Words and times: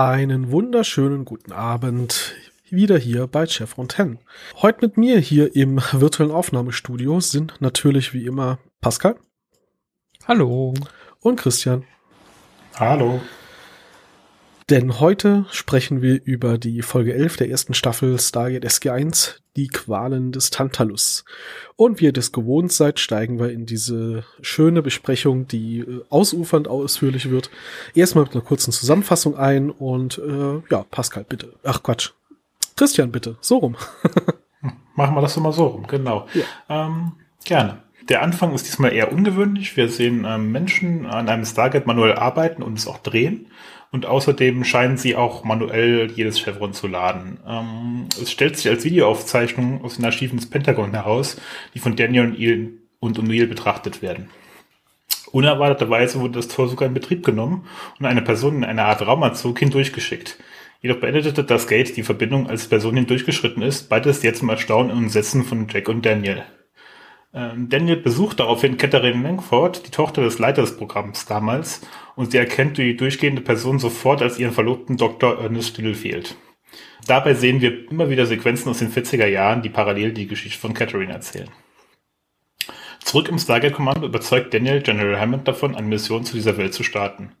Einen 0.00 0.50
wunderschönen 0.50 1.26
guten 1.26 1.52
Abend. 1.52 2.34
Wieder 2.70 2.96
hier 2.96 3.26
bei 3.26 3.44
Chevron 3.44 3.86
10. 3.86 4.18
Heute 4.62 4.86
mit 4.86 4.96
mir 4.96 5.18
hier 5.18 5.54
im 5.54 5.78
virtuellen 5.92 6.32
Aufnahmestudio 6.32 7.20
sind 7.20 7.60
natürlich 7.60 8.14
wie 8.14 8.24
immer 8.24 8.58
Pascal. 8.80 9.16
Hallo. 10.26 10.72
Und 11.20 11.38
Christian. 11.38 11.84
Hallo. 12.76 13.20
Denn 14.70 15.00
heute 15.00 15.44
sprechen 15.50 16.00
wir 16.00 16.18
über 16.24 16.56
die 16.56 16.80
Folge 16.80 17.12
11 17.12 17.36
der 17.36 17.50
ersten 17.50 17.74
Staffel 17.74 18.18
Stargate 18.18 18.64
SG1, 18.64 19.40
die 19.60 19.68
Qualen 19.68 20.32
des 20.32 20.48
Tantalus. 20.48 21.26
Und 21.76 22.00
wie 22.00 22.06
ihr 22.06 22.12
das 22.14 22.32
gewohnt 22.32 22.72
seid, 22.72 22.98
steigen 22.98 23.38
wir 23.38 23.50
in 23.50 23.66
diese 23.66 24.24
schöne 24.40 24.80
Besprechung, 24.80 25.46
die 25.48 25.80
äh, 25.80 26.02
ausufernd 26.08 26.66
ausführlich 26.66 27.28
wird. 27.30 27.50
Erstmal 27.94 28.24
mit 28.24 28.32
einer 28.32 28.42
kurzen 28.42 28.72
Zusammenfassung 28.72 29.36
ein 29.36 29.68
und 29.68 30.18
äh, 30.18 30.62
ja, 30.70 30.84
Pascal, 30.90 31.24
bitte. 31.28 31.52
Ach 31.62 31.82
Quatsch. 31.82 32.10
Christian, 32.74 33.12
bitte. 33.12 33.36
So 33.42 33.58
rum. 33.58 33.76
Machen 34.94 35.14
wir 35.14 35.20
das 35.20 35.36
immer 35.36 35.52
so 35.52 35.66
rum, 35.66 35.86
genau. 35.86 36.26
Ja. 36.32 36.86
Ähm, 36.86 37.12
gerne. 37.44 37.82
Der 38.08 38.22
Anfang 38.22 38.54
ist 38.54 38.66
diesmal 38.66 38.94
eher 38.94 39.12
ungewöhnlich. 39.12 39.76
Wir 39.76 39.90
sehen 39.90 40.24
ähm, 40.26 40.52
Menschen 40.52 41.04
an 41.04 41.28
einem 41.28 41.44
Stargate 41.44 41.86
manuell 41.86 42.14
arbeiten 42.14 42.62
und 42.62 42.78
es 42.78 42.86
auch 42.86 42.98
drehen. 42.98 43.46
Und 43.92 44.06
außerdem 44.06 44.62
scheinen 44.64 44.96
sie 44.96 45.16
auch 45.16 45.42
manuell 45.42 46.12
jedes 46.14 46.38
Chevron 46.38 46.72
zu 46.72 46.86
laden. 46.86 47.40
Ähm, 47.46 48.06
es 48.20 48.30
stellt 48.30 48.56
sich 48.56 48.68
als 48.68 48.84
Videoaufzeichnung 48.84 49.84
aus 49.84 49.96
den 49.96 50.04
Archiven 50.04 50.38
des 50.38 50.48
Pentagon 50.48 50.92
heraus, 50.92 51.36
die 51.74 51.80
von 51.80 51.96
Daniel 51.96 52.78
und 53.00 53.18
O'Neill 53.18 53.46
betrachtet 53.46 54.00
werden. 54.00 54.28
Unerwarteterweise 55.32 56.20
wurde 56.20 56.34
das 56.34 56.48
Tor 56.48 56.68
sogar 56.68 56.88
in 56.88 56.94
Betrieb 56.94 57.24
genommen 57.24 57.66
und 57.98 58.06
eine 58.06 58.22
Person 58.22 58.56
in 58.56 58.64
einer 58.64 58.86
Art 58.86 59.06
Raumanzug 59.06 59.58
hindurchgeschickt. 59.58 60.38
Jedoch 60.82 60.96
beendete 60.96 61.44
das 61.44 61.66
Gate 61.66 61.96
die 61.96 62.02
Verbindung, 62.02 62.48
als 62.48 62.64
die 62.64 62.68
Person 62.68 62.96
hindurchgeschritten 62.96 63.62
ist, 63.62 63.88
beides 63.88 64.22
jetzt 64.22 64.38
zum 64.38 64.48
Erstaunen 64.48 64.90
und 64.90 65.04
Entsetzen 65.04 65.44
von 65.44 65.66
Jack 65.68 65.88
und 65.88 66.06
Daniel. 66.06 66.44
Ähm, 67.32 67.68
Daniel 67.68 67.96
besucht 67.96 68.40
daraufhin 68.40 68.76
Catherine 68.76 69.22
Langford, 69.22 69.86
die 69.86 69.90
Tochter 69.90 70.22
des 70.22 70.38
Leiters 70.38 70.70
des 70.70 70.78
Programms 70.78 71.26
damals, 71.26 71.80
und 72.16 72.32
sie 72.32 72.38
erkennt 72.38 72.78
die 72.78 72.96
durchgehende 72.96 73.40
Person 73.40 73.78
sofort 73.78 74.20
als 74.20 74.38
ihren 74.38 74.52
Verlobten 74.52 74.96
Dr. 74.96 75.40
Ernest 75.40 75.78
Littlefield. 75.78 76.36
Dabei 77.06 77.34
sehen 77.34 77.60
wir 77.60 77.90
immer 77.90 78.10
wieder 78.10 78.26
Sequenzen 78.26 78.68
aus 78.68 78.78
den 78.78 78.92
40er 78.92 79.26
Jahren, 79.26 79.62
die 79.62 79.68
parallel 79.68 80.12
die 80.12 80.26
Geschichte 80.26 80.58
von 80.58 80.74
Catherine 80.74 81.12
erzählen. 81.12 81.48
Zurück 83.02 83.28
im 83.28 83.38
Stargate-Kommando 83.38 84.06
überzeugt 84.06 84.52
Daniel 84.52 84.82
General 84.82 85.18
Hammond 85.18 85.48
davon, 85.48 85.74
eine 85.74 85.86
Mission 85.86 86.24
zu 86.24 86.34
dieser 86.34 86.56
Welt 86.58 86.74
zu 86.74 86.82
starten. 86.82 87.32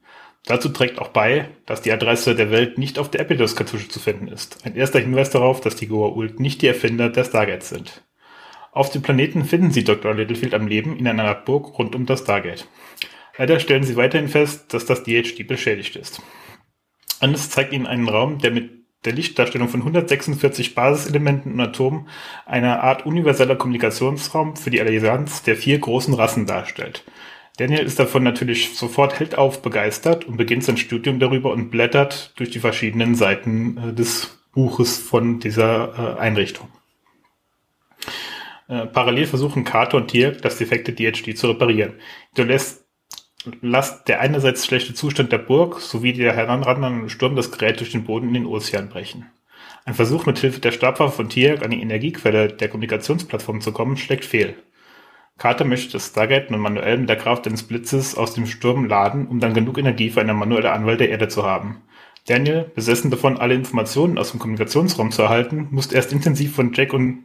Dazu 0.46 0.70
trägt 0.70 0.98
auch 0.98 1.08
bei, 1.08 1.50
dass 1.66 1.82
die 1.82 1.92
Adresse 1.92 2.34
der 2.34 2.50
Welt 2.50 2.78
nicht 2.78 2.98
auf 2.98 3.10
der 3.10 3.20
Epidos-Kartusche 3.20 3.88
zu 3.88 4.00
finden 4.00 4.28
ist. 4.28 4.64
Ein 4.64 4.74
erster 4.74 4.98
Hinweis 4.98 5.30
darauf, 5.30 5.60
dass 5.60 5.76
die 5.76 5.88
Goa'uld 5.88 6.40
nicht 6.40 6.62
die 6.62 6.68
Erfinder 6.68 7.10
der 7.10 7.24
Stargates 7.24 7.68
sind. 7.68 8.02
Auf 8.72 8.90
dem 8.90 9.02
Planeten 9.02 9.44
finden 9.44 9.70
sie 9.70 9.84
Dr. 9.84 10.14
Littlefield 10.14 10.54
am 10.54 10.66
Leben 10.66 10.96
in 10.96 11.06
einer 11.06 11.34
Burg 11.34 11.78
rund 11.78 11.94
um 11.94 12.06
das 12.06 12.20
Stargate. 12.20 12.68
Leider 13.36 13.58
stellen 13.58 13.84
sie 13.84 13.96
weiterhin 13.96 14.28
fest, 14.28 14.72
dass 14.74 14.86
das 14.86 15.02
DHD 15.02 15.46
beschädigt 15.46 15.96
ist. 15.96 16.22
Anders 17.20 17.50
zeigt 17.50 17.72
ihnen 17.72 17.86
einen 17.86 18.08
Raum, 18.08 18.38
der 18.38 18.50
mit 18.50 18.80
der 19.04 19.12
Lichtdarstellung 19.12 19.68
von 19.68 19.80
146 19.80 20.74
Basiselementen 20.74 21.52
und 21.52 21.60
Atomen 21.60 22.08
eine 22.44 22.82
Art 22.82 23.06
universeller 23.06 23.56
Kommunikationsraum 23.56 24.56
für 24.56 24.70
die 24.70 24.80
Allianz 24.80 25.42
der 25.42 25.56
vier 25.56 25.78
großen 25.78 26.14
Rassen 26.14 26.46
darstellt. 26.46 27.04
Daniel 27.56 27.84
ist 27.84 27.98
davon 27.98 28.22
natürlich 28.22 28.76
sofort 28.76 29.18
hellauf 29.18 29.62
begeistert 29.62 30.24
und 30.24 30.36
beginnt 30.36 30.64
sein 30.64 30.76
Studium 30.76 31.18
darüber 31.18 31.52
und 31.52 31.70
blättert 31.70 32.32
durch 32.36 32.50
die 32.50 32.60
verschiedenen 32.60 33.14
Seiten 33.14 33.76
äh, 33.76 33.92
des 33.92 34.38
Buches 34.52 34.98
von 34.98 35.40
dieser 35.40 36.16
äh, 36.16 36.20
Einrichtung. 36.20 36.68
Äh, 38.70 38.86
parallel 38.86 39.26
versuchen 39.26 39.64
Carter 39.64 39.96
und 39.96 40.12
Dirk, 40.12 40.42
das 40.42 40.58
defekte 40.58 40.92
DHD 40.92 41.36
zu 41.36 41.48
reparieren. 41.48 41.94
Du 42.36 42.44
lässt 42.44 42.86
lasst 43.62 44.06
der 44.06 44.20
einerseits 44.20 44.66
schlechte 44.66 44.94
Zustand 44.94 45.32
der 45.32 45.38
Burg 45.38 45.80
sowie 45.80 46.12
der 46.12 46.34
heranrannende 46.34 47.08
Sturm 47.08 47.34
das 47.34 47.50
Gerät 47.50 47.80
durch 47.80 47.90
den 47.90 48.04
Boden 48.04 48.28
in 48.28 48.34
den 48.34 48.46
Ozean 48.46 48.88
brechen. 48.88 49.26
Ein 49.86 49.94
Versuch 49.94 50.26
mit 50.26 50.38
Hilfe 50.38 50.60
der 50.60 50.72
Stabwaffe 50.72 51.16
von 51.16 51.28
Tiak 51.28 51.64
an 51.64 51.70
die 51.70 51.80
Energiequelle 51.80 52.48
der 52.48 52.68
Kommunikationsplattform 52.68 53.60
zu 53.60 53.72
kommen, 53.72 53.96
schlägt 53.96 54.24
fehl. 54.24 54.54
Carter 55.38 55.64
möchte 55.64 55.92
das 55.92 56.08
Stargate 56.08 56.50
nun 56.50 56.60
manuell 56.60 56.98
mit 56.98 57.08
der 57.08 57.16
Kraft 57.16 57.46
eines 57.46 57.62
Blitzes 57.62 58.16
aus 58.16 58.34
dem 58.34 58.46
Sturm 58.46 58.84
laden, 58.84 59.26
um 59.26 59.40
dann 59.40 59.54
genug 59.54 59.78
Energie 59.78 60.10
für 60.10 60.20
eine 60.20 60.34
manuelle 60.34 60.70
Anwahl 60.70 60.98
der 60.98 61.08
Erde 61.08 61.28
zu 61.28 61.44
haben. 61.44 61.80
Daniel, 62.28 62.70
besessen 62.74 63.10
davon, 63.10 63.38
alle 63.38 63.54
Informationen 63.54 64.18
aus 64.18 64.30
dem 64.30 64.38
Kommunikationsraum 64.38 65.10
zu 65.10 65.22
erhalten, 65.22 65.68
muss 65.70 65.90
erst 65.90 66.12
intensiv 66.12 66.54
von 66.54 66.72
Jack 66.74 66.92
und 66.92 67.24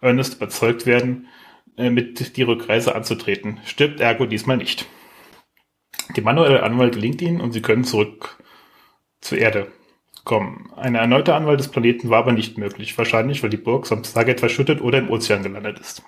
Ernest 0.00 0.34
überzeugt 0.34 0.86
werden, 0.86 1.28
äh, 1.76 1.90
mit 1.90 2.36
die 2.36 2.42
Rückreise 2.42 2.94
anzutreten. 2.94 3.60
Stirbt 3.64 4.00
Ergo 4.00 4.26
diesmal 4.26 4.56
nicht. 4.56 4.86
Die 6.14 6.20
manuelle 6.20 6.62
Anwahl 6.62 6.90
gelingt 6.90 7.20
ihnen 7.22 7.40
und 7.40 7.52
sie 7.52 7.62
können 7.62 7.84
zurück 7.84 8.38
zur 9.20 9.38
Erde 9.38 9.72
kommen. 10.24 10.70
Eine 10.76 10.98
erneute 10.98 11.34
Anwahl 11.34 11.56
des 11.56 11.68
Planeten 11.68 12.10
war 12.10 12.18
aber 12.18 12.32
nicht 12.32 12.58
möglich, 12.58 12.96
wahrscheinlich 12.98 13.42
weil 13.42 13.50
die 13.50 13.56
Burg 13.56 13.86
samt 13.86 14.06
Stargate 14.06 14.40
verschüttet 14.40 14.80
oder 14.80 14.98
im 14.98 15.10
Ozean 15.10 15.42
gelandet 15.42 15.78
ist. 15.78 16.02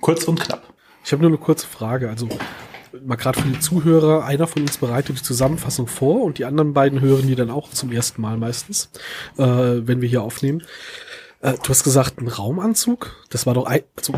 Kurz 0.00 0.24
und 0.24 0.40
knapp. 0.40 0.72
Ich 1.04 1.12
habe 1.12 1.22
nur 1.22 1.30
eine 1.30 1.38
kurze 1.38 1.66
Frage. 1.66 2.08
Also 2.08 2.28
mal 3.04 3.16
gerade 3.16 3.40
für 3.40 3.48
die 3.48 3.60
Zuhörer, 3.60 4.24
einer 4.24 4.46
von 4.46 4.62
uns 4.62 4.78
bereitet 4.78 5.18
die 5.18 5.22
Zusammenfassung 5.22 5.86
vor 5.86 6.22
und 6.22 6.38
die 6.38 6.44
anderen 6.44 6.74
beiden 6.74 7.00
hören 7.00 7.26
die 7.26 7.34
dann 7.34 7.50
auch 7.50 7.70
zum 7.70 7.92
ersten 7.92 8.20
Mal 8.20 8.36
meistens, 8.36 8.90
äh, 9.38 9.44
wenn 9.44 10.00
wir 10.00 10.08
hier 10.08 10.22
aufnehmen. 10.22 10.62
Äh, 11.42 11.54
du 11.62 11.68
hast 11.68 11.84
gesagt, 11.84 12.20
ein 12.20 12.28
Raumanzug? 12.28 13.16
Das 13.30 13.46
war 13.46 13.54
doch 13.54 13.66
ein, 13.66 13.82
also 13.96 14.14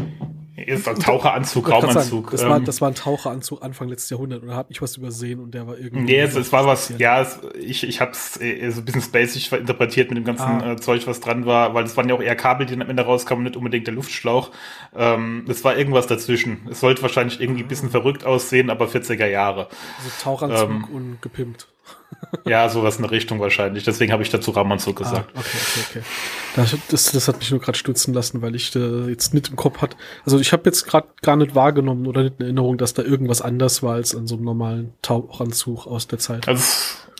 ist 0.57 0.89
ein 0.89 0.99
Taucheranzug, 0.99 1.71
Raumanzug. 1.71 2.31
Sagen, 2.31 2.31
das, 2.31 2.45
war, 2.45 2.57
ähm, 2.57 2.65
das 2.65 2.81
war 2.81 2.89
ein 2.89 2.95
Taucheranzug 2.95 3.63
Anfang 3.63 3.89
letztes 3.89 4.11
Jahrhundert 4.11 4.43
oder 4.43 4.55
habe 4.55 4.71
ich 4.71 4.81
was 4.81 4.97
übersehen 4.97 5.41
und 5.41 5.53
der 5.53 5.67
war 5.67 5.77
irgendwie. 5.77 6.05
Nee, 6.05 6.21
es, 6.21 6.37
es 6.37 6.53
war 6.53 6.67
was, 6.67 6.93
ja, 6.99 7.21
es, 7.21 7.41
ich, 7.59 7.83
ich 7.83 8.01
habe 8.01 8.13
es 8.13 8.41
äh, 8.41 8.71
so 8.71 8.81
ein 8.81 8.85
bisschen 8.85 9.03
spacig 9.03 9.53
interpretiert 9.53 10.11
mit 10.11 10.19
dem 10.19 10.25
ganzen 10.25 10.45
ah. 10.45 10.73
äh, 10.73 10.77
Zeug, 10.77 11.07
was 11.07 11.21
dran 11.21 11.45
war, 11.45 11.75
weil 11.75 11.85
es 11.85 11.97
waren 11.97 12.09
ja 12.09 12.15
auch 12.15 12.23
eher 12.23 12.37
Kabel, 12.37 12.67
die 12.67 12.75
am 12.75 12.83
Ende 12.83 13.03
rauskamen, 13.03 13.45
nicht 13.45 13.57
unbedingt 13.57 13.87
der 13.87 13.95
Luftschlauch. 13.95 14.51
Ähm, 14.95 15.45
es 15.49 15.65
war 15.65 15.77
irgendwas 15.77 16.07
dazwischen. 16.07 16.69
Es 16.71 16.81
sollte 16.81 17.03
wahrscheinlich 17.03 17.41
irgendwie 17.41 17.63
ein 17.63 17.69
bisschen 17.69 17.91
verrückt 17.91 18.25
aussehen, 18.25 18.71
aber 18.71 18.87
40er 18.87 19.27
Jahre. 19.27 19.69
Also 19.99 20.11
Taucheranzug 20.23 20.71
ähm, 20.71 20.85
und 20.93 21.23
gepimpt. 21.23 21.67
Ja, 22.47 22.69
sowas 22.69 22.97
in 22.97 23.03
der 23.03 23.11
Richtung 23.11 23.41
wahrscheinlich. 23.41 23.85
Deswegen 23.85 24.13
habe 24.13 24.23
ich 24.23 24.31
dazu 24.31 24.51
Ramanzug 24.51 25.01
ah, 25.01 25.05
gesagt. 25.05 25.31
Ah, 25.35 25.41
okay, 25.41 25.59
okay, 25.59 25.81
okay. 25.91 26.03
Das, 26.57 26.77
das, 26.89 27.13
das 27.13 27.29
hat 27.29 27.39
mich 27.39 27.51
nur 27.51 27.61
gerade 27.61 27.79
stutzen 27.79 28.15
lassen, 28.15 28.43
weil 28.43 28.55
ich 28.55 28.75
äh, 28.77 29.09
jetzt 29.09 29.35
nicht 29.35 29.49
im 29.49 29.57
Kopf 29.57 29.83
hat. 29.83 29.97
Also 30.25 30.39
ich 30.39 30.53
habe 30.53 30.63
jetzt 30.67 30.85
gerade 30.87 31.09
gar 31.23 31.37
nicht 31.37 31.55
wahrgenommen 31.55 32.07
oder 32.07 32.23
nicht 32.23 32.37
in 32.39 32.47
Erinnerung, 32.47 32.79
dass 32.79 32.95
da 32.95 33.03
irgendwas 33.03 33.43
anders 33.43 33.83
war 33.83 33.95
als 33.95 34.15
an 34.15 34.27
so 34.27 34.37
einem 34.37 34.45
normalen 34.45 34.95
Tauchanzug 35.03 35.87
aus 35.87 36.07
der 36.07 36.19
Zeit. 36.19 36.47
Also, 36.49 36.65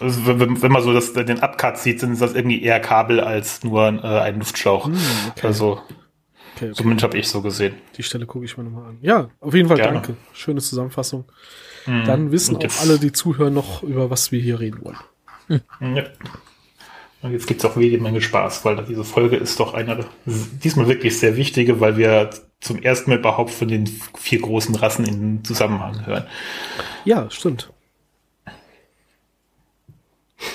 also 0.01 0.27
wenn, 0.27 0.63
wenn 0.63 0.73
man 0.73 0.83
so 0.83 0.93
das, 0.93 1.13
den 1.13 1.41
Abcut 1.41 1.79
sieht, 1.79 2.01
sind 2.01 2.21
das 2.21 2.35
irgendwie 2.35 2.63
eher 2.63 2.81
Kabel 2.81 3.21
als 3.21 3.65
nur 3.65 3.87
äh, 3.87 4.21
ein 4.21 4.39
Luftschlauch. 4.39 4.87
Hm, 4.87 4.99
okay. 5.31 5.47
Also 5.47 5.81
Okay, 6.57 6.67
okay. 6.67 6.75
Zumindest 6.75 7.05
habe 7.05 7.19
ich 7.19 7.29
so 7.29 7.43
gesehen. 7.43 7.75
Die 7.97 8.03
Stelle 8.03 8.27
gucke 8.27 8.45
ich 8.45 8.57
mir 8.57 8.65
nochmal 8.65 8.91
an. 8.91 8.99
Ja, 9.01 9.31
auf 9.41 9.55
jeden 9.55 9.69
Fall 9.69 9.77
Gerne. 9.77 9.95
danke. 9.95 10.17
Schöne 10.33 10.61
Zusammenfassung. 10.61 11.25
Mhm. 11.87 12.05
Dann 12.05 12.33
wissen 12.33 12.57
auch 12.57 12.81
alle, 12.81 12.99
die 12.99 13.13
zuhören, 13.13 13.55
noch, 13.55 13.83
über 13.83 14.11
was 14.11 14.33
wir 14.33 14.41
hier 14.41 14.61
reden 14.61 14.85
wollen. 14.85 14.99
Hm. 15.79 15.97
Ja. 15.97 16.05
Und 17.23 17.33
jetzt 17.33 17.47
gibt's 17.47 17.65
auch 17.65 17.77
jede 17.77 17.99
Menge 17.99 18.21
Spaß, 18.21 18.65
weil 18.67 18.85
diese 18.85 19.05
Folge 19.05 19.37
ist 19.37 19.59
doch 19.59 19.73
eine, 19.73 20.05
diesmal 20.27 20.89
wirklich 20.89 21.19
sehr 21.19 21.37
wichtige, 21.37 21.81
weil 21.81 21.97
wir 21.97 22.31
zum 22.61 22.83
ersten 22.83 23.11
Mal 23.11 23.19
überhaupt 23.19 23.51
von 23.51 23.69
den 23.69 23.87
vier 24.19 24.41
großen 24.41 24.75
Rassen 24.75 25.07
in 25.07 25.45
Zusammenhang 25.45 26.05
hören. 26.07 26.27
Ja, 27.05 27.31
stimmt. 27.31 27.73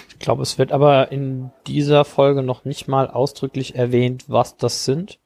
Ich 0.10 0.20
glaube, 0.20 0.44
es 0.44 0.58
wird 0.60 0.72
aber 0.72 1.12
in 1.12 1.50
dieser 1.66 2.06
Folge 2.06 2.44
noch 2.44 2.66
nicht 2.66 2.88
mal 2.88 3.08
ausdrücklich 3.08 3.76
erwähnt, 3.76 4.26
was 4.28 4.58
das 4.58 4.86
sind. 4.86 5.18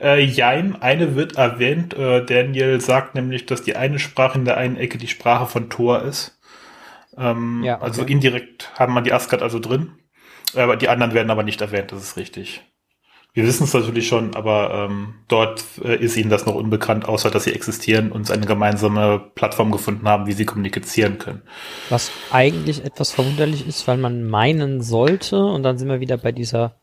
Äh, 0.00 0.22
jein, 0.22 0.80
eine 0.80 1.14
wird 1.14 1.36
erwähnt. 1.36 1.94
Äh, 1.94 2.24
Daniel 2.24 2.80
sagt 2.80 3.14
nämlich, 3.14 3.46
dass 3.46 3.62
die 3.62 3.76
eine 3.76 3.98
Sprache 3.98 4.38
in 4.38 4.44
der 4.44 4.56
einen 4.56 4.76
Ecke 4.76 4.98
die 4.98 5.08
Sprache 5.08 5.46
von 5.46 5.70
Thor 5.70 6.02
ist. 6.02 6.38
Ähm, 7.16 7.62
ja, 7.64 7.74
also 7.74 8.02
okay. 8.02 8.12
Also 8.12 8.12
indirekt 8.12 8.72
haben 8.78 8.92
wir 8.94 9.02
die 9.02 9.12
Asgard 9.12 9.42
also 9.42 9.58
drin. 9.58 9.92
Aber 10.54 10.76
die 10.76 10.88
anderen 10.88 11.14
werden 11.14 11.30
aber 11.30 11.42
nicht 11.42 11.60
erwähnt, 11.60 11.92
das 11.92 12.02
ist 12.02 12.16
richtig. 12.16 12.62
Wir 13.36 13.44
wissen 13.44 13.64
es 13.64 13.74
natürlich 13.74 14.08
schon, 14.08 14.34
aber 14.34 14.88
ähm, 14.88 15.16
dort 15.28 15.62
äh, 15.84 15.96
ist 15.96 16.16
ihnen 16.16 16.30
das 16.30 16.46
noch 16.46 16.54
unbekannt, 16.54 17.06
außer 17.06 17.30
dass 17.30 17.44
sie 17.44 17.52
existieren 17.52 18.10
und 18.10 18.30
eine 18.30 18.46
gemeinsame 18.46 19.18
Plattform 19.34 19.70
gefunden 19.70 20.08
haben, 20.08 20.26
wie 20.26 20.32
sie 20.32 20.46
kommunizieren 20.46 21.18
können. 21.18 21.42
Was 21.90 22.10
eigentlich 22.30 22.82
etwas 22.82 23.12
verwunderlich 23.12 23.68
ist, 23.68 23.86
weil 23.86 23.98
man 23.98 24.24
meinen 24.24 24.80
sollte, 24.80 25.44
und 25.44 25.64
dann 25.64 25.76
sind 25.76 25.88
wir 25.88 26.00
wieder 26.00 26.16
bei 26.16 26.32
dieser 26.32 26.76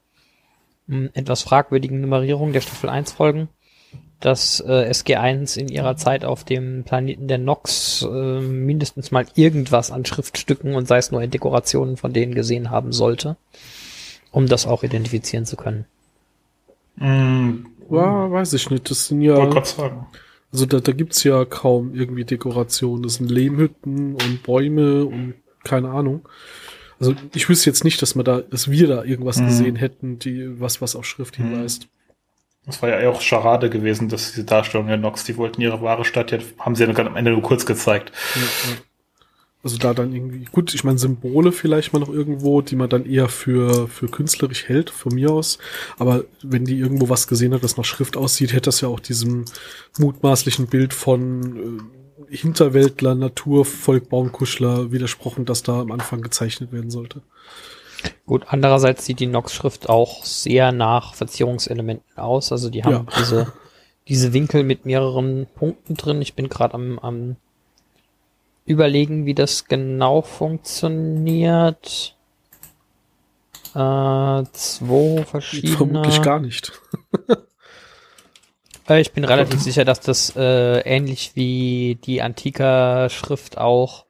etwas 1.13 1.43
fragwürdigen 1.43 2.01
Nummerierung 2.01 2.53
der 2.53 2.61
Staffel 2.61 2.89
1 2.89 3.13
Folgen, 3.13 3.49
dass 4.19 4.59
äh, 4.61 4.89
SG1 4.89 5.57
in 5.57 5.67
ihrer 5.67 5.97
Zeit 5.97 6.25
auf 6.25 6.43
dem 6.43 6.83
Planeten 6.83 7.27
der 7.27 7.37
Nox 7.37 8.03
äh, 8.09 8.39
mindestens 8.39 9.11
mal 9.11 9.25
irgendwas 9.35 9.91
an 9.91 10.05
Schriftstücken 10.05 10.75
und 10.75 10.87
sei 10.87 10.97
es 10.97 11.11
nur 11.11 11.21
in 11.21 11.31
Dekorationen 11.31 11.97
von 11.97 12.13
denen 12.13 12.35
gesehen 12.35 12.69
haben 12.69 12.91
sollte, 12.91 13.37
um 14.31 14.47
das 14.47 14.65
auch 14.65 14.83
identifizieren 14.83 15.45
zu 15.45 15.55
können. 15.55 15.85
Mm, 16.95 17.65
ja, 17.89 18.31
weiß 18.31 18.53
ich 18.53 18.69
nicht. 18.69 18.89
Das 18.89 19.07
sind 19.07 19.21
ja. 19.21 19.35
Also 20.51 20.67
da, 20.67 20.79
da 20.79 20.91
gibt's 20.91 21.23
ja 21.23 21.45
kaum 21.45 21.95
irgendwie 21.95 22.25
Dekorationen. 22.25 23.03
Das 23.03 23.15
sind 23.15 23.31
Lehmhütten 23.31 24.13
und 24.13 24.43
Bäume 24.43 25.03
und 25.05 25.33
keine 25.63 25.89
Ahnung. 25.89 26.27
Also 27.03 27.15
ich 27.35 27.49
wüsste 27.49 27.69
jetzt 27.69 27.83
nicht, 27.83 28.01
dass 28.01 28.15
wir 28.15 28.23
da, 28.23 28.39
dass 28.39 28.71
wir 28.71 28.87
da 28.87 29.03
irgendwas 29.03 29.37
mhm. 29.37 29.47
gesehen 29.47 29.75
hätten, 29.75 30.19
die 30.19 30.61
was 30.61 30.81
was 30.81 30.95
auf 30.95 31.03
Schrift 31.03 31.37
mhm. 31.37 31.49
hinweist. 31.49 31.89
Das 32.65 32.81
war 32.81 32.87
ja 32.97 33.09
auch 33.09 33.19
Scharade 33.19 33.69
gewesen, 33.69 34.07
dass 34.07 34.31
diese 34.31 34.45
Darstellung 34.45 34.87
der 34.87 34.95
Nox, 34.95 35.25
die 35.25 35.35
wollten 35.35 35.59
ihre 35.59 35.81
wahre 35.81 36.05
Stadt, 36.05 36.31
ja, 36.31 36.37
haben 36.59 36.75
sie 36.75 36.85
ja 36.85 36.95
am 36.95 37.17
Ende 37.17 37.31
nur 37.31 37.41
kurz 37.41 37.65
gezeigt. 37.65 38.13
Also 39.63 39.77
da 39.77 39.93
dann 39.93 40.13
irgendwie, 40.13 40.45
gut, 40.49 40.73
ich 40.73 40.85
meine 40.85 40.97
Symbole 40.97 41.51
vielleicht 41.51 41.91
mal 41.91 41.99
noch 41.99 42.07
irgendwo, 42.07 42.61
die 42.61 42.77
man 42.77 42.87
dann 42.87 43.05
eher 43.05 43.27
für, 43.27 43.89
für 43.89 44.07
künstlerisch 44.07 44.69
hält, 44.69 44.89
von 44.89 45.13
mir 45.13 45.29
aus. 45.29 45.57
Aber 45.97 46.23
wenn 46.41 46.63
die 46.63 46.77
irgendwo 46.77 47.09
was 47.09 47.27
gesehen 47.27 47.53
hat, 47.53 47.65
das 47.65 47.75
nach 47.75 47.83
Schrift 47.83 48.15
aussieht, 48.15 48.53
hätte 48.53 48.69
das 48.69 48.79
ja 48.79 48.87
auch 48.87 49.01
diesem 49.01 49.43
mutmaßlichen 49.97 50.67
Bild 50.67 50.93
von 50.93 51.57
äh, 51.57 52.02
Hinterwäldler, 52.29 53.15
Natur, 53.15 53.65
Volk, 53.65 54.09
Baumkuschler 54.09 54.91
widersprochen, 54.91 55.45
dass 55.45 55.63
da 55.63 55.81
am 55.81 55.91
Anfang 55.91 56.21
gezeichnet 56.21 56.71
werden 56.71 56.91
sollte. 56.91 57.21
Gut, 58.25 58.45
andererseits 58.47 59.05
sieht 59.05 59.19
die 59.19 59.27
Nox-Schrift 59.27 59.89
auch 59.89 60.25
sehr 60.25 60.71
nach 60.71 61.13
Verzierungselementen 61.13 62.17
aus. 62.17 62.51
Also 62.51 62.69
die 62.69 62.83
haben 62.83 62.91
ja. 62.91 63.05
diese, 63.19 63.53
diese 64.07 64.33
Winkel 64.33 64.63
mit 64.63 64.85
mehreren 64.85 65.47
Punkten 65.55 65.95
drin. 65.95 66.21
Ich 66.21 66.33
bin 66.33 66.49
gerade 66.49 66.73
am, 66.73 66.99
am 66.99 67.35
überlegen, 68.65 69.25
wie 69.25 69.33
das 69.33 69.65
genau 69.65 70.21
funktioniert. 70.21 72.15
Äh, 73.73 74.43
zwei 74.53 75.25
verschiedene. 75.25 75.77
Vermutlich 75.77 76.21
gar 76.21 76.39
nicht. 76.39 76.71
Äh, 78.87 79.01
ich 79.01 79.11
bin 79.13 79.23
relativ 79.23 79.61
sicher, 79.61 79.85
dass 79.85 79.99
das 79.99 80.35
äh, 80.35 80.79
ähnlich 80.79 81.31
wie 81.35 81.97
die 82.03 82.21
Antika-Schrift 82.21 83.57
auch 83.57 84.05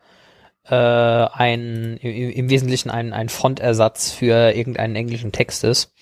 äh, 0.66 0.76
ein 0.76 1.98
im, 1.98 2.30
im 2.32 2.50
Wesentlichen 2.50 2.90
ein, 2.90 3.14
ein 3.14 3.30
Fontersatz 3.30 4.12
für 4.12 4.56
irgendeinen 4.56 4.96
englischen 4.96 5.32
Text 5.32 5.64
ist. 5.64 5.94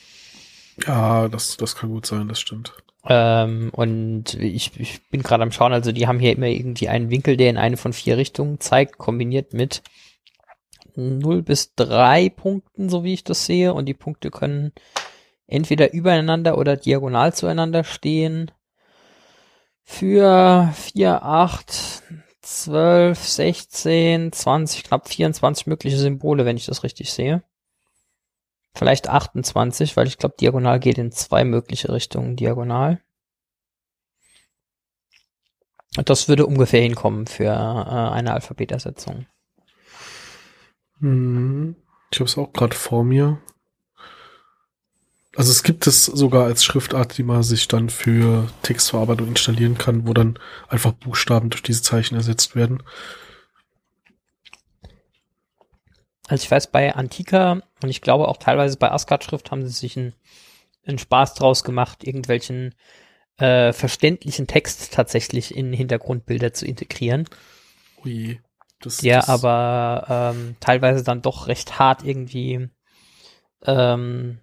Ja, 0.86 1.28
das, 1.28 1.58
das 1.58 1.76
kann 1.76 1.90
gut 1.90 2.06
sein, 2.06 2.28
das 2.28 2.40
stimmt. 2.40 2.74
Ähm, 3.08 3.72
und 3.74 4.36
ich, 4.36 4.80
ich 4.80 5.08
bin 5.10 5.24
gerade 5.24 5.44
am 5.44 5.52
Schauen, 5.52 5.74
also 5.74 5.92
die 5.92 6.08
haben 6.08 6.20
hier 6.20 6.34
immer 6.34 6.48
irgendwie 6.48 6.88
einen 6.88 7.10
Winkel, 7.10 7.36
der 7.36 7.50
in 7.50 7.58
eine 7.58 7.78
von 7.78 7.94
vier 7.94 8.18
Richtungen 8.18 8.60
zeigt, 8.60 8.98
kombiniert 8.98 9.54
mit 9.54 9.82
0 10.96 11.42
bis 11.42 11.74
3 11.76 12.30
Punkten, 12.30 12.90
so 12.90 13.04
wie 13.04 13.14
ich 13.14 13.24
das 13.24 13.46
sehe. 13.46 13.74
Und 13.74 13.86
die 13.86 13.94
Punkte 13.94 14.30
können 14.30 14.72
entweder 15.48 15.94
übereinander 15.94 16.58
oder 16.58 16.78
diagonal 16.78 17.34
zueinander 17.34 17.84
stehen. 17.84 18.52
Für 19.84 20.72
4, 20.76 21.24
8, 21.24 22.04
12, 22.42 23.20
16, 23.20 24.32
20, 24.32 24.84
knapp 24.84 25.10
24 25.10 25.68
mögliche 25.68 25.98
Symbole, 25.98 26.46
wenn 26.46 26.58
ich 26.58 26.66
das 26.66 26.84
richtig 26.84 27.12
sehe. 27.14 27.44
Vielleicht 28.74 29.10
28, 29.10 29.98
weil 29.98 30.08
ich 30.08 30.18
glaube, 30.18 30.36
diagonal 30.40 30.80
geht 30.80 30.98
in 30.98 31.12
zwei 31.12 31.44
mögliche 31.44 31.92
Richtungen 31.92 32.36
diagonal. 32.36 33.02
Das 36.06 36.30
würde 36.30 36.46
ungefähr 36.46 36.82
hinkommen 36.82 37.28
für 37.28 37.46
äh, 37.46 37.50
eine 37.50 38.34
Alphabetersetzung. 38.34 39.28
Hm, 41.00 41.76
ich 42.12 42.20
habe 42.20 42.30
es 42.30 42.38
auch 42.38 42.54
gerade 42.54 42.76
vor 42.76 43.04
mir. 43.04 43.42
Also 45.36 45.52
es 45.52 45.64
gibt 45.64 45.88
es 45.88 46.06
sogar 46.06 46.46
als 46.46 46.64
Schriftart, 46.64 47.18
die 47.18 47.24
man 47.24 47.42
sich 47.42 47.68
dann 47.70 47.90
für 47.90 48.50
Textverarbeitung 48.64 49.30
installieren 49.30 49.78
kann, 49.78 50.06
wo 50.06 50.14
dann 50.14 50.38
einfach 50.68 50.92
Buchstaben 50.92 51.50
durch 51.50 51.64
diese 51.64 51.82
Zeichen 51.82 52.16
ersetzt 52.16 52.56
werden. 52.56 52.84
Also 56.28 56.44
ich 56.44 56.52
weiß, 56.52 56.68
bei 56.68 56.94
Antika 56.96 57.62
und 57.82 57.90
ich 57.90 58.02
glaube 58.02 58.28
auch 58.28 58.38
teilweise 58.38 58.78
bei 58.78 58.92
Asgard-Schrift 58.92 59.52
haben 59.52 59.66
sie 59.66 59.74
sich 59.74 59.98
einen, 59.98 60.14
einen 60.86 60.98
Spaß 60.98 61.34
draus 61.34 61.64
gemacht, 61.64 62.04
irgendwelchen 62.04 62.76
äh, 63.38 63.74
verständlichen 63.74 64.48
Text 64.48 64.94
tatsächlich 64.94 65.56
in 65.56 65.74
Hintergrundbilder 65.74 66.54
zu 66.54 66.66
integrieren. 66.66 67.28
Ui. 68.04 68.40
Das, 68.80 68.98
der 68.98 69.18
das 69.18 69.30
aber 69.30 70.34
ähm, 70.36 70.56
teilweise 70.60 71.04
dann 71.04 71.22
doch 71.22 71.48
recht 71.48 71.80
hart 71.80 72.04
irgendwie 72.04 72.70
ähm, 73.64 74.40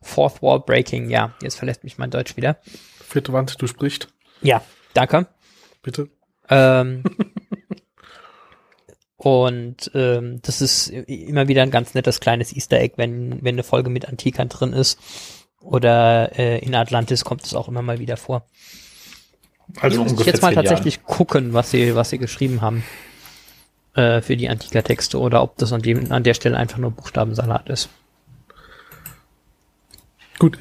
Fourth 0.00 0.42
Wall 0.42 0.60
Breaking, 0.60 1.10
ja, 1.10 1.34
jetzt 1.42 1.56
verlässt 1.56 1.84
mich 1.84 1.98
mein 1.98 2.10
Deutsch 2.10 2.36
wieder. 2.36 2.58
Vierte 3.06 3.32
Wand, 3.32 3.60
du 3.60 3.66
sprichst. 3.66 4.08
Ja, 4.40 4.62
danke. 4.94 5.28
Bitte. 5.82 6.08
Ähm, 6.48 7.04
Und 9.22 9.92
ähm, 9.94 10.40
das 10.42 10.60
ist 10.60 10.88
immer 10.88 11.46
wieder 11.46 11.62
ein 11.62 11.70
ganz 11.70 11.94
nettes 11.94 12.18
kleines 12.18 12.52
Easter 12.56 12.80
Egg, 12.80 12.94
wenn, 12.96 13.38
wenn 13.44 13.54
eine 13.54 13.62
Folge 13.62 13.88
mit 13.88 14.08
Antikern 14.08 14.48
drin 14.48 14.72
ist. 14.72 14.98
Oder 15.60 16.36
äh, 16.36 16.58
in 16.58 16.74
Atlantis 16.74 17.24
kommt 17.24 17.44
es 17.44 17.54
auch 17.54 17.68
immer 17.68 17.82
mal 17.82 18.00
wieder 18.00 18.16
vor. 18.16 18.46
Also 19.80 20.04
ich 20.04 20.26
jetzt 20.26 20.42
mal 20.42 20.52
tatsächlich 20.52 20.96
Jahren. 20.96 21.06
gucken, 21.06 21.52
was 21.52 21.70
sie, 21.70 21.94
was 21.94 22.10
sie 22.10 22.18
geschrieben 22.18 22.62
haben 22.62 22.82
äh, 23.94 24.20
für 24.22 24.36
die 24.36 24.48
Antika-Texte 24.48 25.20
oder 25.20 25.44
ob 25.44 25.56
das 25.56 25.72
an, 25.72 25.82
dem, 25.82 26.10
an 26.10 26.24
der 26.24 26.34
Stelle 26.34 26.56
einfach 26.56 26.78
nur 26.78 26.90
Buchstabensalat 26.90 27.68
ist. 27.68 27.90
Gut, 30.42 30.58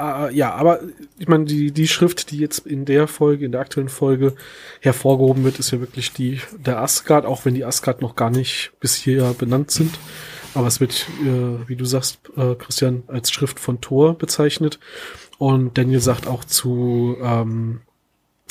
Uh, 0.00 0.28
ja, 0.32 0.54
aber 0.54 0.78
ich 1.18 1.26
meine, 1.26 1.44
die, 1.44 1.72
die 1.72 1.88
Schrift, 1.88 2.30
die 2.30 2.38
jetzt 2.38 2.64
in 2.64 2.84
der 2.84 3.08
Folge, 3.08 3.44
in 3.44 3.50
der 3.50 3.60
aktuellen 3.60 3.88
Folge 3.88 4.36
hervorgehoben 4.80 5.42
wird, 5.42 5.58
ist 5.58 5.72
ja 5.72 5.80
wirklich 5.80 6.12
die 6.12 6.40
der 6.56 6.78
Asgard, 6.78 7.26
auch 7.26 7.44
wenn 7.44 7.54
die 7.54 7.64
Asgard 7.64 8.00
noch 8.00 8.14
gar 8.14 8.30
nicht 8.30 8.70
bis 8.78 8.94
hier 8.94 9.34
benannt 9.36 9.72
sind. 9.72 9.98
Aber 10.54 10.68
es 10.68 10.78
wird, 10.78 11.08
äh, 11.22 11.68
wie 11.68 11.74
du 11.74 11.84
sagst, 11.84 12.20
äh, 12.36 12.54
Christian, 12.54 13.02
als 13.08 13.32
Schrift 13.32 13.58
von 13.58 13.80
Thor 13.80 14.16
bezeichnet. 14.16 14.78
Und 15.38 15.76
Daniel 15.76 16.00
sagt 16.00 16.28
auch 16.28 16.44
zu 16.44 17.16
ähm, 17.20 17.80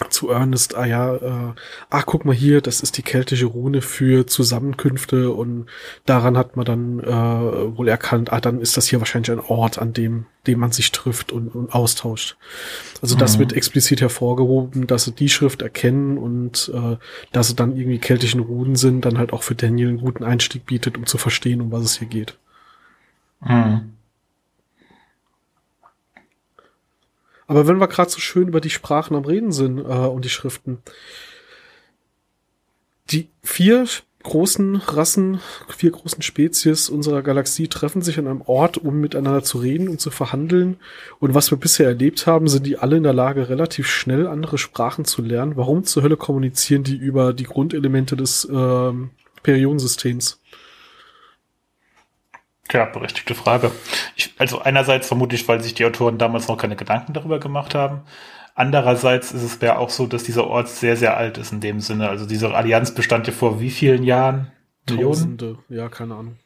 zu 0.09 0.29
Ernest, 0.29 0.75
ah 0.75 0.85
ja, 0.85 1.15
äh, 1.15 1.53
ach 1.89 2.05
guck 2.05 2.25
mal 2.25 2.35
hier, 2.35 2.61
das 2.61 2.81
ist 2.81 2.97
die 2.97 3.01
keltische 3.01 3.45
Rune 3.45 3.81
für 3.81 4.27
Zusammenkünfte 4.27 5.31
und 5.31 5.67
daran 6.05 6.37
hat 6.37 6.55
man 6.55 6.65
dann 6.65 6.99
äh, 6.99 7.77
wohl 7.77 7.87
erkannt, 7.87 8.31
ah, 8.31 8.39
dann 8.39 8.61
ist 8.61 8.77
das 8.77 8.87
hier 8.87 8.99
wahrscheinlich 8.99 9.31
ein 9.31 9.39
Ort, 9.39 9.79
an 9.79 9.93
dem, 9.93 10.25
dem 10.45 10.59
man 10.59 10.71
sich 10.71 10.91
trifft 10.91 11.31
und, 11.31 11.49
und 11.49 11.73
austauscht. 11.73 12.37
Also 13.01 13.15
mhm. 13.15 13.19
das 13.19 13.39
wird 13.39 13.53
explizit 13.53 14.01
hervorgehoben, 14.01 14.87
dass 14.87 15.05
sie 15.05 15.11
die 15.11 15.29
Schrift 15.29 15.61
erkennen 15.61 16.17
und 16.17 16.71
äh, 16.73 16.97
dass 17.31 17.49
sie 17.49 17.55
dann 17.55 17.75
irgendwie 17.75 17.99
keltischen 17.99 18.41
Runen 18.41 18.75
sind, 18.75 19.05
dann 19.05 19.17
halt 19.17 19.33
auch 19.33 19.43
für 19.43 19.55
Daniel 19.55 19.89
einen 19.89 20.01
guten 20.01 20.23
Einstieg 20.23 20.65
bietet, 20.65 20.97
um 20.97 21.05
zu 21.05 21.17
verstehen, 21.17 21.61
um 21.61 21.71
was 21.71 21.83
es 21.83 21.97
hier 21.97 22.07
geht. 22.07 22.37
Mhm. 23.41 23.96
Aber 27.47 27.67
wenn 27.67 27.77
wir 27.77 27.87
gerade 27.87 28.09
so 28.09 28.19
schön 28.19 28.49
über 28.49 28.61
die 28.61 28.69
Sprachen 28.69 29.15
am 29.15 29.25
Reden 29.25 29.51
sind 29.51 29.79
äh, 29.79 29.81
und 29.81 30.25
die 30.25 30.29
Schriften, 30.29 30.79
die 33.09 33.29
vier 33.41 33.87
großen 34.23 34.75
Rassen, 34.75 35.39
vier 35.69 35.91
großen 35.91 36.21
Spezies 36.21 36.89
unserer 36.89 37.21
Galaxie 37.21 37.69
treffen 37.69 38.01
sich 38.01 38.19
an 38.19 38.27
einem 38.27 38.41
Ort, 38.41 38.77
um 38.77 38.99
miteinander 38.99 39.43
zu 39.43 39.59
reden 39.59 39.87
und 39.87 40.01
zu 40.01 40.11
verhandeln. 40.11 40.77
Und 41.19 41.33
was 41.33 41.49
wir 41.49 41.57
bisher 41.57 41.87
erlebt 41.87 42.27
haben, 42.27 42.49
sind 42.49 42.65
die 42.65 42.77
alle 42.77 42.97
in 42.97 43.03
der 43.03 43.13
Lage, 43.13 43.47
relativ 43.47 43.87
schnell 43.87 44.27
andere 44.27 44.57
Sprachen 44.57 45.05
zu 45.05 45.21
lernen. 45.21 45.55
Warum 45.55 45.85
zur 45.85 46.03
Hölle 46.03 46.17
kommunizieren 46.17 46.83
die 46.83 46.97
über 46.97 47.31
die 47.31 47.45
Grundelemente 47.45 48.17
des 48.17 48.43
äh, 48.43 48.91
Perionsystems? 49.43 50.41
Tja, 52.67 52.85
berechtigte 52.85 53.35
Frage. 53.35 53.71
Ich, 54.15 54.33
also 54.37 54.59
einerseits 54.59 55.07
vermutlich, 55.07 55.47
weil 55.47 55.61
sich 55.61 55.73
die 55.73 55.85
Autoren 55.85 56.17
damals 56.17 56.47
noch 56.47 56.57
keine 56.57 56.75
Gedanken 56.75 57.13
darüber 57.13 57.39
gemacht 57.39 57.75
haben. 57.75 58.01
Andererseits 58.55 59.31
ist 59.31 59.43
es 59.43 59.59
ja 59.61 59.77
auch 59.77 59.89
so, 59.89 60.07
dass 60.07 60.23
dieser 60.23 60.47
Ort 60.47 60.67
sehr, 60.67 60.97
sehr 60.97 61.15
alt 61.15 61.37
ist 61.37 61.51
in 61.51 61.61
dem 61.61 61.79
Sinne. 61.79 62.09
Also 62.09 62.25
diese 62.25 62.53
Allianz 62.53 62.91
bestand 62.91 63.27
ja 63.27 63.33
vor 63.33 63.61
wie 63.61 63.69
vielen 63.69 64.03
Jahren? 64.03 64.51
Tausende, 64.87 65.59
ja, 65.69 65.89
keine 65.89 66.15
Ahnung. 66.15 66.37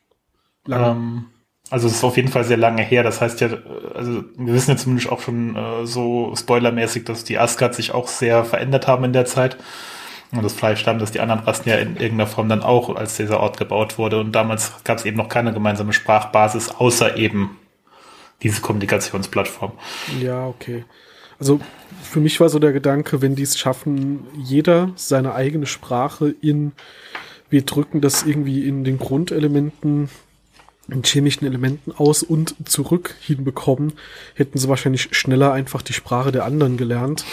Ähm, 0.69 1.27
also 1.69 1.87
es 1.87 1.93
ist 1.93 2.03
auf 2.03 2.17
jeden 2.17 2.27
Fall 2.27 2.43
sehr 2.43 2.57
lange 2.57 2.83
her. 2.83 3.03
Das 3.03 3.21
heißt 3.21 3.39
ja, 3.41 3.49
also 3.95 4.23
wir 4.35 4.53
wissen 4.53 4.71
ja 4.71 4.77
zumindest 4.77 5.09
auch 5.09 5.21
schon 5.21 5.55
äh, 5.55 5.85
so 5.85 6.33
spoilermäßig, 6.35 7.05
dass 7.05 7.23
die 7.23 7.39
Asgard 7.39 7.75
sich 7.75 7.93
auch 7.93 8.07
sehr 8.07 8.43
verändert 8.43 8.87
haben 8.87 9.05
in 9.05 9.13
der 9.13 9.25
Zeit. 9.25 9.57
Und 10.31 10.43
das 10.43 10.53
Fleisch 10.53 10.79
stammt, 10.79 11.01
dass 11.01 11.11
die 11.11 11.19
anderen 11.19 11.41
Rassen 11.41 11.67
ja 11.67 11.75
in 11.75 11.97
irgendeiner 11.97 12.27
Form 12.27 12.47
dann 12.47 12.63
auch, 12.63 12.95
als 12.95 13.17
dieser 13.17 13.41
Ort 13.41 13.57
gebaut 13.57 13.97
wurde. 13.97 14.19
Und 14.19 14.31
damals 14.31 14.71
gab 14.83 14.97
es 14.97 15.05
eben 15.05 15.17
noch 15.17 15.27
keine 15.27 15.51
gemeinsame 15.53 15.91
Sprachbasis, 15.91 16.69
außer 16.69 17.17
eben 17.17 17.57
diese 18.41 18.61
Kommunikationsplattform. 18.61 19.73
Ja, 20.21 20.47
okay. 20.47 20.85
Also 21.37 21.59
für 22.03 22.19
mich 22.19 22.39
war 22.39 22.49
so 22.49 22.59
der 22.59 22.71
Gedanke, 22.71 23.21
wenn 23.21 23.35
die 23.35 23.43
es 23.43 23.57
schaffen, 23.57 24.25
jeder 24.37 24.91
seine 24.95 25.33
eigene 25.33 25.65
Sprache 25.65 26.33
in, 26.41 26.71
wir 27.49 27.63
drücken 27.63 27.99
das 27.99 28.23
irgendwie 28.23 28.67
in 28.67 28.83
den 28.83 28.99
Grundelementen 28.99 30.09
in 30.87 31.03
chemischen 31.03 31.45
Elementen 31.45 31.91
aus 31.91 32.21
und 32.21 32.55
zurück 32.65 33.15
hinbekommen, 33.21 33.93
hätten 34.35 34.57
sie 34.57 34.67
wahrscheinlich 34.67 35.15
schneller 35.15 35.53
einfach 35.53 35.81
die 35.81 35.93
Sprache 35.93 36.31
der 36.31 36.45
anderen 36.45 36.77
gelernt. 36.77 37.23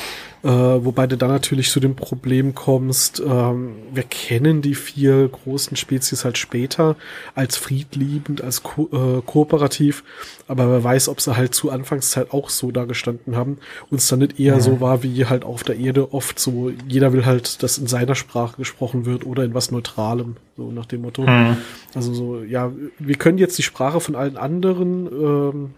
Äh, 0.44 0.48
wobei 0.48 1.08
du 1.08 1.16
dann 1.16 1.30
natürlich 1.30 1.70
zu 1.70 1.80
dem 1.80 1.96
Problem 1.96 2.54
kommst, 2.54 3.20
ähm, 3.20 3.74
wir 3.92 4.04
kennen 4.04 4.62
die 4.62 4.76
vier 4.76 5.28
großen 5.28 5.76
Spezies 5.76 6.24
halt 6.24 6.38
später 6.38 6.94
als 7.34 7.56
friedliebend, 7.56 8.42
als 8.42 8.62
ko 8.62 8.88
äh, 8.92 9.22
kooperativ, 9.26 10.04
aber 10.46 10.70
wer 10.70 10.84
weiß, 10.84 11.08
ob 11.08 11.20
sie 11.20 11.36
halt 11.36 11.54
zu 11.54 11.70
Anfangszeit 11.70 12.32
auch 12.32 12.50
so 12.50 12.70
da 12.70 12.84
gestanden 12.84 13.34
haben 13.34 13.58
und 13.90 13.98
es 13.98 14.06
dann 14.06 14.20
nicht 14.20 14.38
eher 14.38 14.56
mhm. 14.56 14.60
so 14.60 14.80
war, 14.80 15.02
wie 15.02 15.26
halt 15.26 15.44
auf 15.44 15.64
der 15.64 15.76
Erde 15.76 16.12
oft 16.14 16.38
so, 16.38 16.70
jeder 16.86 17.12
will 17.12 17.26
halt, 17.26 17.62
dass 17.64 17.78
in 17.78 17.88
seiner 17.88 18.14
Sprache 18.14 18.58
gesprochen 18.58 19.06
wird 19.06 19.26
oder 19.26 19.42
in 19.42 19.54
was 19.54 19.72
Neutralem, 19.72 20.36
so 20.56 20.70
nach 20.70 20.86
dem 20.86 21.02
Motto. 21.02 21.22
Mhm. 21.22 21.56
Also 21.94 22.14
so, 22.14 22.42
ja, 22.42 22.70
wir 23.00 23.16
können 23.16 23.38
jetzt 23.38 23.58
die 23.58 23.64
Sprache 23.64 23.98
von 23.98 24.14
allen 24.14 24.36
anderen 24.36 25.06
ähm, 25.06 25.70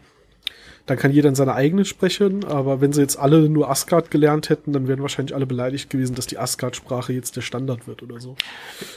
dann 0.87 0.99
kann 0.99 1.13
jeder 1.13 1.29
in 1.29 1.35
seiner 1.35 1.55
eigenen 1.55 1.85
sprechen, 1.85 2.45
aber 2.45 2.81
wenn 2.81 2.93
sie 2.93 3.01
jetzt 3.01 3.19
alle 3.19 3.49
nur 3.49 3.71
Asgard 3.71 4.11
gelernt 4.11 4.49
hätten, 4.49 4.73
dann 4.73 4.89
wären 4.89 5.03
wahrscheinlich 5.03 5.35
alle 5.35 5.47
beleidigt 5.47 5.91
gewesen, 5.91 6.15
dass 6.15 6.27
die 6.27 6.39
Asgard-Sprache 6.39 7.13
jetzt 7.13 7.37
der 7.37 7.43
Standard 7.43 7.87
wird 7.87 8.03
oder 8.03 8.21
so. 8.21 8.37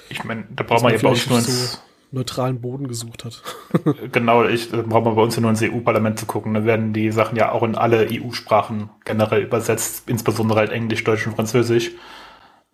Ich 0.10 0.24
meine, 0.24 0.46
da 0.56 0.64
braucht 0.64 0.84
man 0.84 0.94
ja 0.94 1.00
bei 1.00 1.10
uns 1.10 1.30
nur 1.30 1.42
so 1.42 1.78
neutralen 2.12 2.62
Boden 2.62 2.88
gesucht 2.88 3.26
hat. 3.26 3.42
genau, 4.12 4.46
ich, 4.46 4.70
da 4.70 4.82
braucht 4.84 5.06
man 5.06 5.16
bei 5.16 5.22
uns 5.22 5.40
nur 5.40 5.50
ins 5.50 5.64
EU-Parlament 5.64 6.20
zu 6.20 6.26
gucken. 6.26 6.54
Da 6.54 6.64
werden 6.64 6.94
die 6.94 7.12
Sachen 7.12 7.36
ja 7.36 7.52
auch 7.52 7.64
in 7.64 7.76
alle 7.76 8.08
EU-Sprachen 8.12 8.90
generell 9.04 9.42
übersetzt, 9.42 10.04
insbesondere 10.08 10.60
halt 10.60 10.72
Englisch, 10.72 11.04
Deutsch 11.04 11.26
und 11.26 11.36
Französisch, 11.36 11.92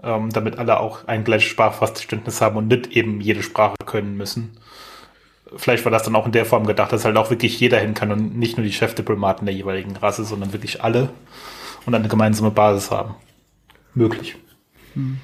ähm, 0.03 0.29
damit 0.29 0.57
alle 0.59 0.79
auch 0.79 1.07
ein 1.07 1.23
gleiches 1.23 1.49
Sprachverständnis 1.49 2.41
haben 2.41 2.57
und 2.57 2.67
nicht 2.67 2.91
eben 2.91 3.21
jede 3.21 3.41
Sprache 3.41 3.75
können 3.85 4.17
müssen 4.17 4.57
vielleicht 5.55 5.85
war 5.85 5.91
das 5.91 6.03
dann 6.03 6.15
auch 6.15 6.25
in 6.25 6.31
der 6.31 6.45
Form 6.45 6.65
gedacht, 6.65 6.91
dass 6.91 7.05
halt 7.05 7.17
auch 7.17 7.29
wirklich 7.29 7.59
jeder 7.59 7.79
hin 7.79 7.93
kann 7.93 8.11
und 8.11 8.37
nicht 8.37 8.57
nur 8.57 8.65
die 8.65 8.73
Chefdiplomaten 8.73 9.45
der 9.45 9.55
jeweiligen 9.55 9.95
Rasse, 9.95 10.23
sondern 10.23 10.53
wirklich 10.53 10.83
alle 10.83 11.09
und 11.85 11.95
eine 11.95 12.07
gemeinsame 12.07 12.51
Basis 12.51 12.91
haben. 12.91 13.15
Möglich. 13.93 14.35
Hm. 14.93 15.19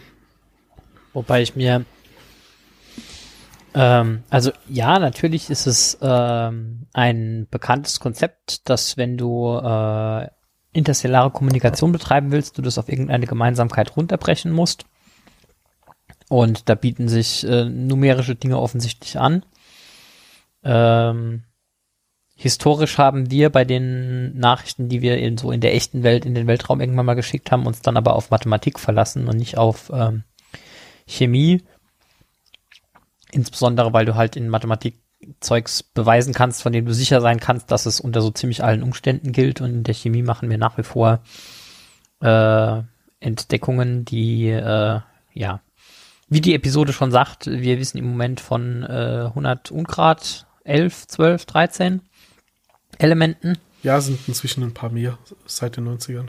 Wobei 1.14 1.42
ich 1.42 1.56
mir 1.56 1.86
ähm, 3.76 4.24
also 4.30 4.52
ja, 4.70 5.00
natürlich 5.00 5.50
ist 5.50 5.68
es 5.68 5.98
ähm, 6.02 6.88
ein 6.94 7.46
bekanntes 7.52 8.00
Konzept, 8.00 8.70
dass 8.70 8.96
wenn 8.96 9.18
du 9.18 9.58
äh, 9.58 10.30
interstellare 10.72 11.30
Kommunikation 11.30 11.92
betreiben 11.92 12.32
willst, 12.32 12.58
du 12.58 12.62
das 12.62 12.78
auf 12.78 12.90
irgendeine 12.90 13.28
Gemeinsamkeit 13.28 13.96
runterbrechen 13.98 14.52
musst. 14.52 14.86
Und 16.30 16.70
da 16.70 16.76
bieten 16.76 17.08
sich 17.10 17.46
äh, 17.46 17.66
numerische 17.66 18.36
Dinge 18.36 18.60
offensichtlich 18.60 19.20
an. 19.20 19.46
Ähm, 20.66 21.44
historisch 22.36 22.98
haben 22.98 23.32
wir 23.32 23.50
bei 23.50 23.64
den 23.64 24.38
Nachrichten, 24.38 24.90
die 24.90 25.02
wir 25.02 25.18
in 25.18 25.38
so 25.38 25.52
in 25.52 25.62
der 25.62 25.76
echten 25.76 26.04
Welt, 26.04 26.26
in 26.26 26.36
den 26.36 26.48
Weltraum 26.48 26.82
irgendwann 26.82 27.06
mal 27.06 27.14
geschickt 27.14 27.52
haben, 27.52 27.66
uns 27.66 27.82
dann 27.82 27.98
aber 27.98 28.16
auf 28.16 28.32
Mathematik 28.32 28.80
verlassen 28.80 29.28
und 29.28 29.38
nicht 29.38 29.58
auf 29.58 29.92
ähm, 29.94 30.24
Chemie. 31.08 31.64
Insbesondere, 33.32 33.94
weil 33.94 34.06
du 34.06 34.16
halt 34.16 34.36
in 34.36 34.50
Mathematik 34.50 35.02
Zeugs 35.40 35.82
beweisen 35.82 36.34
kannst, 36.34 36.62
von 36.62 36.74
dem 36.74 36.86
du 36.86 36.94
sicher 36.94 37.22
sein 37.22 37.40
kannst, 37.40 37.72
dass 37.72 37.86
es 37.86 38.00
unter 38.00 38.22
so 38.22 38.32
ziemlich 38.32 38.64
allen 38.64 38.84
Umständen 38.84 39.32
gilt. 39.32 39.62
Und 39.62 39.72
in 39.72 39.84
der 39.84 39.94
Chemie 39.94 40.24
machen 40.24 40.50
wir 40.50 40.58
nach 40.58 40.78
wie 40.78 40.84
vor 40.84 41.22
äh, 42.22 42.82
Entdeckungen, 43.20 44.06
die 44.06 44.50
äh, 44.50 45.00
ja, 45.34 45.62
wie 46.28 46.42
die 46.42 46.56
Episode 46.56 46.94
schon 46.94 47.12
sagt, 47.12 47.48
wir 47.48 47.80
wissen 47.80 47.98
im 47.98 48.06
Moment 48.06 48.40
von 48.40 48.84
äh, 48.84 49.26
100 49.28 49.72
Ungrad 49.72 50.48
11, 50.66 51.08
12, 51.08 51.46
13 51.46 52.02
Elementen. 52.98 53.58
Ja, 53.84 54.02
sind 54.02 54.20
inzwischen 54.28 54.64
ein 54.64 54.74
paar 54.74 54.90
mehr 54.90 55.18
seit 55.46 55.78
den 55.78 55.88
90ern. 55.88 56.28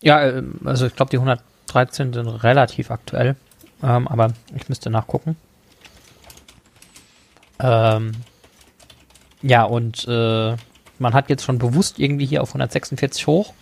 Ja, 0.00 0.24
ähm, 0.24 0.60
also 0.64 0.86
ich 0.86 0.94
glaube, 0.94 1.10
die 1.10 1.16
113 1.16 2.12
sind 2.12 2.26
relativ 2.26 2.90
aktuell, 2.90 3.36
ähm, 3.82 4.06
aber 4.08 4.32
ich 4.54 4.68
müsste 4.68 4.90
nachgucken. 4.90 5.36
Ähm, 7.58 8.12
ja, 9.42 9.64
und 9.64 10.06
äh, 10.08 10.56
man 10.98 11.14
hat 11.14 11.28
jetzt 11.28 11.44
schon 11.44 11.58
bewusst 11.58 11.98
irgendwie 11.98 12.26
hier 12.26 12.42
auf 12.42 12.50
146 12.50 13.26
hoch. 13.26 13.52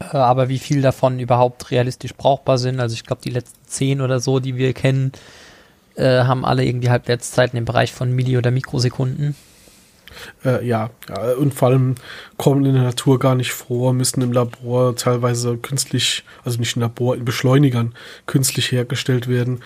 Äh, 0.00 0.16
aber 0.16 0.48
wie 0.48 0.58
viel 0.58 0.82
davon 0.82 1.18
überhaupt 1.20 1.70
realistisch 1.70 2.14
brauchbar 2.14 2.58
sind, 2.58 2.80
also 2.80 2.94
ich 2.94 3.04
glaube, 3.04 3.22
die 3.22 3.30
letzten 3.30 3.58
10 3.66 4.00
oder 4.00 4.20
so, 4.20 4.40
die 4.40 4.56
wir 4.56 4.72
kennen, 4.72 5.12
äh, 5.96 6.24
haben 6.24 6.44
alle 6.44 6.64
irgendwie 6.64 6.90
Halbwertszeiten 6.90 7.58
im 7.58 7.64
Bereich 7.64 7.92
von 7.92 8.14
Milli- 8.14 8.38
oder 8.38 8.50
Mikrosekunden. 8.50 9.34
Äh, 10.44 10.66
ja, 10.66 10.90
und 11.38 11.52
vor 11.54 11.68
allem 11.68 11.94
kommen 12.36 12.64
in 12.64 12.74
der 12.74 12.84
Natur 12.84 13.18
gar 13.18 13.34
nicht 13.34 13.52
vor, 13.52 13.92
müssen 13.92 14.22
im 14.22 14.32
Labor 14.32 14.96
teilweise 14.96 15.56
künstlich, 15.56 16.24
also 16.44 16.58
nicht 16.58 16.76
im 16.76 16.82
Labor, 16.82 17.16
in 17.16 17.24
Beschleunigern 17.24 17.94
künstlich 18.26 18.72
hergestellt 18.72 19.28
werden. 19.28 19.60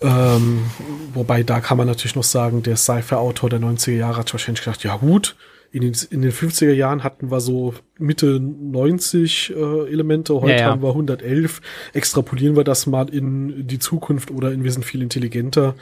Ähm, 0.00 0.70
wobei 1.12 1.42
da 1.42 1.60
kann 1.60 1.76
man 1.76 1.86
natürlich 1.86 2.14
noch 2.14 2.24
sagen, 2.24 2.62
der 2.62 2.76
Sci-Fi-Autor 2.76 3.50
der 3.50 3.60
90er 3.60 3.92
Jahre 3.92 4.18
hat 4.18 4.32
wahrscheinlich 4.32 4.64
gedacht, 4.64 4.84
ja 4.84 4.96
gut, 4.96 5.34
in 5.70 5.82
den, 5.82 5.94
in 6.10 6.22
den 6.22 6.32
50er 6.32 6.72
Jahren 6.72 7.04
hatten 7.04 7.30
wir 7.30 7.40
so 7.40 7.74
Mitte 7.98 8.40
90 8.40 9.54
äh, 9.54 9.90
Elemente, 9.90 10.34
heute 10.34 10.52
ja, 10.52 10.58
ja. 10.58 10.70
haben 10.70 10.82
wir 10.82 10.90
111. 10.90 11.60
Extrapolieren 11.92 12.56
wir 12.56 12.64
das 12.64 12.86
mal 12.86 13.08
in 13.10 13.66
die 13.66 13.78
Zukunft 13.78 14.30
oder 14.30 14.52
in 14.52 14.64
wir 14.64 14.72
sind 14.72 14.84
viel 14.84 15.02
intelligenter, 15.02 15.74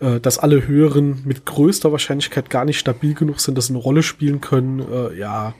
äh, 0.00 0.20
dass 0.20 0.38
alle 0.38 0.66
höheren 0.66 1.22
mit 1.24 1.46
größter 1.46 1.90
Wahrscheinlichkeit 1.90 2.50
gar 2.50 2.64
nicht 2.64 2.78
stabil 2.78 3.14
genug 3.14 3.40
sind, 3.40 3.56
dass 3.56 3.66
sie 3.66 3.74
eine 3.74 3.82
Rolle 3.82 4.02
spielen 4.02 4.40
können. 4.40 4.80
Äh, 4.80 5.18
ja, 5.18 5.54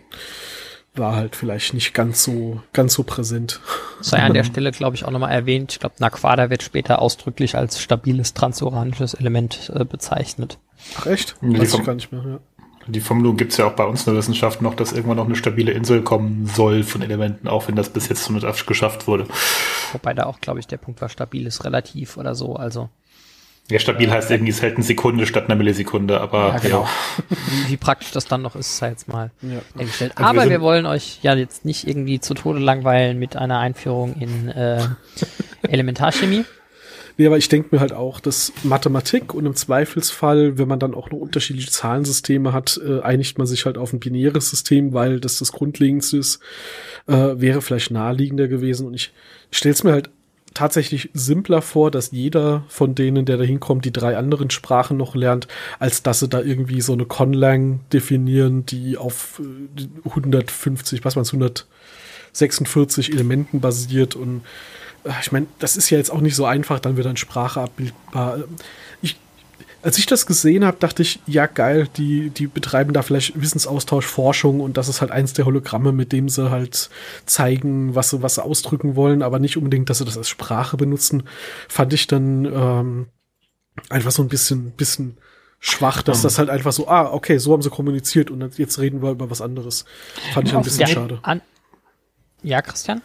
war 0.94 1.16
halt 1.16 1.36
vielleicht 1.36 1.72
nicht 1.72 1.94
ganz 1.94 2.24
so 2.24 2.60
ganz 2.72 2.94
so 2.94 3.02
präsent. 3.02 3.60
Sei 4.00 4.18
an 4.18 4.34
der 4.34 4.44
Stelle, 4.44 4.72
glaube 4.72 4.96
ich, 4.96 5.04
auch 5.04 5.10
nochmal 5.10 5.32
erwähnt. 5.32 5.72
Ich 5.72 5.80
glaube, 5.80 5.94
Naquada 5.98 6.50
wird 6.50 6.62
später 6.62 7.00
ausdrücklich 7.00 7.56
als 7.56 7.80
stabiles 7.80 8.34
transuranisches 8.34 9.14
Element 9.14 9.70
äh, 9.74 9.84
bezeichnet. 9.84 10.58
Ach 10.98 11.06
echt? 11.06 11.36
Weiß 11.40 11.74
ich 11.74 11.84
gar 11.84 11.94
nicht 11.94 12.10
mehr, 12.10 12.22
ja. 12.26 12.40
Die 12.90 13.00
Vermutung 13.00 13.36
gibt 13.36 13.52
es 13.52 13.58
ja 13.58 13.66
auch 13.66 13.72
bei 13.72 13.84
uns 13.84 14.06
in 14.06 14.12
der 14.12 14.18
Wissenschaft 14.18 14.62
noch, 14.62 14.74
dass 14.74 14.92
irgendwann 14.92 15.16
noch 15.16 15.26
eine 15.26 15.36
stabile 15.36 15.72
Insel 15.72 16.02
kommen 16.02 16.46
soll 16.46 16.82
von 16.82 17.02
Elementen, 17.02 17.48
auch 17.48 17.68
wenn 17.68 17.76
das 17.76 17.88
bis 17.88 18.08
jetzt 18.08 18.28
noch 18.30 18.42
nicht 18.42 18.66
geschafft 18.66 19.06
wurde. 19.06 19.26
Wobei 19.92 20.14
da 20.14 20.24
auch, 20.24 20.40
glaube 20.40 20.60
ich, 20.60 20.66
der 20.66 20.76
Punkt 20.76 21.00
war, 21.00 21.08
stabil 21.08 21.46
ist 21.46 21.64
relativ 21.64 22.16
oder 22.16 22.34
so, 22.34 22.56
also. 22.56 22.88
Ja, 23.70 23.78
stabil 23.78 24.08
äh, 24.08 24.10
heißt 24.10 24.30
irgendwie, 24.30 24.50
es 24.50 24.62
hält 24.62 24.74
eine 24.74 24.84
Sekunde 24.84 25.26
statt 25.26 25.44
einer 25.44 25.54
Millisekunde, 25.54 26.20
aber 26.20 26.54
ja, 26.54 26.58
genau. 26.58 26.82
Ja. 26.82 27.36
wie, 27.68 27.76
praktisch 27.76 28.10
das 28.10 28.26
dann 28.26 28.42
noch 28.42 28.56
ist, 28.56 28.78
sei 28.78 28.88
jetzt 28.88 29.06
mal 29.06 29.30
ja. 29.42 29.60
eingestellt. 29.78 30.12
Also 30.16 30.28
aber 30.28 30.42
wir, 30.44 30.50
wir, 30.50 30.60
wollen 30.60 30.86
euch 30.86 31.20
ja 31.22 31.34
jetzt 31.34 31.64
nicht 31.64 31.86
irgendwie 31.86 32.20
zu 32.20 32.34
Tode 32.34 32.58
langweilen 32.58 33.18
mit 33.18 33.36
einer 33.36 33.60
Einführung 33.60 34.14
in 34.18 34.48
äh, 34.48 34.82
Elementarchemie. 35.68 36.44
Nee, 37.20 37.26
aber 37.26 37.36
ich 37.36 37.50
denke 37.50 37.68
mir 37.72 37.80
halt 37.80 37.92
auch, 37.92 38.18
dass 38.18 38.50
Mathematik 38.62 39.34
und 39.34 39.44
im 39.44 39.54
Zweifelsfall, 39.54 40.56
wenn 40.56 40.68
man 40.68 40.78
dann 40.78 40.94
auch 40.94 41.10
noch 41.10 41.18
unterschiedliche 41.18 41.70
Zahlensysteme 41.70 42.54
hat, 42.54 42.80
äh, 42.82 43.02
einigt 43.02 43.36
man 43.36 43.46
sich 43.46 43.66
halt 43.66 43.76
auf 43.76 43.92
ein 43.92 44.00
binäres 44.00 44.48
System, 44.48 44.94
weil 44.94 45.20
das 45.20 45.38
das 45.38 45.52
Grundlegendste 45.52 46.16
ist, 46.16 46.40
äh, 47.08 47.12
wäre 47.12 47.60
vielleicht 47.60 47.90
naheliegender 47.90 48.48
gewesen. 48.48 48.86
Und 48.86 48.94
ich 48.94 49.12
stelle 49.50 49.74
es 49.74 49.84
mir 49.84 49.92
halt 49.92 50.08
tatsächlich 50.54 51.10
simpler 51.12 51.60
vor, 51.60 51.90
dass 51.90 52.10
jeder 52.10 52.64
von 52.68 52.94
denen, 52.94 53.26
der 53.26 53.36
da 53.36 53.44
hinkommt, 53.44 53.84
die 53.84 53.92
drei 53.92 54.16
anderen 54.16 54.48
Sprachen 54.48 54.96
noch 54.96 55.14
lernt, 55.14 55.46
als 55.78 56.02
dass 56.02 56.20
sie 56.20 56.28
da 56.28 56.40
irgendwie 56.40 56.80
so 56.80 56.94
eine 56.94 57.04
Conlang 57.04 57.80
definieren, 57.92 58.64
die 58.64 58.96
auf 58.96 59.42
150, 60.06 61.00
äh, 61.00 61.04
was 61.04 61.16
man 61.16 61.26
146 61.26 63.12
Elementen 63.12 63.60
basiert 63.60 64.16
und 64.16 64.40
ich 65.20 65.32
meine, 65.32 65.46
das 65.58 65.76
ist 65.76 65.90
ja 65.90 65.98
jetzt 65.98 66.10
auch 66.10 66.20
nicht 66.20 66.36
so 66.36 66.44
einfach, 66.44 66.80
dann 66.80 66.96
wird 66.96 67.06
dann 67.06 67.16
Sprache 67.16 67.60
abbildbar. 67.60 68.38
Ich, 69.02 69.16
als 69.82 69.98
ich 69.98 70.06
das 70.06 70.26
gesehen 70.26 70.64
habe, 70.64 70.76
dachte 70.78 71.02
ich, 71.02 71.20
ja 71.26 71.46
geil, 71.46 71.88
die, 71.96 72.30
die 72.30 72.46
betreiben 72.46 72.92
da 72.92 73.02
vielleicht 73.02 73.40
Wissensaustausch, 73.40 74.06
Forschung 74.06 74.60
und 74.60 74.76
das 74.76 74.88
ist 74.88 75.00
halt 75.00 75.10
eins 75.10 75.32
der 75.32 75.46
Hologramme, 75.46 75.92
mit 75.92 76.12
dem 76.12 76.28
sie 76.28 76.50
halt 76.50 76.90
zeigen, 77.26 77.94
was 77.94 78.10
sie, 78.10 78.22
was 78.22 78.34
sie 78.34 78.44
ausdrücken 78.44 78.96
wollen, 78.96 79.22
aber 79.22 79.38
nicht 79.38 79.56
unbedingt, 79.56 79.88
dass 79.88 79.98
sie 79.98 80.04
das 80.04 80.18
als 80.18 80.28
Sprache 80.28 80.76
benutzen, 80.76 81.22
fand 81.68 81.92
ich 81.92 82.06
dann 82.06 82.44
ähm, 82.44 83.06
einfach 83.88 84.10
so 84.10 84.22
ein 84.22 84.28
bisschen, 84.28 84.72
bisschen 84.72 85.16
schwach, 85.60 86.02
dass 86.02 86.18
um. 86.18 86.22
das 86.24 86.38
halt 86.38 86.50
einfach 86.50 86.72
so, 86.72 86.88
ah, 86.88 87.12
okay, 87.12 87.38
so 87.38 87.52
haben 87.52 87.62
sie 87.62 87.70
kommuniziert 87.70 88.30
und 88.30 88.58
jetzt 88.58 88.78
reden 88.78 89.02
wir 89.02 89.10
über 89.10 89.30
was 89.30 89.40
anderes. 89.40 89.84
Fand 90.34 90.48
ich 90.48 90.54
ein 90.54 90.62
bisschen 90.62 90.86
schade. 90.86 91.18
An 91.22 91.42
ja, 92.42 92.62
Christian? 92.62 93.02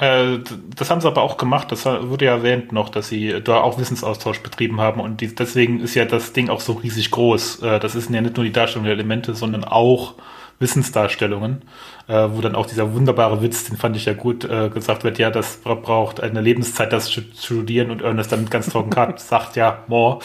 Äh, 0.00 0.38
das 0.74 0.90
haben 0.90 1.00
sie 1.00 1.06
aber 1.06 1.22
auch 1.22 1.36
gemacht. 1.36 1.70
Das 1.70 1.84
wurde 1.84 2.24
ja 2.24 2.32
erwähnt 2.32 2.72
noch, 2.72 2.88
dass 2.88 3.08
sie 3.08 3.40
da 3.44 3.60
auch 3.60 3.78
Wissensaustausch 3.78 4.40
betrieben 4.40 4.80
haben. 4.80 5.00
Und 5.00 5.20
die, 5.20 5.34
deswegen 5.34 5.80
ist 5.80 5.94
ja 5.94 6.06
das 6.06 6.32
Ding 6.32 6.48
auch 6.48 6.60
so 6.60 6.72
riesig 6.72 7.10
groß. 7.10 7.62
Äh, 7.62 7.78
das 7.78 7.94
ist 7.94 8.10
ja 8.10 8.20
nicht 8.20 8.36
nur 8.36 8.44
die 8.44 8.52
Darstellung 8.52 8.84
der 8.84 8.94
Elemente, 8.94 9.34
sondern 9.34 9.64
auch 9.64 10.14
Wissensdarstellungen, 10.58 11.62
äh, 12.06 12.28
wo 12.30 12.40
dann 12.40 12.54
auch 12.54 12.66
dieser 12.66 12.92
wunderbare 12.94 13.42
Witz, 13.42 13.64
den 13.64 13.76
fand 13.76 13.96
ich 13.96 14.04
ja 14.06 14.12
gut, 14.12 14.40
gesagt 14.40 15.04
wird, 15.04 15.18
ja, 15.18 15.30
das 15.30 15.58
braucht 15.58 16.20
eine 16.20 16.42
Lebenszeit, 16.42 16.92
das 16.92 17.06
zu 17.06 17.22
studieren 17.22 17.90
und 17.90 18.02
Ernest 18.02 18.32
dann 18.32 18.48
ganz 18.50 18.68
trocken 18.68 19.14
sagt, 19.16 19.56
ja, 19.56 19.84
more. 19.86 20.18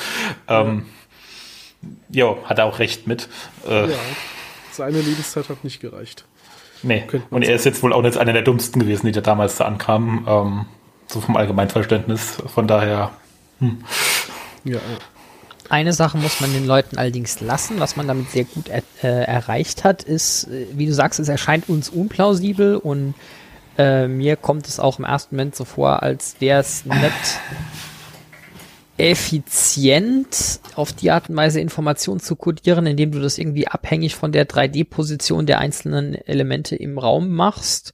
Ähm, 0.49 0.87
ja, 2.09 2.35
hat 2.45 2.59
er 2.59 2.65
auch 2.65 2.79
recht 2.79 3.07
mit. 3.07 3.29
Ja, 3.69 3.87
seine 4.71 4.99
Lebenszeit 4.99 5.47
hat 5.47 5.63
nicht 5.63 5.79
gereicht. 5.79 6.25
Nee, 6.85 7.03
und 7.31 7.41
er 7.41 7.55
ist 7.55 7.65
jetzt 7.65 7.81
wohl 7.81 7.93
auch 7.93 8.03
nicht 8.03 8.17
einer 8.17 8.33
der 8.33 8.43
dummsten 8.43 8.79
gewesen, 8.79 9.07
die 9.07 9.11
da 9.11 9.21
damals 9.21 9.57
da 9.57 9.65
ankamen, 9.65 10.25
ähm, 10.27 10.65
so 11.07 11.19
vom 11.19 11.35
Allgemeinverständnis. 11.35 12.43
Von 12.53 12.67
daher, 12.67 13.11
hm. 13.59 13.83
Ja, 14.63 14.79
eine 15.69 15.93
Sache 15.93 16.17
muss 16.17 16.41
man 16.41 16.53
den 16.53 16.67
Leuten 16.67 16.97
allerdings 16.97 17.41
lassen, 17.41 17.79
was 17.79 17.95
man 17.95 18.07
damit 18.07 18.29
sehr 18.29 18.43
gut 18.43 18.69
er, 18.69 18.83
äh, 19.03 19.23
erreicht 19.25 19.83
hat, 19.83 20.03
ist, 20.03 20.45
äh, 20.45 20.67
wie 20.73 20.85
du 20.85 20.93
sagst, 20.93 21.19
es 21.19 21.27
erscheint 21.27 21.69
uns 21.69 21.89
unplausibel 21.89 22.77
und 22.77 23.15
äh, 23.77 24.07
mir 24.07 24.35
kommt 24.35 24.67
es 24.67 24.79
auch 24.79 24.99
im 24.99 25.05
ersten 25.05 25.35
Moment 25.35 25.55
so 25.55 25.65
vor, 25.65 26.03
als 26.03 26.35
wäre 26.39 26.61
es 26.61 26.85
nicht 26.85 26.99
effizient, 28.97 30.59
auf 30.75 30.93
die 30.93 31.11
Art 31.11 31.29
und 31.29 31.35
Weise 31.35 31.59
Informationen 31.59 32.19
zu 32.19 32.35
kodieren, 32.35 32.87
indem 32.87 33.11
du 33.11 33.19
das 33.19 33.37
irgendwie 33.37 33.67
abhängig 33.67 34.15
von 34.15 34.31
der 34.31 34.47
3D-Position 34.47 35.45
der 35.45 35.59
einzelnen 35.59 36.15
Elemente 36.15 36.75
im 36.75 36.97
Raum 36.97 37.29
machst 37.29 37.93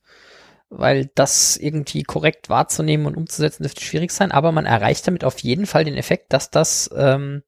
weil 0.71 1.11
das 1.15 1.57
irgendwie 1.57 2.03
korrekt 2.03 2.49
wahrzunehmen 2.49 3.05
und 3.05 3.17
umzusetzen 3.17 3.63
dürfte 3.63 3.83
schwierig 3.83 4.11
sein, 4.11 4.31
aber 4.31 4.53
man 4.53 4.65
erreicht 4.65 5.05
damit 5.05 5.25
auf 5.25 5.39
jeden 5.39 5.65
Fall 5.65 5.83
den 5.83 5.97
Effekt, 5.97 6.31
dass 6.31 6.49
das 6.49 6.89
ähm, 6.95 7.43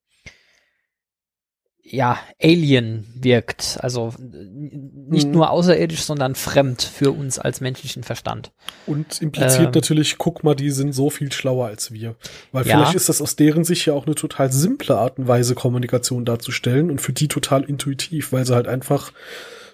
ja, 1.93 2.17
Alien 2.41 3.05
wirkt. 3.13 3.77
Also 3.79 4.15
nicht 4.17 5.27
mhm. 5.27 5.33
nur 5.33 5.51
außerirdisch, 5.51 6.01
sondern 6.01 6.33
fremd 6.33 6.81
für 6.81 7.11
uns 7.11 7.37
als 7.37 7.61
menschlichen 7.61 8.01
Verstand. 8.01 8.51
Und 8.87 9.21
impliziert 9.21 9.67
ähm, 9.67 9.71
natürlich, 9.75 10.17
guck 10.17 10.43
mal, 10.43 10.55
die 10.55 10.71
sind 10.71 10.93
so 10.93 11.11
viel 11.11 11.31
schlauer 11.31 11.67
als 11.67 11.91
wir. 11.91 12.15
Weil 12.51 12.65
ja. 12.65 12.77
vielleicht 12.77 12.95
ist 12.95 13.09
das 13.09 13.21
aus 13.21 13.35
deren 13.35 13.63
Sicht 13.63 13.85
ja 13.85 13.93
auch 13.93 14.07
eine 14.07 14.15
total 14.15 14.51
simple 14.51 14.97
Art 14.97 15.19
und 15.19 15.27
Weise, 15.27 15.53
Kommunikation 15.53 16.25
darzustellen 16.25 16.89
und 16.89 16.99
für 16.99 17.13
die 17.13 17.27
total 17.27 17.63
intuitiv, 17.63 18.33
weil 18.33 18.43
sie 18.47 18.55
halt 18.55 18.67
einfach 18.67 19.13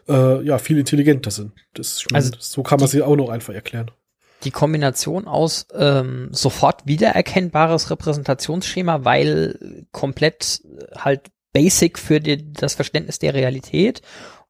äh, 0.09 0.43
ja 0.45 0.57
viel 0.57 0.77
intelligenter 0.77 1.31
sind. 1.31 1.53
Das, 1.73 1.99
ich 1.99 2.07
mein, 2.11 2.17
also 2.17 2.33
so 2.37 2.63
kann 2.63 2.81
man 2.81 2.89
sie 2.89 3.01
auch 3.01 3.15
noch 3.15 3.29
einfach 3.29 3.53
erklären 3.53 3.91
die 4.45 4.51
Kombination 4.51 5.27
aus 5.27 5.67
ähm, 5.73 6.29
sofort 6.31 6.87
wiedererkennbares 6.87 7.91
Repräsentationsschema, 7.91 9.03
weil 9.03 9.85
komplett 9.91 10.61
halt 10.95 11.29
basic 11.53 11.97
für 11.97 12.19
die, 12.19 12.51
das 12.53 12.75
Verständnis 12.75 13.19
der 13.19 13.33
Realität 13.33 14.01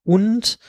und 0.04 0.60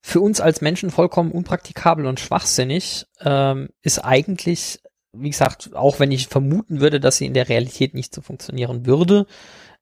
für 0.00 0.20
uns 0.20 0.40
als 0.40 0.60
Menschen 0.60 0.90
vollkommen 0.90 1.32
unpraktikabel 1.32 2.04
und 2.04 2.20
schwachsinnig, 2.20 3.06
ähm, 3.22 3.70
ist 3.80 4.00
eigentlich, 4.00 4.82
wie 5.12 5.30
gesagt, 5.30 5.74
auch 5.74 5.98
wenn 5.98 6.12
ich 6.12 6.28
vermuten 6.28 6.80
würde, 6.80 7.00
dass 7.00 7.16
sie 7.16 7.26
in 7.26 7.32
der 7.32 7.48
Realität 7.48 7.94
nicht 7.94 8.14
so 8.14 8.20
funktionieren 8.20 8.84
würde, 8.84 9.26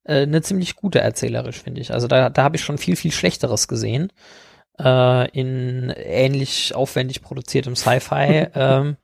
äh, 0.05 0.23
eine 0.23 0.43
ziemlich 0.43 0.77
gute 0.77 1.01
erzählerisch, 1.01 1.61
finde 1.61 1.81
ich. 1.81 1.93
Also 1.93 2.07
da, 2.07 2.31
da 2.31 2.45
habe 2.45 2.57
ich 2.57 2.63
schon 2.63 2.79
viel, 2.79 2.95
viel 2.95 3.11
Schlechteres 3.11 3.67
gesehen. 3.67 4.13
Äh, 4.79 5.29
in 5.31 5.91
ähnlich 5.91 6.75
aufwendig 6.75 7.21
produziertem 7.23 7.77
Sci-Fi. 7.77 8.47
ähm, 8.55 8.97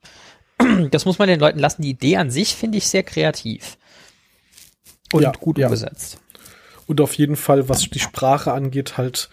das 0.91 1.05
muss 1.05 1.19
man 1.19 1.29
den 1.29 1.41
Leuten 1.41 1.59
lassen. 1.59 1.83
Die 1.83 1.91
Idee 1.91 2.17
an 2.17 2.31
sich 2.31 2.55
finde 2.55 2.79
ich 2.79 2.87
sehr 2.87 3.03
kreativ. 3.03 3.77
Und 5.13 5.23
ja, 5.23 5.33
gut 5.33 5.59
umgesetzt. 5.59 6.21
Und 6.89 7.03
auf 7.03 7.15
jeden 7.15 7.37
Fall, 7.37 7.69
was 7.69 7.83
die 7.83 7.99
Sprache 7.99 8.53
angeht, 8.53 8.97
halt, 8.97 9.29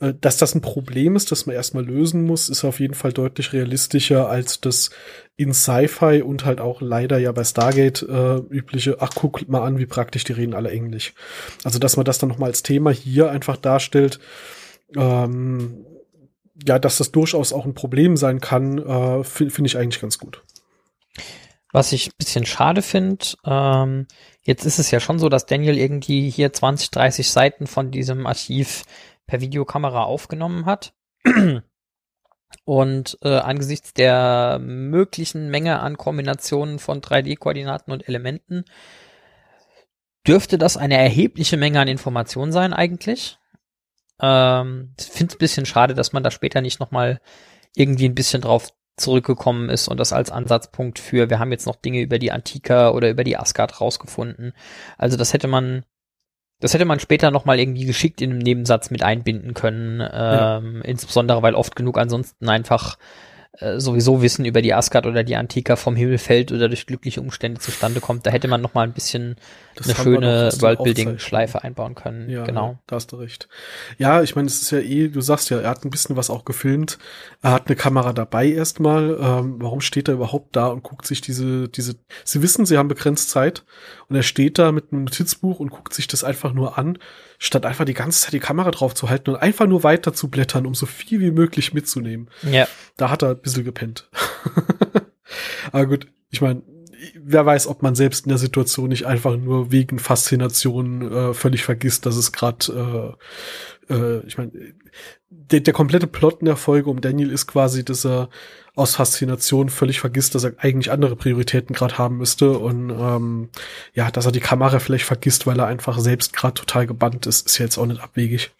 äh, 0.00 0.12
dass 0.20 0.38
das 0.38 0.56
ein 0.56 0.60
Problem 0.60 1.14
ist, 1.14 1.30
das 1.30 1.46
man 1.46 1.54
erstmal 1.54 1.84
lösen 1.84 2.24
muss, 2.24 2.48
ist 2.48 2.64
auf 2.64 2.80
jeden 2.80 2.94
Fall 2.94 3.12
deutlich 3.12 3.52
realistischer 3.52 4.28
als 4.28 4.60
das 4.60 4.90
in 5.36 5.54
Sci-Fi 5.54 6.22
und 6.22 6.44
halt 6.44 6.60
auch 6.60 6.80
leider 6.80 7.18
ja 7.18 7.30
bei 7.30 7.44
Stargate 7.44 8.02
äh, 8.02 8.38
übliche, 8.50 8.96
ach 8.98 9.12
guck 9.14 9.48
mal 9.48 9.62
an, 9.62 9.78
wie 9.78 9.86
praktisch, 9.86 10.24
die 10.24 10.32
reden 10.32 10.52
alle 10.52 10.70
Englisch. 10.70 11.14
Also, 11.62 11.78
dass 11.78 11.96
man 11.96 12.04
das 12.04 12.18
dann 12.18 12.28
nochmal 12.28 12.50
als 12.50 12.64
Thema 12.64 12.90
hier 12.90 13.30
einfach 13.30 13.56
darstellt, 13.56 14.18
ähm, 14.96 15.86
ja, 16.66 16.80
dass 16.80 16.98
das 16.98 17.12
durchaus 17.12 17.52
auch 17.52 17.66
ein 17.66 17.74
Problem 17.74 18.16
sein 18.16 18.40
kann, 18.40 18.78
äh, 18.78 19.22
finde 19.22 19.54
find 19.54 19.68
ich 19.68 19.78
eigentlich 19.78 20.00
ganz 20.00 20.18
gut. 20.18 20.42
Was 21.72 21.92
ich 21.92 22.08
ein 22.08 22.18
bisschen 22.18 22.46
schade 22.46 22.82
finde, 22.82 23.26
ähm, 23.44 24.06
jetzt 24.46 24.64
ist 24.64 24.78
es 24.78 24.90
ja 24.90 25.00
schon 25.00 25.18
so, 25.18 25.28
dass 25.28 25.46
Daniel 25.46 25.76
irgendwie 25.76 26.30
hier 26.30 26.52
20, 26.52 26.90
30 26.90 27.30
Seiten 27.30 27.66
von 27.66 27.90
diesem 27.90 28.26
Archiv 28.26 28.84
per 29.26 29.40
Videokamera 29.40 30.04
aufgenommen 30.04 30.66
hat. 30.66 30.94
Und 32.64 33.18
äh, 33.22 33.38
angesichts 33.38 33.92
der 33.92 34.58
möglichen 34.60 35.50
Menge 35.50 35.80
an 35.80 35.96
Kombinationen 35.96 36.78
von 36.78 37.00
3D-Koordinaten 37.00 37.92
und 37.92 38.08
Elementen 38.08 38.64
dürfte 40.26 40.56
das 40.56 40.76
eine 40.76 40.96
erhebliche 40.96 41.56
Menge 41.56 41.80
an 41.80 41.88
Informationen 41.88 42.52
sein 42.52 42.72
eigentlich. 42.72 43.38
Ähm, 44.20 44.94
finde 44.98 45.32
es 45.32 45.36
ein 45.36 45.38
bisschen 45.38 45.66
schade, 45.66 45.94
dass 45.94 46.12
man 46.12 46.22
da 46.22 46.30
später 46.30 46.60
nicht 46.60 46.80
nochmal 46.80 47.20
irgendwie 47.74 48.08
ein 48.08 48.14
bisschen 48.14 48.42
drauf 48.42 48.68
zurückgekommen 48.96 49.68
ist 49.68 49.88
und 49.88 50.00
das 50.00 50.12
als 50.12 50.30
Ansatzpunkt 50.30 50.98
für, 50.98 51.28
wir 51.28 51.38
haben 51.38 51.52
jetzt 51.52 51.66
noch 51.66 51.76
Dinge 51.76 52.00
über 52.00 52.18
die 52.18 52.32
Antika 52.32 52.90
oder 52.90 53.10
über 53.10 53.24
die 53.24 53.36
Asgard 53.36 53.80
rausgefunden. 53.80 54.52
Also 54.96 55.16
das 55.16 55.32
hätte 55.32 55.48
man, 55.48 55.84
das 56.60 56.72
hätte 56.72 56.86
man 56.86 56.98
später 56.98 57.30
nochmal 57.30 57.58
irgendwie 57.58 57.84
geschickt 57.84 58.22
in 58.22 58.30
einem 58.30 58.38
Nebensatz 58.38 58.90
mit 58.90 59.02
einbinden 59.02 59.52
können, 59.52 60.00
ähm, 60.00 60.76
ja. 60.76 60.80
insbesondere 60.82 61.42
weil 61.42 61.54
oft 61.54 61.76
genug 61.76 61.98
ansonsten 61.98 62.48
einfach 62.48 62.96
äh, 63.58 63.80
sowieso 63.80 64.22
Wissen 64.22 64.44
über 64.44 64.62
die 64.62 64.74
Asgard 64.74 65.06
oder 65.06 65.24
die 65.24 65.36
Antika 65.36 65.76
vom 65.76 65.96
Himmel 65.96 66.18
fällt 66.18 66.52
oder 66.52 66.68
durch 66.68 66.86
glückliche 66.86 67.20
Umstände 67.20 67.60
zustande 67.60 68.00
kommt. 68.00 68.26
Da 68.26 68.30
hätte 68.30 68.48
man 68.48 68.60
noch 68.60 68.74
mal 68.74 68.82
ein 68.82 68.92
bisschen 68.92 69.36
das 69.76 69.86
eine 69.86 69.96
schöne 69.96 70.50
Worldbuilding-Schleife 70.58 71.62
einbauen 71.62 71.94
können. 71.94 72.28
Ja, 72.28 72.44
genau. 72.44 72.78
da 72.86 72.96
hast 72.96 73.12
du 73.12 73.16
recht. 73.16 73.48
Ja, 73.98 74.22
ich 74.22 74.36
meine, 74.36 74.46
es 74.48 74.62
ist 74.62 74.70
ja 74.70 74.78
eh, 74.78 75.08
du 75.08 75.20
sagst 75.20 75.50
ja, 75.50 75.60
er 75.60 75.70
hat 75.70 75.84
ein 75.84 75.90
bisschen 75.90 76.16
was 76.16 76.30
auch 76.30 76.44
gefilmt. 76.44 76.98
Er 77.42 77.52
hat 77.52 77.66
eine 77.66 77.76
Kamera 77.76 78.12
dabei 78.12 78.48
erstmal. 78.48 79.18
Ähm, 79.20 79.56
warum 79.58 79.80
steht 79.80 80.08
er 80.08 80.14
überhaupt 80.14 80.56
da 80.56 80.68
und 80.68 80.82
guckt 80.82 81.06
sich 81.06 81.20
diese, 81.20 81.68
diese, 81.68 81.96
sie 82.24 82.42
wissen, 82.42 82.66
sie 82.66 82.78
haben 82.78 82.88
begrenzt 82.88 83.30
Zeit 83.30 83.64
und 84.08 84.16
er 84.16 84.22
steht 84.22 84.58
da 84.58 84.72
mit 84.72 84.92
einem 84.92 85.04
Notizbuch 85.04 85.60
und 85.60 85.70
guckt 85.70 85.94
sich 85.94 86.06
das 86.06 86.24
einfach 86.24 86.52
nur 86.52 86.78
an 86.78 86.98
statt 87.38 87.66
einfach 87.66 87.84
die 87.84 87.94
ganze 87.94 88.22
Zeit 88.22 88.32
die 88.32 88.40
Kamera 88.40 88.70
drauf 88.70 88.94
zu 88.94 89.08
halten 89.10 89.30
und 89.30 89.36
einfach 89.36 89.66
nur 89.66 89.82
weiter 89.82 90.12
zu 90.12 90.28
blättern, 90.28 90.66
um 90.66 90.74
so 90.74 90.86
viel 90.86 91.20
wie 91.20 91.30
möglich 91.30 91.74
mitzunehmen. 91.74 92.28
Ja. 92.42 92.68
Da 92.96 93.10
hat 93.10 93.22
er 93.22 93.30
ein 93.30 93.40
bisschen 93.40 93.64
gepennt. 93.64 94.08
Aber 95.72 95.86
gut, 95.86 96.06
ich 96.30 96.40
meine, 96.40 96.62
wer 97.14 97.46
weiß, 97.46 97.66
ob 97.66 97.82
man 97.82 97.94
selbst 97.94 98.26
in 98.26 98.30
der 98.30 98.38
Situation 98.38 98.88
nicht 98.88 99.06
einfach 99.06 99.36
nur 99.36 99.70
wegen 99.70 99.98
Faszination 99.98 101.12
äh, 101.12 101.34
völlig 101.34 101.62
vergisst, 101.62 102.06
dass 102.06 102.16
es 102.16 102.32
gerade, 102.32 103.16
äh, 103.90 103.94
äh, 103.94 104.26
ich 104.26 104.38
meine, 104.38 104.52
der, 105.50 105.60
der 105.60 105.74
komplette 105.74 106.06
Plot 106.06 106.40
in 106.40 106.46
der 106.46 106.56
Folge 106.56 106.90
um 106.90 107.00
Daniel 107.00 107.30
ist 107.30 107.46
quasi, 107.46 107.84
dass 107.84 108.04
er 108.04 108.28
aus 108.74 108.96
Faszination 108.96 109.70
völlig 109.70 110.00
vergisst, 110.00 110.34
dass 110.34 110.44
er 110.44 110.52
eigentlich 110.58 110.90
andere 110.90 111.16
Prioritäten 111.16 111.74
gerade 111.74 111.98
haben 111.98 112.18
müsste 112.18 112.58
und 112.58 112.90
ähm, 112.90 113.48
ja, 113.94 114.10
dass 114.10 114.26
er 114.26 114.32
die 114.32 114.40
Kamera 114.40 114.78
vielleicht 114.78 115.06
vergisst, 115.06 115.46
weil 115.46 115.58
er 115.58 115.66
einfach 115.66 115.98
selbst 115.98 116.32
gerade 116.34 116.54
total 116.54 116.86
gebannt 116.86 117.26
ist, 117.26 117.46
ist 117.46 117.58
jetzt 117.58 117.78
auch 117.78 117.86
nicht 117.86 118.02
abwegig. 118.02 118.50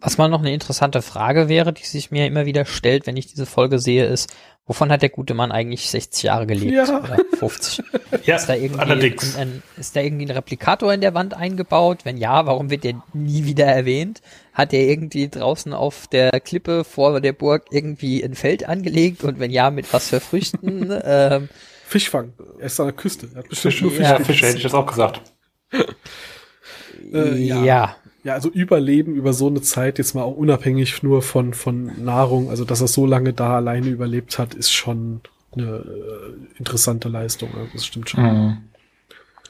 Was 0.00 0.18
mal 0.18 0.28
noch 0.28 0.40
eine 0.40 0.54
interessante 0.54 1.02
Frage 1.02 1.48
wäre, 1.48 1.72
die 1.72 1.84
sich 1.84 2.10
mir 2.10 2.26
immer 2.26 2.46
wieder 2.46 2.64
stellt, 2.64 3.06
wenn 3.06 3.16
ich 3.16 3.26
diese 3.26 3.46
Folge 3.46 3.78
sehe, 3.80 4.06
ist, 4.06 4.32
wovon 4.66 4.92
hat 4.92 5.02
der 5.02 5.08
gute 5.08 5.34
Mann 5.34 5.50
eigentlich 5.50 5.90
60 5.90 6.22
Jahre 6.22 6.46
gelebt? 6.46 6.72
Ja. 6.72 7.02
Oder 7.02 7.18
50? 7.36 7.82
ja, 8.24 8.36
ist 8.36 8.46
da 8.46 8.54
irgendwie 8.54 8.80
allerdings. 8.80 9.36
Ein, 9.36 9.48
ein, 9.48 9.62
ist 9.76 9.96
da 9.96 10.00
irgendwie 10.00 10.26
ein 10.26 10.30
Replikator 10.30 10.92
in 10.92 11.00
der 11.00 11.14
Wand 11.14 11.34
eingebaut? 11.34 12.04
Wenn 12.04 12.16
ja, 12.16 12.46
warum 12.46 12.70
wird 12.70 12.84
der 12.84 13.02
nie 13.12 13.44
wieder 13.44 13.66
erwähnt? 13.66 14.20
Hat 14.52 14.72
er 14.72 14.82
irgendwie 14.82 15.28
draußen 15.28 15.72
auf 15.72 16.06
der 16.06 16.30
Klippe 16.40 16.84
vor 16.84 17.20
der 17.20 17.32
Burg 17.32 17.66
irgendwie 17.70 18.22
ein 18.22 18.34
Feld 18.34 18.68
angelegt? 18.68 19.24
Und 19.24 19.40
wenn 19.40 19.50
ja, 19.50 19.70
mit 19.70 19.92
was 19.92 20.08
für 20.08 20.20
Früchten? 20.20 20.96
ähm, 21.04 21.48
Fischfang. 21.86 22.34
Er 22.58 22.66
ist 22.66 22.78
an 22.78 22.86
der 22.86 22.94
Küste. 22.94 23.28
Er 23.32 23.38
hat 23.38 23.48
bestimmt 23.48 23.72
Fisch, 23.72 23.82
nur 23.82 23.90
Fisch. 23.90 24.06
Ja, 24.06 24.18
Fische 24.20 24.46
hätte 24.46 24.58
ich 24.58 24.62
das 24.62 24.74
auch 24.74 24.86
gesagt. 24.86 25.22
äh, 27.12 27.34
ja. 27.38 27.64
ja. 27.64 27.96
Ja, 28.24 28.34
also 28.34 28.50
Überleben 28.50 29.14
über 29.14 29.32
so 29.32 29.46
eine 29.46 29.62
Zeit, 29.62 29.98
jetzt 29.98 30.14
mal 30.14 30.22
auch 30.22 30.36
unabhängig 30.36 31.02
nur 31.02 31.22
von, 31.22 31.54
von 31.54 32.04
Nahrung, 32.04 32.50
also 32.50 32.64
dass 32.64 32.80
er 32.80 32.88
so 32.88 33.06
lange 33.06 33.32
da 33.32 33.56
alleine 33.56 33.88
überlebt 33.88 34.38
hat, 34.38 34.54
ist 34.54 34.72
schon 34.72 35.20
eine 35.52 35.78
äh, 35.78 36.58
interessante 36.58 37.08
Leistung. 37.08 37.50
Also 37.54 37.70
das 37.72 37.86
stimmt 37.86 38.10
schon. 38.10 38.22
Mhm. 38.22 38.58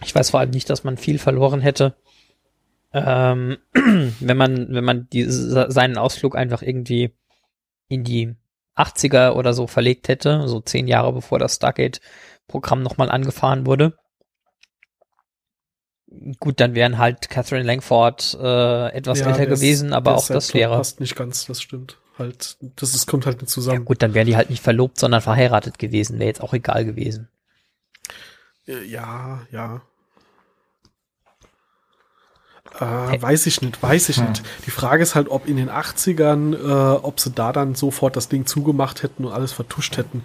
Ich 0.04 0.14
weiß 0.14 0.30
vor 0.30 0.40
allem 0.40 0.50
nicht, 0.50 0.70
dass 0.70 0.84
man 0.84 0.96
viel 0.96 1.18
verloren 1.18 1.60
hätte, 1.60 1.96
ähm, 2.92 3.58
wenn 3.72 4.36
man, 4.36 4.68
wenn 4.70 4.84
man 4.84 5.08
die, 5.12 5.24
seinen 5.28 5.98
Ausflug 5.98 6.36
einfach 6.36 6.62
irgendwie 6.62 7.14
in 7.88 8.04
die 8.04 8.34
80er 8.76 9.32
oder 9.32 9.54
so 9.54 9.66
verlegt 9.66 10.08
hätte, 10.08 10.46
so 10.46 10.60
zehn 10.60 10.86
Jahre 10.86 11.12
bevor 11.12 11.38
das 11.38 11.56
Stargate-Programm 11.56 12.82
nochmal 12.82 13.10
angefahren 13.10 13.66
wurde. 13.66 13.98
Gut, 16.40 16.58
dann 16.60 16.74
wären 16.74 16.96
halt 16.98 17.28
Catherine 17.28 17.64
Langford 17.64 18.36
äh, 18.40 18.88
etwas 18.92 19.20
Ja, 19.20 19.26
älter 19.28 19.46
gewesen, 19.46 19.92
aber 19.92 20.16
auch 20.16 20.26
das 20.26 20.46
Zeitpunkt 20.46 20.54
wäre. 20.54 20.76
Passt 20.76 21.00
nicht 21.00 21.16
ganz, 21.16 21.46
das 21.46 21.60
stimmt. 21.60 21.98
Halt, 22.18 22.56
das 22.76 22.94
ist, 22.94 23.06
kommt 23.06 23.26
halt 23.26 23.36
nicht 23.40 23.48
Ja, 23.48 23.54
zusammen. 23.54 23.84
gut, 23.84 24.02
dann 24.02 24.14
wären 24.14 24.26
die 24.26 24.34
halt 24.36 24.50
nicht 24.50 24.62
verlobt, 24.62 24.98
sondern 24.98 25.20
verheiratet 25.20 25.78
gewesen. 25.78 26.18
Wäre 26.18 26.28
jetzt 26.28 26.40
auch 26.40 26.54
egal 26.54 26.84
gewesen. 26.84 27.28
Äh, 28.66 28.84
Ja, 28.84 29.42
ja. 29.52 29.82
Äh, 32.80 33.20
weiß 33.22 33.46
ich 33.46 33.62
nicht, 33.62 33.82
weiß 33.82 34.08
ich 34.10 34.18
Hm. 34.18 34.28
nicht. 34.28 34.42
Die 34.66 34.70
Frage 34.70 35.02
ist 35.02 35.14
halt, 35.14 35.28
ob 35.28 35.48
in 35.48 35.56
den 35.56 35.70
80ern, 35.70 36.54
äh, 36.54 36.96
ob 37.02 37.18
sie 37.18 37.30
da 37.30 37.52
dann 37.52 37.74
sofort 37.74 38.14
das 38.16 38.28
Ding 38.28 38.46
zugemacht 38.46 39.02
hätten 39.02 39.24
und 39.24 39.32
alles 39.32 39.52
vertuscht 39.52 39.96
hätten. 39.96 40.24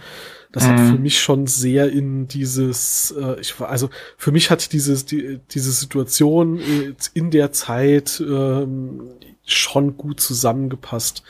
Das 0.54 0.66
hat 0.68 0.80
Mhm. 0.80 0.90
für 0.92 0.98
mich 1.00 1.20
schon 1.20 1.48
sehr 1.48 1.92
in 1.92 2.28
dieses, 2.30 3.12
äh, 3.20 3.42
ich 3.42 3.60
war, 3.60 3.68
also 3.70 3.90
für 4.18 4.32
mich 4.32 4.50
hat 4.52 4.72
dieses, 4.72 5.06
die, 5.06 5.40
diese 5.52 5.72
Situation 5.72 6.60
äh, 6.60 6.94
in 7.14 7.32
der 7.32 7.52
Zeit 7.52 8.24
ähm, 8.26 9.02
schon 9.46 9.98
gut 9.98 10.22
zusammengepasst. 10.22 11.24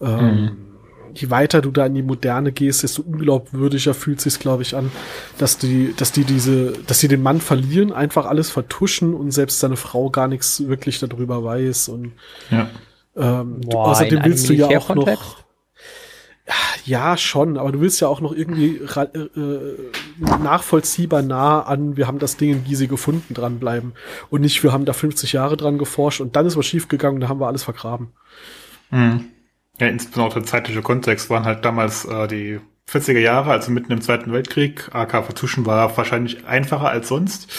Ähm, 0.00 0.56
Je 1.16 1.30
weiter 1.30 1.60
du 1.62 1.70
da 1.70 1.86
in 1.86 1.94
die 1.94 2.02
Moderne 2.02 2.50
gehst, 2.50 2.82
desto 2.82 3.02
unglaubwürdiger 3.02 3.94
fühlt 3.94 4.20
sich's, 4.20 4.40
glaube 4.40 4.62
ich, 4.64 4.74
an, 4.74 4.90
dass 5.38 5.58
die, 5.58 5.94
dass 5.96 6.10
die 6.10 6.24
diese, 6.24 6.72
dass 6.88 6.98
sie 6.98 7.06
den 7.06 7.22
Mann 7.22 7.40
verlieren, 7.40 7.92
einfach 7.92 8.26
alles 8.26 8.50
vertuschen 8.50 9.14
und 9.14 9.30
selbst 9.30 9.60
seine 9.60 9.76
Frau 9.76 10.10
gar 10.10 10.26
nichts 10.26 10.66
wirklich 10.66 10.98
darüber 10.98 11.44
weiß 11.44 11.88
und 11.90 12.14
Ja. 12.50 12.68
ähm, 13.16 13.60
Boah, 13.60 13.90
außerdem 13.92 14.24
willst 14.24 14.48
du 14.48 14.54
ja 14.54 14.66
auch 14.76 14.92
noch. 14.96 15.43
Ja, 16.84 17.16
schon, 17.16 17.56
aber 17.56 17.72
du 17.72 17.80
willst 17.80 18.00
ja 18.00 18.08
auch 18.08 18.20
noch 18.20 18.32
irgendwie 18.32 18.76
äh, 18.76 19.18
äh, 19.18 19.76
nachvollziehbar 20.42 21.22
nah 21.22 21.62
an, 21.62 21.96
wir 21.96 22.06
haben 22.06 22.18
das 22.18 22.36
Ding 22.36 22.50
in 22.50 22.64
Gizeh 22.64 22.86
gefunden, 22.86 23.32
dranbleiben. 23.32 23.94
Und 24.28 24.42
nicht, 24.42 24.62
wir 24.62 24.72
haben 24.72 24.84
da 24.84 24.92
50 24.92 25.32
Jahre 25.32 25.56
dran 25.56 25.78
geforscht 25.78 26.20
und 26.20 26.36
dann 26.36 26.44
ist 26.44 26.58
was 26.58 26.66
schiefgegangen, 26.66 27.20
da 27.20 27.28
haben 27.28 27.40
wir 27.40 27.46
alles 27.46 27.64
vergraben. 27.64 28.12
Mhm. 28.90 29.30
Ja, 29.80 29.86
insbesondere 29.86 30.40
der 30.40 30.48
zeitliche 30.48 30.82
Kontext 30.82 31.30
waren 31.30 31.44
halt 31.44 31.64
damals 31.64 32.04
äh, 32.04 32.28
die 32.28 32.60
40er 32.90 33.18
Jahre, 33.18 33.50
also 33.50 33.72
mitten 33.72 33.92
im 33.92 34.02
Zweiten 34.02 34.32
Weltkrieg. 34.32 34.90
AK 34.92 35.24
vertuschen 35.24 35.64
war 35.64 35.96
wahrscheinlich 35.96 36.46
einfacher 36.46 36.90
als 36.90 37.08
sonst. 37.08 37.50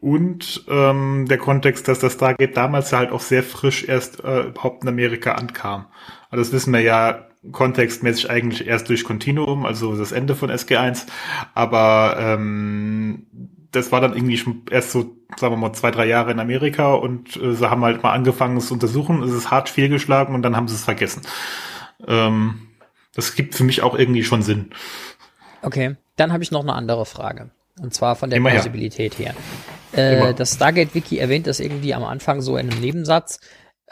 Und 0.00 0.64
ähm, 0.68 1.26
der 1.28 1.38
Kontext, 1.38 1.88
dass 1.88 1.98
das 1.98 2.12
Stargate 2.12 2.56
damals 2.56 2.90
ja 2.92 2.98
halt 2.98 3.10
auch 3.10 3.20
sehr 3.20 3.42
frisch 3.42 3.88
erst 3.88 4.22
äh, 4.22 4.48
überhaupt 4.48 4.84
in 4.84 4.88
Amerika 4.88 5.32
ankam. 5.32 5.86
Also 6.30 6.44
das 6.44 6.52
wissen 6.52 6.72
wir 6.72 6.80
ja 6.80 7.26
kontextmäßig 7.52 8.30
eigentlich 8.30 8.66
erst 8.66 8.88
durch 8.88 9.04
Continuum, 9.04 9.66
also 9.66 9.96
das 9.96 10.12
Ende 10.12 10.34
von 10.34 10.50
SG1. 10.50 11.06
Aber 11.54 12.16
ähm, 12.18 13.26
das 13.72 13.92
war 13.92 14.00
dann 14.00 14.14
irgendwie 14.14 14.36
schon 14.36 14.62
erst 14.70 14.92
so, 14.92 15.16
sagen 15.36 15.54
wir 15.54 15.56
mal, 15.56 15.72
zwei, 15.72 15.90
drei 15.90 16.06
Jahre 16.06 16.30
in 16.30 16.40
Amerika 16.40 16.94
und 16.94 17.36
äh, 17.36 17.54
sie 17.54 17.70
haben 17.70 17.84
halt 17.84 18.02
mal 18.02 18.12
angefangen, 18.12 18.56
es 18.56 18.68
zu 18.68 18.74
untersuchen. 18.74 19.22
Es 19.22 19.32
ist 19.32 19.50
hart 19.50 19.68
fehlgeschlagen 19.68 20.34
und 20.34 20.42
dann 20.42 20.56
haben 20.56 20.68
sie 20.68 20.74
es 20.74 20.84
vergessen. 20.84 21.22
Ähm, 22.06 22.68
das 23.14 23.34
gibt 23.34 23.54
für 23.54 23.64
mich 23.64 23.82
auch 23.82 23.96
irgendwie 23.96 24.24
schon 24.24 24.42
Sinn. 24.42 24.70
Okay, 25.62 25.96
dann 26.16 26.32
habe 26.32 26.42
ich 26.42 26.50
noch 26.50 26.62
eine 26.62 26.74
andere 26.74 27.06
Frage. 27.06 27.50
Und 27.80 27.92
zwar 27.92 28.16
von 28.16 28.30
der 28.30 28.36
Immer 28.36 28.50
her. 28.50 28.60
Plausibilität 28.60 29.18
her. 29.18 29.34
Äh, 29.96 30.16
Immer. 30.16 30.32
das 30.32 30.54
Stargate-Wiki 30.54 31.18
erwähnt 31.18 31.46
das 31.46 31.60
irgendwie 31.60 31.94
am 31.94 32.04
Anfang 32.04 32.40
so 32.40 32.56
in 32.56 32.70
einem 32.70 32.80
Nebensatz 32.80 33.40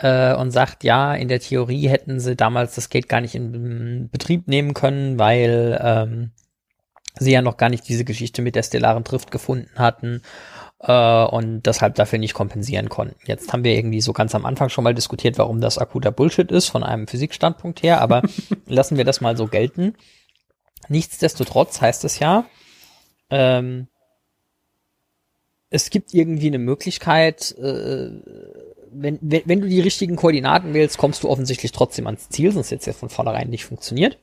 äh, 0.03 0.35
und 0.35 0.51
sagt, 0.51 0.85
ja, 0.85 1.15
in 1.15 1.29
der 1.29 1.41
Theorie 1.41 1.89
hätten 1.89 2.21
sie 2.21 2.37
damals 2.37 2.75
das 2.75 2.91
Gate 2.91 3.09
gar 3.09 3.21
nicht 3.21 3.35
in 3.35 4.11
Betrieb 4.11 4.49
nehmen 4.49 4.75
können, 4.75 5.19
weil 5.19 5.81
ähm, 5.83 6.33
sie 7.19 7.33
ja 7.33 7.41
noch 7.41 7.57
gar 7.57 7.69
nicht 7.69 7.89
diese 7.89 8.05
Geschichte 8.05 8.43
mit 8.43 8.57
der 8.57 8.65
stellaren 8.65 9.05
Drift 9.05 9.31
gefunden 9.31 9.71
hatten 9.77 10.23
äh, 10.81 11.25
und 11.25 11.63
deshalb 11.63 11.95
dafür 11.95 12.19
nicht 12.19 12.35
kompensieren 12.35 12.89
konnten. 12.89 13.17
Jetzt 13.27 13.53
haben 13.53 13.65
wir 13.65 13.77
irgendwie 13.77 14.01
so 14.01 14.13
ganz 14.13 14.35
am 14.35 14.45
Anfang 14.45 14.69
schon 14.69 14.85
mal 14.85 14.95
diskutiert, 14.95 15.39
warum 15.39 15.61
das 15.61 15.79
akuter 15.79 16.11
Bullshit 16.11 16.51
ist 16.51 16.69
von 16.69 16.83
einem 16.83 17.07
Physikstandpunkt 17.07 17.83
her, 17.83 18.01
aber 18.01 18.23
lassen 18.67 18.97
wir 18.97 19.05
das 19.05 19.21
mal 19.21 19.37
so 19.37 19.47
gelten. 19.47 19.95
Nichtsdestotrotz 20.89 21.81
heißt 21.81 22.05
es 22.05 22.19
ja, 22.19 22.45
ähm, 23.31 23.87
es 25.71 25.91
gibt 25.91 26.13
irgendwie 26.13 26.49
eine 26.49 26.59
Möglichkeit, 26.59 27.57
äh, 27.57 28.11
wenn, 28.93 29.19
wenn, 29.21 29.43
wenn 29.47 29.61
du 29.61 29.69
die 29.69 29.81
richtigen 29.81 30.17
Koordinaten 30.17 30.75
wählst, 30.75 30.99
kommst 30.99 31.23
du 31.23 31.29
offensichtlich 31.29 31.73
trotzdem 31.73 32.07
ans 32.07 32.29
Ziel, 32.29 32.53
sonst 32.53 32.71
hätte 32.71 32.81
es 32.81 32.87
ja 32.87 32.93
von 32.93 33.09
vornherein 33.09 33.49
nicht 33.49 33.65
funktioniert. 33.65 34.19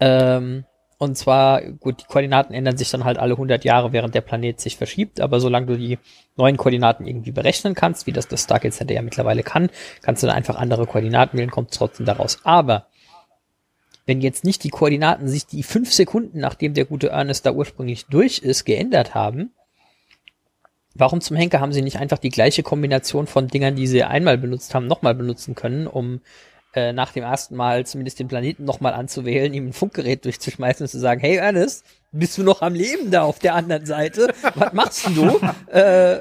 Ähm, 0.00 0.64
und 0.98 1.18
zwar, 1.18 1.60
gut, 1.62 2.00
die 2.00 2.06
Koordinaten 2.06 2.54
ändern 2.54 2.76
sich 2.76 2.90
dann 2.90 3.04
halt 3.04 3.18
alle 3.18 3.34
100 3.34 3.64
Jahre, 3.64 3.92
während 3.92 4.14
der 4.14 4.20
Planet 4.20 4.60
sich 4.60 4.76
verschiebt, 4.76 5.20
aber 5.20 5.40
solange 5.40 5.66
du 5.66 5.76
die 5.76 5.98
neuen 6.36 6.56
Koordinaten 6.56 7.06
irgendwie 7.06 7.32
berechnen 7.32 7.74
kannst, 7.74 8.06
wie 8.06 8.12
das 8.12 8.28
das 8.28 8.44
Stargate 8.44 8.72
Center 8.72 8.94
ja 8.94 9.02
mittlerweile 9.02 9.42
kann, 9.42 9.70
kannst 10.02 10.22
du 10.22 10.26
dann 10.26 10.36
einfach 10.36 10.56
andere 10.56 10.86
Koordinaten 10.86 11.36
wählen, 11.36 11.50
kommt 11.50 11.72
trotzdem 11.72 12.06
daraus. 12.06 12.38
Aber 12.44 12.86
wenn 14.06 14.20
jetzt 14.20 14.44
nicht 14.44 14.62
die 14.64 14.70
Koordinaten 14.70 15.28
sich 15.28 15.46
die 15.46 15.62
fünf 15.62 15.92
Sekunden, 15.92 16.38
nachdem 16.38 16.74
der 16.74 16.84
gute 16.84 17.08
Ernest 17.08 17.44
da 17.44 17.52
ursprünglich 17.52 18.06
durch 18.06 18.38
ist, 18.38 18.64
geändert 18.64 19.14
haben, 19.14 19.52
warum 20.94 21.20
zum 21.20 21.36
Henker 21.36 21.60
haben 21.60 21.72
sie 21.72 21.82
nicht 21.82 21.98
einfach 21.98 22.18
die 22.18 22.30
gleiche 22.30 22.62
Kombination 22.62 23.26
von 23.26 23.48
Dingern, 23.48 23.76
die 23.76 23.86
sie 23.86 24.02
einmal 24.04 24.38
benutzt 24.38 24.74
haben, 24.74 24.86
nochmal 24.86 25.14
benutzen 25.14 25.54
können, 25.54 25.86
um 25.86 26.20
äh, 26.74 26.92
nach 26.92 27.12
dem 27.12 27.22
ersten 27.24 27.56
Mal 27.56 27.86
zumindest 27.86 28.18
den 28.18 28.28
Planeten 28.28 28.64
nochmal 28.64 28.94
anzuwählen, 28.94 29.54
ihm 29.54 29.68
ein 29.68 29.72
Funkgerät 29.72 30.24
durchzuschmeißen 30.24 30.84
und 30.84 30.88
zu 30.90 30.98
sagen, 30.98 31.20
hey 31.20 31.36
Ernest, 31.36 31.84
bist 32.12 32.36
du 32.38 32.42
noch 32.42 32.62
am 32.62 32.74
Leben 32.74 33.10
da 33.10 33.22
auf 33.22 33.38
der 33.38 33.54
anderen 33.54 33.86
Seite? 33.86 34.32
Was 34.54 34.72
machst 34.72 35.06
du? 35.14 35.40
Äh, 35.72 36.20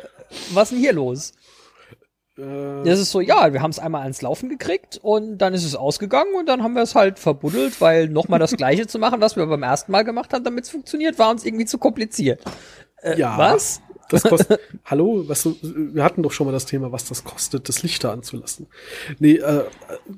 was 0.52 0.64
ist 0.64 0.72
denn 0.72 0.80
hier 0.80 0.94
los? 0.94 1.34
Äh, 2.38 2.84
Das 2.84 3.00
ist 3.00 3.12
so, 3.12 3.22
ja, 3.22 3.54
wir 3.54 3.62
haben 3.62 3.70
es 3.70 3.78
einmal 3.80 4.02
ans 4.02 4.22
Laufen 4.24 4.50
gekriegt 4.50 5.00
und 5.02 5.38
dann 5.38 5.54
ist 5.54 5.64
es 5.64 5.76
ausgegangen 5.76 6.34
und 6.36 6.48
dann 6.48 6.64
haben 6.64 6.74
wir 6.74 6.82
es 6.82 6.96
halt 6.96 7.20
verbuddelt, 7.20 7.80
weil 7.82 8.08
nochmal 8.10 8.40
das 8.40 8.56
Gleiche 8.58 8.88
zu 8.88 8.98
machen, 9.00 9.22
was 9.22 9.36
wir 9.36 9.46
beim 9.46 9.62
ersten 9.64 9.92
Mal 9.92 10.04
gemacht 10.04 10.34
haben, 10.34 10.44
damit 10.44 10.64
es 10.66 10.72
funktioniert, 10.72 11.20
war 11.20 11.30
uns 11.30 11.46
irgendwie 11.46 11.66
zu 11.66 11.78
kompliziert. 11.78 12.42
Äh, 13.02 13.20
Ja. 13.20 13.38
Was? 13.38 13.82
Das 14.10 14.24
kostet, 14.24 14.60
hallo, 14.86 15.24
was, 15.28 15.48
wir 15.62 16.04
hatten 16.04 16.24
doch 16.24 16.32
schon 16.32 16.46
mal 16.46 16.52
das 16.52 16.66
Thema, 16.66 16.92
was 16.92 17.06
das 17.06 17.24
kostet, 17.24 17.68
das 17.70 17.84
Licht 17.84 18.04
da 18.04 18.12
anzulassen. 18.12 18.68
Nee, 19.20 19.36
äh, 19.38 19.64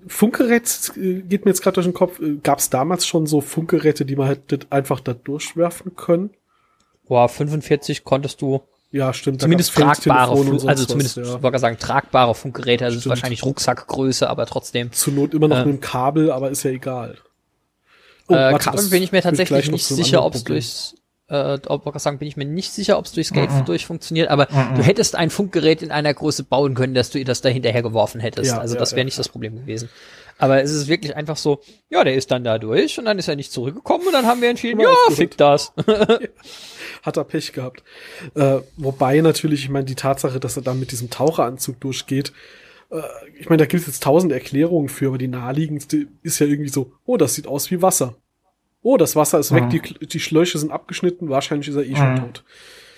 Funkgerät 0.08 0.92
äh, 0.98 1.22
geht 1.22 1.46
mir 1.46 1.52
jetzt 1.52 1.62
gerade 1.62 1.76
durch 1.76 1.86
den 1.86 1.94
Kopf. 1.94 2.20
Gab 2.44 2.60
es 2.60 2.70
damals 2.70 3.06
schon 3.06 3.28
so 3.28 3.42
Funkgeräte, 3.42 4.06
die 4.06 4.16
man 4.16 4.28
hätte 4.28 4.60
einfach 4.70 5.00
da 5.00 5.14
durchwerfen 5.14 5.96
können? 5.96 6.32
Boah, 7.08 7.30
45 7.30 8.04
konntest 8.04 8.42
du 8.42 8.62
Ja, 8.92 9.14
stimmt. 9.14 9.42
zumindest 9.42 9.74
tragbare, 9.76 10.32
also 10.32 10.66
was, 10.66 10.88
zumindest, 10.88 11.18
ja. 11.18 11.36
ich 11.36 11.44
wollte 11.44 11.60
sagen, 11.60 11.78
tragbare 11.78 12.34
Funkgeräte, 12.34 12.86
also 12.86 12.98
es 12.98 13.06
ist 13.06 13.10
wahrscheinlich 13.10 13.44
Rucksackgröße, 13.46 14.28
aber 14.30 14.46
trotzdem. 14.48 14.92
Zur 14.92 15.14
Not 15.14 15.34
immer 15.34 15.48
noch 15.48 15.58
Äh. 15.58 15.66
mit 15.66 15.76
dem 15.76 15.82
Kabel, 15.82 16.32
aber 16.32 16.50
ist 16.50 16.64
ja 16.64 16.72
egal. 16.72 17.18
Oh, 18.28 18.34
äh, 18.34 18.38
warte, 18.38 18.58
Kabel 18.66 18.88
bin 18.90 19.04
ich 19.04 19.12
mir 19.12 19.22
tatsächlich 19.22 19.70
nicht 19.70 19.86
sicher, 19.86 20.26
ob 20.26 20.34
es 20.34 20.44
durchs 20.44 20.96
äh, 21.28 21.58
sagen, 21.96 22.20
bin 22.20 22.28
ich 22.28 22.38
mir 22.38 22.46
nicht 22.46 22.72
sicher, 22.72 22.98
ob 22.98 23.06
es 23.06 23.12
durchs 23.12 23.34
Gate 23.34 23.52
Mhm. 23.52 23.66
durch 23.66 23.86
funktioniert, 23.86 24.30
aber 24.30 24.46
du 24.46 24.84
hättest 24.84 25.16
ein 25.16 25.30
Funkgerät 25.30 25.82
in 25.82 25.92
einer 25.92 26.14
Größe 26.14 26.44
bauen 26.44 26.76
können, 26.76 26.94
dass 26.94 27.10
du 27.10 27.24
das 27.24 27.42
da 27.42 27.50
hinterher 27.50 27.82
geworfen 27.82 28.22
hättest. 28.22 28.52
Ja, 28.52 28.60
also 28.60 28.76
ja, 28.76 28.80
das 28.80 28.92
wäre 28.92 29.02
ja, 29.02 29.06
nicht 29.06 29.18
das 29.18 29.30
Problem 29.30 29.56
gewesen. 29.56 29.90
Aber 30.38 30.62
es 30.62 30.72
ist 30.72 30.88
wirklich 30.88 31.16
einfach 31.16 31.38
so, 31.38 31.62
ja, 31.90 32.04
der 32.04 32.16
ist 32.16 32.30
dann 32.30 32.44
da 32.44 32.58
durch 32.60 33.00
und 33.00 33.06
dann 33.06 33.18
ist 33.18 33.28
er 33.28 33.36
nicht 33.36 33.52
zurückgekommen 33.52 34.06
und 34.08 34.14
dann 34.14 34.26
haben 34.26 34.42
wir 34.42 34.50
entschieden, 34.50 34.82
ja, 34.82 34.90
fick 35.12 35.38
das. 35.38 35.72
Hat 37.04 37.18
er 37.18 37.24
Pech 37.24 37.54
gehabt. 37.54 37.84
Äh, 38.36 38.60
wobei 38.76 39.22
natürlich, 39.22 39.64
ich 39.64 39.70
meine, 39.70 39.86
die 39.86 39.96
Tatsache, 39.96 40.40
dass 40.40 40.58
er 40.58 40.64
da 40.64 40.74
mit 40.74 40.92
diesem 40.92 41.10
Taucheranzug 41.10 41.80
durchgeht, 41.80 42.34
äh, 42.92 43.02
ich 43.40 43.50
meine, 43.50 43.62
da 43.62 43.66
gibt 43.66 43.82
es 43.82 43.88
jetzt 43.88 44.04
tausend 44.04 44.32
Erklärungen 44.34 44.90
für, 44.90 45.08
aber 45.08 45.18
die 45.18 45.28
naheliegendste 45.28 46.08
ist 46.22 46.40
ja 46.40 46.48
irgendwie 46.48 46.70
so, 46.70 46.92
oh, 47.06 47.18
das 47.18 47.36
sieht 47.36 47.48
aus 47.48 47.72
wie 47.72 47.82
Wasser. 47.82 48.16
Oh, 48.88 48.98
das 48.98 49.16
Wasser 49.16 49.40
ist 49.40 49.52
weg, 49.52 49.64
Mhm. 49.66 49.70
die, 49.72 50.08
die 50.08 50.20
Schläuche 50.20 50.58
sind 50.60 50.72
abgeschnitten, 50.72 51.28
wahrscheinlich 51.30 51.68
ist 51.70 51.76
er 51.76 51.84
eh 51.84 51.96
schon 51.96 52.14
Mhm. 52.14 52.18
tot. 52.20 52.44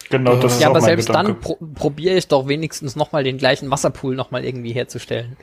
Genau, 0.09 0.35
das 0.35 0.55
ist 0.55 0.61
ja, 0.61 0.67
aber 0.67 0.79
mein 0.79 0.85
selbst 0.89 1.07
Gedanke. 1.07 1.31
dann 1.33 1.41
pro 1.41 1.57
probiere 1.75 2.15
ich 2.17 2.27
doch 2.27 2.47
wenigstens 2.47 2.95
nochmal 2.97 3.23
den 3.23 3.37
gleichen 3.37 3.71
Wasserpool 3.71 4.15
nochmal 4.15 4.43
irgendwie 4.43 4.71
herzustellen. 4.73 5.37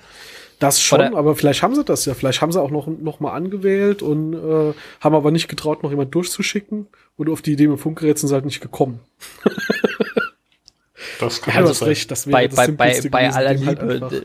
Das 0.59 0.81
schon, 0.83 1.01
Oder- 1.01 1.17
aber 1.17 1.35
vielleicht 1.35 1.63
haben 1.63 1.75
sie 1.75 1.83
das 1.85 2.05
ja. 2.05 2.15
Vielleicht 2.15 2.41
haben 2.43 2.53
sie 2.53 2.61
auch 2.61 2.71
noch, 2.71 2.87
noch 2.87 3.21
mal 3.21 3.33
angewählt 3.33 4.03
und 4.03 4.35
äh, 4.35 4.73
haben 5.01 5.15
aber 5.15 5.31
nicht 5.31 5.49
getraut, 5.49 5.83
noch 5.83 5.91
jemand 5.91 6.15
durchzuschicken. 6.15 6.87
Und 7.17 7.29
auf 7.31 7.41
die 7.43 7.53
Idee 7.53 7.67
mit 7.69 7.81
Funkgerät 7.81 8.19
sind 8.19 8.29
sie 8.29 8.35
halt 8.35 8.45
nicht 8.45 8.61
gekommen. 8.61 9.01
Das 11.21 11.41
kann 11.43 11.55
Ja, 11.55 11.63
du 11.63 11.69
hast 11.69 11.79
sein. 11.79 11.89
recht, 11.89 12.11
das 12.11 12.27
wäre 12.27 12.33
Bei, 12.33 12.49
das 12.49 12.57
bei, 12.57 12.69
bei, 12.73 13.01
bei 13.11 13.31
aller 13.31 13.55
dem 13.55 13.67
halt 13.67 13.83
Liebe. 13.83 14.25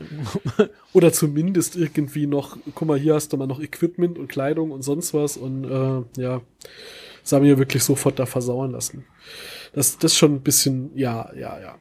äh, 0.58 0.68
Oder 0.92 1.12
zumindest 1.12 1.76
irgendwie 1.76 2.26
noch, 2.26 2.56
guck 2.74 2.88
mal, 2.88 2.98
hier 2.98 3.14
hast 3.14 3.32
du 3.32 3.36
mal 3.36 3.46
noch 3.46 3.60
Equipment 3.60 4.18
und 4.18 4.28
Kleidung 4.28 4.70
und 4.72 4.82
sonst 4.82 5.14
was 5.14 5.36
und 5.36 5.64
äh, 5.64 6.20
ja, 6.20 6.40
das 7.22 7.32
haben 7.32 7.44
wir 7.44 7.58
wirklich 7.58 7.84
sofort 7.84 8.18
da 8.18 8.26
versauern 8.26 8.72
lassen. 8.72 9.04
Das, 9.72 9.98
das 9.98 10.12
ist 10.12 10.18
schon 10.18 10.34
ein 10.34 10.40
bisschen, 10.40 10.90
ja, 10.96 11.30
ja, 11.36 11.60
ja. 11.60 11.74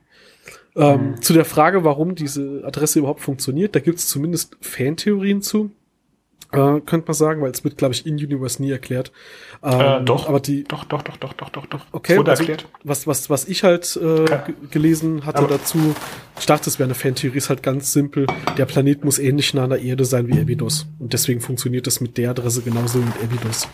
Ähm, 0.75 1.21
Zu 1.21 1.33
der 1.33 1.45
Frage, 1.45 1.83
warum 1.83 2.13
diese 2.15 2.61
Adresse 2.65 2.99
überhaupt 2.99 3.21
funktioniert, 3.21 3.75
da 3.75 3.79
gibt 3.79 3.97
es 3.99 4.07
zumindest 4.07 4.55
Fantheorien 4.61 5.41
zu. 5.41 5.71
Äh, 6.51 6.81
könnte 6.81 7.05
man 7.05 7.13
sagen, 7.13 7.41
weil 7.41 7.51
es 7.51 7.63
wird, 7.63 7.77
glaube 7.77 7.93
ich, 7.93 8.07
in 8.07 8.15
Universe 8.15 8.59
nie 8.59 8.71
erklärt. 8.71 9.11
Ähm, 9.61 9.79
äh, 9.79 10.01
doch. 10.03 10.27
Aber 10.27 10.39
die. 10.39 10.63
Doch, 10.63 10.83
doch, 10.83 11.03
doch, 11.03 11.17
doch, 11.17 11.33
doch, 11.33 11.49
doch, 11.49 11.65
doch. 11.67 11.85
Okay. 11.91 12.17
Wurde 12.17 12.31
also, 12.31 12.41
erklärt. 12.41 12.67
Was, 12.83 13.05
was, 13.05 13.29
was 13.29 13.47
ich 13.47 13.63
halt 13.63 13.99
äh, 14.01 14.29
ja. 14.29 14.47
gelesen 14.71 15.25
hatte 15.25 15.37
aber 15.37 15.47
dazu, 15.47 15.95
ich 16.39 16.47
dachte, 16.47 16.69
es 16.69 16.79
wäre 16.79 16.87
eine 16.87 16.95
Fantheorie, 16.95 17.37
ist 17.37 17.49
halt 17.49 17.61
ganz 17.61 17.93
simpel. 17.93 18.25
Der 18.57 18.65
Planet 18.65 19.05
muss 19.05 19.19
ähnlich 19.19 19.53
nah 19.53 19.65
an 19.65 19.69
der 19.69 19.81
Erde 19.81 20.05
sein 20.05 20.27
wie 20.27 20.39
Abydos. 20.39 20.87
Und 20.97 21.13
deswegen 21.13 21.39
funktioniert 21.39 21.85
das 21.85 22.01
mit 22.01 22.17
der 22.17 22.31
Adresse 22.31 22.61
genauso 22.61 22.99
wie 22.99 23.05
mit 23.05 23.15
Abydos. 23.23 23.67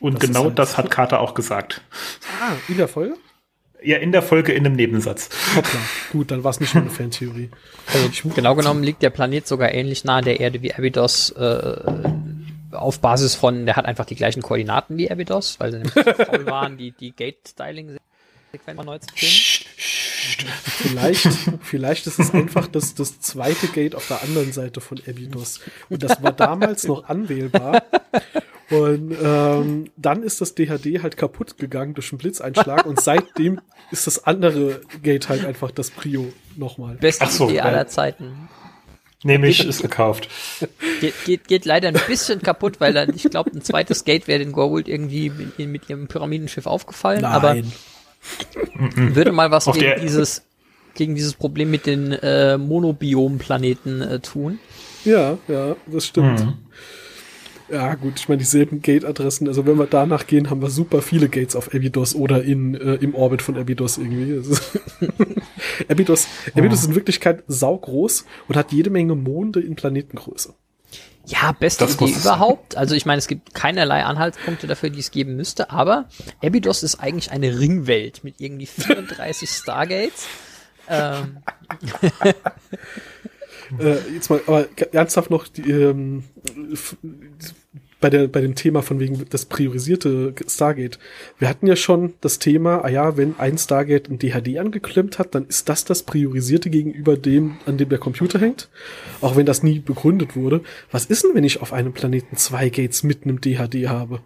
Und 0.00 0.14
das 0.14 0.28
genau 0.28 0.44
halt 0.44 0.58
das 0.58 0.76
hat 0.76 0.90
Carter 0.90 1.20
auch 1.20 1.34
gesagt. 1.34 1.82
Ah, 2.40 2.52
in 2.68 2.78
der 2.78 2.88
Folge? 2.88 3.14
Ja, 3.82 3.98
in 3.98 4.12
der 4.12 4.22
Folge 4.22 4.52
in 4.52 4.66
einem 4.66 4.74
Nebensatz. 4.76 5.30
Hoppla. 5.54 5.80
Gut, 6.12 6.30
dann 6.30 6.42
war 6.42 6.50
es 6.50 6.60
nicht 6.60 6.74
nur 6.74 6.82
eine 6.82 6.90
Fantheorie. 6.90 7.50
Also 7.90 8.28
genau 8.28 8.54
genommen 8.54 8.82
liegt 8.82 9.02
der 9.02 9.08
Planet 9.08 9.46
sogar 9.48 9.72
ähnlich 9.72 10.04
nah 10.04 10.18
an 10.18 10.24
der 10.24 10.40
Erde 10.40 10.60
wie 10.60 10.74
Abydos. 10.74 11.30
Äh, 11.30 11.80
auf 12.72 13.00
Basis 13.00 13.34
von, 13.34 13.64
der 13.64 13.76
hat 13.76 13.86
einfach 13.86 14.04
die 14.04 14.14
gleichen 14.14 14.42
Koordinaten 14.42 14.98
wie 14.98 15.10
Abydos, 15.10 15.58
weil 15.58 15.72
sie 15.72 15.78
nämlich 15.78 15.94
faul 15.94 16.44
waren, 16.46 16.76
die, 16.76 16.92
die 16.92 17.12
Gate-Styling-Sequenz 18.52 18.84
neu 18.84 18.98
zu 18.98 19.08
finden. 19.14 20.48
Vielleicht, 20.62 21.28
vielleicht 21.62 22.06
ist 22.06 22.18
es 22.18 22.32
einfach 22.32 22.66
das, 22.66 22.94
das 22.94 23.20
zweite 23.20 23.68
Gate 23.68 23.94
auf 23.94 24.08
der 24.08 24.22
anderen 24.22 24.52
Seite 24.52 24.80
von 24.80 24.98
Abydos. 25.06 25.60
Und 25.88 26.02
das 26.02 26.22
war 26.22 26.32
damals 26.32 26.84
noch 26.84 27.04
anwählbar. 27.08 27.82
Und 28.70 29.16
ähm, 29.22 29.90
dann 29.96 30.22
ist 30.22 30.40
das 30.40 30.54
DHD 30.54 31.02
halt 31.02 31.16
kaputt 31.16 31.56
gegangen 31.56 31.94
durch 31.94 32.12
einen 32.12 32.18
Blitzeinschlag 32.18 32.84
und 32.84 33.00
seitdem 33.00 33.60
ist 33.90 34.06
das 34.06 34.24
andere 34.24 34.82
Gate 35.02 35.30
halt 35.30 35.46
einfach 35.46 35.70
das 35.70 35.90
Prio 35.90 36.30
nochmal. 36.54 36.96
Beste 36.96 37.26
so, 37.28 37.48
Idee 37.48 37.60
aller 37.60 37.86
Zeiten. 37.86 38.48
Nämlich 39.24 39.64
ist 39.66 39.82
gekauft. 39.82 40.28
Geht, 41.00 41.14
geht, 41.24 41.48
geht 41.48 41.64
leider 41.64 41.88
ein 41.88 41.96
bisschen 42.06 42.40
kaputt, 42.40 42.78
weil 42.78 42.92
dann, 42.92 43.14
ich 43.14 43.24
glaube, 43.24 43.50
ein 43.52 43.62
zweites 43.62 44.04
Gate 44.04 44.28
wäre 44.28 44.38
den 44.38 44.52
Goa'uld 44.52 44.86
irgendwie 44.86 45.30
mit, 45.30 45.58
mit, 45.58 45.90
ihrem 45.90 46.06
Pyramidenschiff 46.06 46.66
aufgefallen. 46.66 47.22
Nein. 47.22 47.32
Aber 47.32 47.56
würde 48.94 49.32
mal 49.32 49.50
was 49.50 49.66
gegen 49.66 50.00
dieses, 50.00 50.42
gegen 50.94 51.14
dieses 51.14 51.34
Problem 51.34 51.70
mit 51.70 51.86
den 51.86 52.12
äh, 52.12 52.58
Monobiom-Planeten 52.58 54.00
äh, 54.02 54.20
tun. 54.20 54.58
Ja, 55.04 55.38
ja, 55.48 55.76
das 55.86 56.06
stimmt. 56.06 56.40
Mhm. 56.44 56.54
Ja, 57.70 57.94
gut, 57.96 58.14
ich 58.18 58.28
meine, 58.28 58.38
dieselben 58.38 58.80
Gate-Adressen, 58.80 59.46
also 59.46 59.66
wenn 59.66 59.78
wir 59.78 59.86
danach 59.86 60.26
gehen, 60.26 60.48
haben 60.48 60.62
wir 60.62 60.70
super 60.70 61.02
viele 61.02 61.28
Gates 61.28 61.54
auf 61.54 61.74
Abydos 61.74 62.14
oder 62.14 62.42
in, 62.42 62.74
äh, 62.74 62.94
im 62.94 63.14
Orbit 63.14 63.42
von 63.42 63.58
Abydos 63.58 63.98
irgendwie. 63.98 64.40
Abydos, 65.88 66.28
Abydos 66.56 66.80
ist 66.80 66.88
in 66.88 66.94
Wirklichkeit 66.94 67.44
saugroß 67.46 68.24
und 68.48 68.56
hat 68.56 68.72
jede 68.72 68.88
Menge 68.88 69.14
Monde 69.14 69.60
in 69.60 69.76
Planetengröße. 69.76 70.54
Ja, 71.28 71.52
beste 71.52 71.84
das 71.84 71.96
Idee 71.96 72.12
überhaupt. 72.12 72.76
Also 72.76 72.94
ich 72.94 73.04
meine, 73.04 73.18
es 73.18 73.28
gibt 73.28 73.52
keinerlei 73.52 74.02
Anhaltspunkte 74.02 74.66
dafür, 74.66 74.88
die 74.88 75.00
es 75.00 75.10
geben 75.10 75.36
müsste, 75.36 75.70
aber 75.70 76.08
Abydos 76.42 76.82
ist 76.82 77.00
eigentlich 77.00 77.30
eine 77.30 77.58
Ringwelt 77.58 78.24
mit 78.24 78.40
irgendwie 78.40 78.64
34 78.64 79.50
Stargates. 79.50 80.26
Ähm. 80.88 81.38
äh, 83.78 83.98
jetzt 84.14 84.30
mal, 84.30 84.40
aber 84.46 84.68
ernsthaft 84.92 85.30
noch 85.30 85.48
die, 85.48 85.70
ähm, 85.70 86.24
bei, 88.00 88.10
der, 88.10 88.28
bei 88.28 88.40
dem 88.40 88.54
Thema 88.54 88.82
von 88.82 89.00
wegen 89.00 89.24
das 89.28 89.46
priorisierte 89.46 90.34
Stargate. 90.46 90.98
Wir 91.38 91.48
hatten 91.48 91.66
ja 91.66 91.76
schon 91.76 92.14
das 92.20 92.38
Thema, 92.38 92.84
ah 92.84 92.88
ja, 92.88 93.16
wenn 93.16 93.38
ein 93.38 93.58
Stargate 93.58 94.08
ein 94.08 94.18
DHD 94.18 94.58
angeklemmt 94.58 95.18
hat, 95.18 95.34
dann 95.34 95.46
ist 95.46 95.68
das 95.68 95.84
das 95.84 96.02
priorisierte 96.04 96.70
gegenüber 96.70 97.16
dem, 97.16 97.58
an 97.66 97.76
dem 97.76 97.88
der 97.88 97.98
Computer 97.98 98.38
hängt. 98.38 98.68
Auch 99.20 99.36
wenn 99.36 99.46
das 99.46 99.62
nie 99.62 99.80
begründet 99.80 100.36
wurde. 100.36 100.62
Was 100.90 101.06
ist 101.06 101.24
denn, 101.24 101.34
wenn 101.34 101.44
ich 101.44 101.60
auf 101.60 101.72
einem 101.72 101.92
Planeten 101.92 102.36
zwei 102.36 102.68
Gates 102.68 103.02
mit 103.02 103.24
einem 103.24 103.40
DHD 103.40 103.88
habe? 103.88 104.20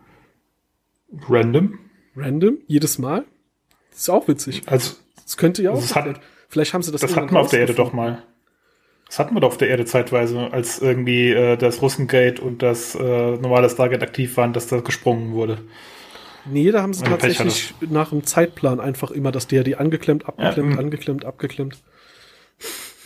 Random. 1.28 1.78
Random? 2.16 2.58
Jedes 2.66 2.98
Mal? 2.98 3.24
Das 3.90 4.00
ist 4.00 4.10
auch 4.10 4.28
witzig. 4.28 4.62
Also, 4.66 4.94
das 5.22 5.36
könnte 5.36 5.62
ja 5.62 5.70
auch. 5.70 5.76
Also 5.76 5.94
hat, 5.94 6.20
Vielleicht 6.52 6.74
haben 6.74 6.82
sie 6.82 6.92
das. 6.92 7.00
Das 7.00 7.16
hatten 7.16 7.32
wir 7.32 7.40
auf 7.40 7.48
der 7.48 7.60
Erde 7.60 7.72
doch 7.72 7.94
mal. 7.94 8.24
Das 9.12 9.18
hatten 9.18 9.34
wir 9.34 9.40
doch 9.40 9.48
auf 9.48 9.58
der 9.58 9.68
Erde 9.68 9.84
zeitweise, 9.84 10.50
als 10.52 10.78
irgendwie 10.78 11.32
äh, 11.32 11.58
das 11.58 11.82
Russengate 11.82 12.40
und 12.40 12.62
das 12.62 12.94
äh, 12.94 12.98
normale 13.36 13.68
Stargate 13.68 14.02
aktiv 14.02 14.38
waren, 14.38 14.54
dass 14.54 14.68
da 14.68 14.80
gesprungen 14.80 15.32
wurde. 15.32 15.58
Nee, 16.46 16.70
da 16.70 16.80
haben 16.80 16.94
sie 16.94 17.02
Meine 17.02 17.18
tatsächlich 17.18 17.74
nach 17.90 18.08
dem 18.08 18.24
Zeitplan 18.24 18.80
einfach 18.80 19.10
immer 19.10 19.30
das 19.30 19.48
DRD 19.48 19.78
angeklemmt, 19.78 20.26
abgeklemmt, 20.26 20.70
ja, 20.70 20.76
mm. 20.76 20.78
angeklemmt, 20.78 21.24
abgeklemmt. 21.26 21.76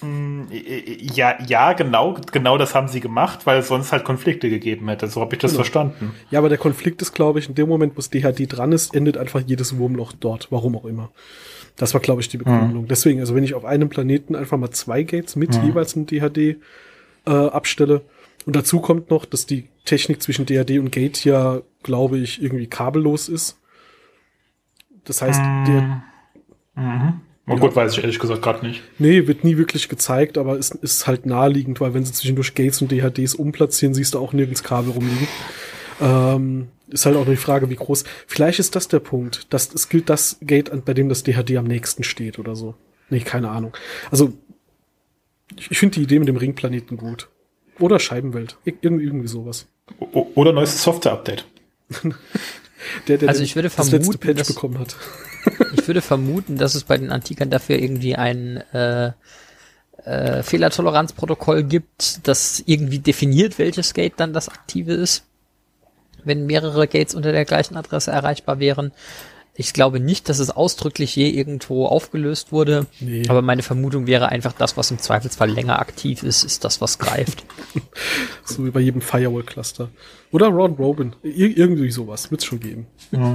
Mm, 0.00 0.42
ja, 0.52 1.42
ja, 1.44 1.72
genau, 1.72 2.16
genau 2.30 2.56
das 2.56 2.76
haben 2.76 2.86
sie 2.86 3.00
gemacht, 3.00 3.44
weil 3.44 3.58
es 3.58 3.66
sonst 3.66 3.90
halt 3.90 4.04
Konflikte 4.04 4.48
gegeben 4.48 4.88
hätte. 4.88 5.08
So 5.08 5.20
habe 5.20 5.34
ich 5.34 5.40
das 5.40 5.50
genau. 5.50 5.64
verstanden. 5.64 6.14
Ja, 6.30 6.38
aber 6.38 6.48
der 6.48 6.58
Konflikt 6.58 7.02
ist, 7.02 7.14
glaube 7.14 7.40
ich, 7.40 7.48
in 7.48 7.56
dem 7.56 7.68
Moment, 7.68 7.94
wo 7.94 7.96
das 7.96 8.10
DHD 8.10 8.46
dran 8.46 8.70
ist, 8.70 8.94
endet 8.94 9.16
einfach 9.16 9.40
jedes 9.44 9.76
Wurmloch 9.76 10.12
dort, 10.12 10.52
warum 10.52 10.76
auch 10.76 10.84
immer. 10.84 11.10
Das 11.76 11.92
war, 11.94 12.00
glaube 12.00 12.20
ich, 12.22 12.28
die 12.28 12.38
Begründung. 12.38 12.82
Mhm. 12.84 12.88
Deswegen, 12.88 13.20
also 13.20 13.34
wenn 13.34 13.44
ich 13.44 13.54
auf 13.54 13.64
einem 13.64 13.88
Planeten 13.88 14.34
einfach 14.34 14.56
mal 14.56 14.70
zwei 14.70 15.02
Gates 15.02 15.36
mit 15.36 15.56
mhm. 15.56 15.68
jeweils 15.68 15.94
einem 15.94 16.06
DHD 16.06 16.38
äh, 17.26 17.30
abstelle 17.30 18.02
und 18.46 18.56
dazu 18.56 18.80
kommt 18.80 19.10
noch, 19.10 19.24
dass 19.24 19.46
die 19.46 19.68
Technik 19.84 20.22
zwischen 20.22 20.46
DHD 20.46 20.78
und 20.78 20.90
Gate 20.90 21.24
ja, 21.24 21.60
glaube 21.82 22.18
ich, 22.18 22.42
irgendwie 22.42 22.66
kabellos 22.66 23.28
ist. 23.28 23.58
Das 25.04 25.22
heißt, 25.22 25.40
mhm. 25.40 25.64
der 25.66 26.02
Mhm. 26.76 27.20
Oh 27.48 27.54
ja. 27.54 27.58
gut, 27.58 27.76
weiß 27.76 27.92
ich 27.92 27.98
ehrlich 27.98 28.18
gesagt 28.18 28.42
gerade 28.42 28.66
nicht. 28.66 28.82
Nee, 28.98 29.26
wird 29.26 29.44
nie 29.44 29.56
wirklich 29.56 29.88
gezeigt, 29.88 30.36
aber 30.36 30.58
es 30.58 30.70
ist 30.70 31.06
halt 31.06 31.26
naheliegend, 31.26 31.80
weil 31.80 31.94
wenn 31.94 32.04
sie 32.04 32.12
zwischendurch 32.12 32.54
Gates 32.54 32.82
und 32.82 32.90
DHDs 32.90 33.34
umplatzieren, 33.34 33.94
siehst 33.94 34.14
du 34.14 34.18
auch 34.18 34.32
nirgends 34.32 34.62
Kabel 34.62 34.92
rumliegen. 34.92 35.28
Ähm, 36.00 36.68
ist 36.88 37.06
halt 37.06 37.16
auch 37.16 37.24
nur 37.24 37.34
die 37.34 37.40
Frage, 37.40 37.68
wie 37.70 37.76
groß. 37.76 38.04
Vielleicht 38.26 38.58
ist 38.58 38.76
das 38.76 38.88
der 38.88 39.00
Punkt, 39.00 39.52
dass 39.52 39.72
es 39.72 39.88
gilt 39.88 40.08
das 40.08 40.38
Gate, 40.40 40.70
bei 40.84 40.94
dem 40.94 41.08
das 41.08 41.22
DHD 41.22 41.56
am 41.56 41.64
nächsten 41.64 42.04
steht 42.04 42.38
oder 42.38 42.54
so. 42.54 42.74
Nee, 43.10 43.20
keine 43.20 43.50
Ahnung. 43.50 43.76
Also, 44.10 44.32
ich, 45.56 45.70
ich 45.70 45.78
finde 45.78 45.96
die 45.96 46.02
Idee 46.02 46.18
mit 46.18 46.28
dem 46.28 46.36
Ringplaneten 46.36 46.96
gut. 46.96 47.28
Oder 47.78 47.98
Scheibenwelt. 47.98 48.56
Ir 48.64 48.74
irgendwie 48.82 49.28
sowas. 49.28 49.66
O 50.00 50.26
oder 50.34 50.52
neuestes 50.52 50.82
Software-Update. 50.82 51.44
der, 53.08 53.18
der 53.18 53.28
also 53.28 53.42
ich 53.42 53.54
würde 53.54 53.70
vermuten, 53.70 53.98
das 53.98 54.06
letzte 54.06 54.18
Patch 54.18 54.38
dass, 54.38 54.48
bekommen 54.48 54.78
hat. 54.78 54.96
ich 55.74 55.86
würde 55.86 56.00
vermuten, 56.00 56.56
dass 56.56 56.74
es 56.74 56.84
bei 56.84 56.96
den 56.96 57.10
Antikern 57.10 57.50
dafür 57.50 57.78
irgendwie 57.78 58.16
ein 58.16 58.56
äh, 58.72 59.12
äh, 60.04 60.42
Fehlertoleranzprotokoll 60.42 61.64
gibt, 61.64 62.26
das 62.26 62.62
irgendwie 62.66 62.98
definiert, 62.98 63.58
welches 63.58 63.94
Gate 63.94 64.14
dann 64.16 64.32
das 64.32 64.48
aktive 64.48 64.92
ist 64.94 65.25
wenn 66.26 66.46
mehrere 66.46 66.86
Gates 66.86 67.14
unter 67.14 67.32
der 67.32 67.44
gleichen 67.44 67.76
Adresse 67.76 68.10
erreichbar 68.10 68.58
wären. 68.58 68.92
Ich 69.58 69.72
glaube 69.72 70.00
nicht, 70.00 70.28
dass 70.28 70.38
es 70.38 70.50
ausdrücklich 70.50 71.16
je 71.16 71.30
irgendwo 71.30 71.86
aufgelöst 71.86 72.52
wurde, 72.52 72.86
nee. 73.00 73.22
aber 73.28 73.40
meine 73.40 73.62
Vermutung 73.62 74.06
wäre 74.06 74.28
einfach, 74.28 74.52
das, 74.52 74.76
was 74.76 74.90
im 74.90 74.98
Zweifelsfall 74.98 75.50
länger 75.50 75.78
aktiv 75.78 76.22
ist, 76.22 76.44
ist 76.44 76.64
das, 76.64 76.82
was 76.82 76.98
greift. 76.98 77.46
so 78.44 78.66
wie 78.66 78.70
bei 78.70 78.80
jedem 78.80 79.00
Firewall-Cluster. 79.00 79.88
Oder 80.30 80.48
Ron 80.48 80.74
Robin. 80.74 81.16
Ir 81.22 81.56
irgendwie 81.56 81.90
sowas. 81.90 82.30
Wird 82.30 82.42
es 82.42 82.46
schon 82.46 82.60
geben. 82.60 82.86
Ja. 83.12 83.34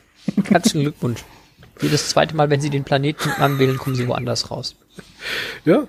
Herzlichen 0.48 0.82
Glückwunsch. 0.82 1.24
Jedes 1.80 2.10
zweite 2.10 2.36
Mal, 2.36 2.50
wenn 2.50 2.60
Sie 2.60 2.70
den 2.70 2.84
Planeten 2.84 3.30
anwählen, 3.30 3.78
kommen 3.78 3.96
Sie 3.96 4.06
woanders 4.06 4.50
raus. 4.50 4.76
Ja, 5.64 5.88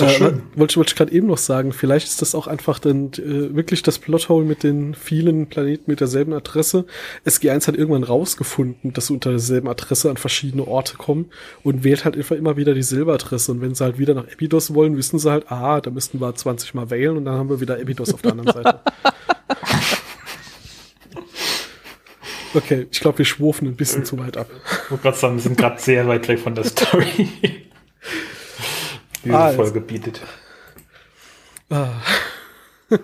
äh, 0.00 0.20
wollte, 0.54 0.76
wollte 0.76 0.90
ich 0.90 0.96
gerade 0.96 1.12
eben 1.12 1.26
noch 1.26 1.38
sagen, 1.38 1.72
vielleicht 1.72 2.06
ist 2.06 2.22
das 2.22 2.34
auch 2.34 2.46
einfach 2.46 2.78
dann 2.78 3.12
äh, 3.14 3.54
wirklich 3.54 3.82
das 3.82 3.98
Plothole 3.98 4.44
mit 4.44 4.62
den 4.62 4.94
vielen 4.94 5.48
Planeten 5.48 5.90
mit 5.90 6.00
derselben 6.00 6.32
Adresse. 6.32 6.86
SG1 7.26 7.66
hat 7.68 7.76
irgendwann 7.76 8.04
rausgefunden, 8.04 8.92
dass 8.92 9.08
sie 9.08 9.14
unter 9.14 9.30
derselben 9.30 9.68
Adresse 9.68 10.10
an 10.10 10.16
verschiedene 10.16 10.66
Orte 10.66 10.96
kommen 10.96 11.30
und 11.62 11.84
wählt 11.84 12.04
halt 12.04 12.16
einfach 12.16 12.36
immer 12.36 12.56
wieder 12.56 12.74
dieselbe 12.74 13.12
Adresse. 13.12 13.52
Und 13.52 13.60
wenn 13.60 13.74
sie 13.74 13.84
halt 13.84 13.98
wieder 13.98 14.14
nach 14.14 14.28
Epidos 14.28 14.74
wollen, 14.74 14.96
wissen 14.96 15.18
sie 15.18 15.30
halt, 15.30 15.50
ah, 15.50 15.80
da 15.80 15.90
müssten 15.90 16.20
wir 16.20 16.34
20 16.34 16.74
Mal 16.74 16.90
wählen 16.90 17.16
und 17.16 17.24
dann 17.24 17.34
haben 17.34 17.48
wir 17.48 17.60
wieder 17.60 17.78
Epidos 17.80 18.14
auf 18.14 18.22
der 18.22 18.32
anderen 18.32 18.52
Seite. 18.64 18.80
Okay, 22.54 22.86
ich 22.90 23.00
glaube, 23.00 23.18
wir 23.18 23.24
schwurfen 23.24 23.66
ein 23.66 23.76
bisschen 23.76 24.04
zu 24.04 24.18
weit 24.18 24.36
ab. 24.36 24.48
Ich 24.84 24.90
wollte 24.90 25.02
gerade 25.02 25.16
sagen, 25.16 25.34
wir 25.36 25.42
sind 25.42 25.56
gerade 25.56 25.80
sehr 25.80 26.06
weit 26.06 26.28
weg 26.28 26.38
von 26.38 26.54
der 26.54 26.64
Story 26.64 27.28
diese 29.24 29.38
ah, 29.38 29.52
Folge 29.52 29.80
bietet. 29.80 30.20
Ah. 31.70 31.88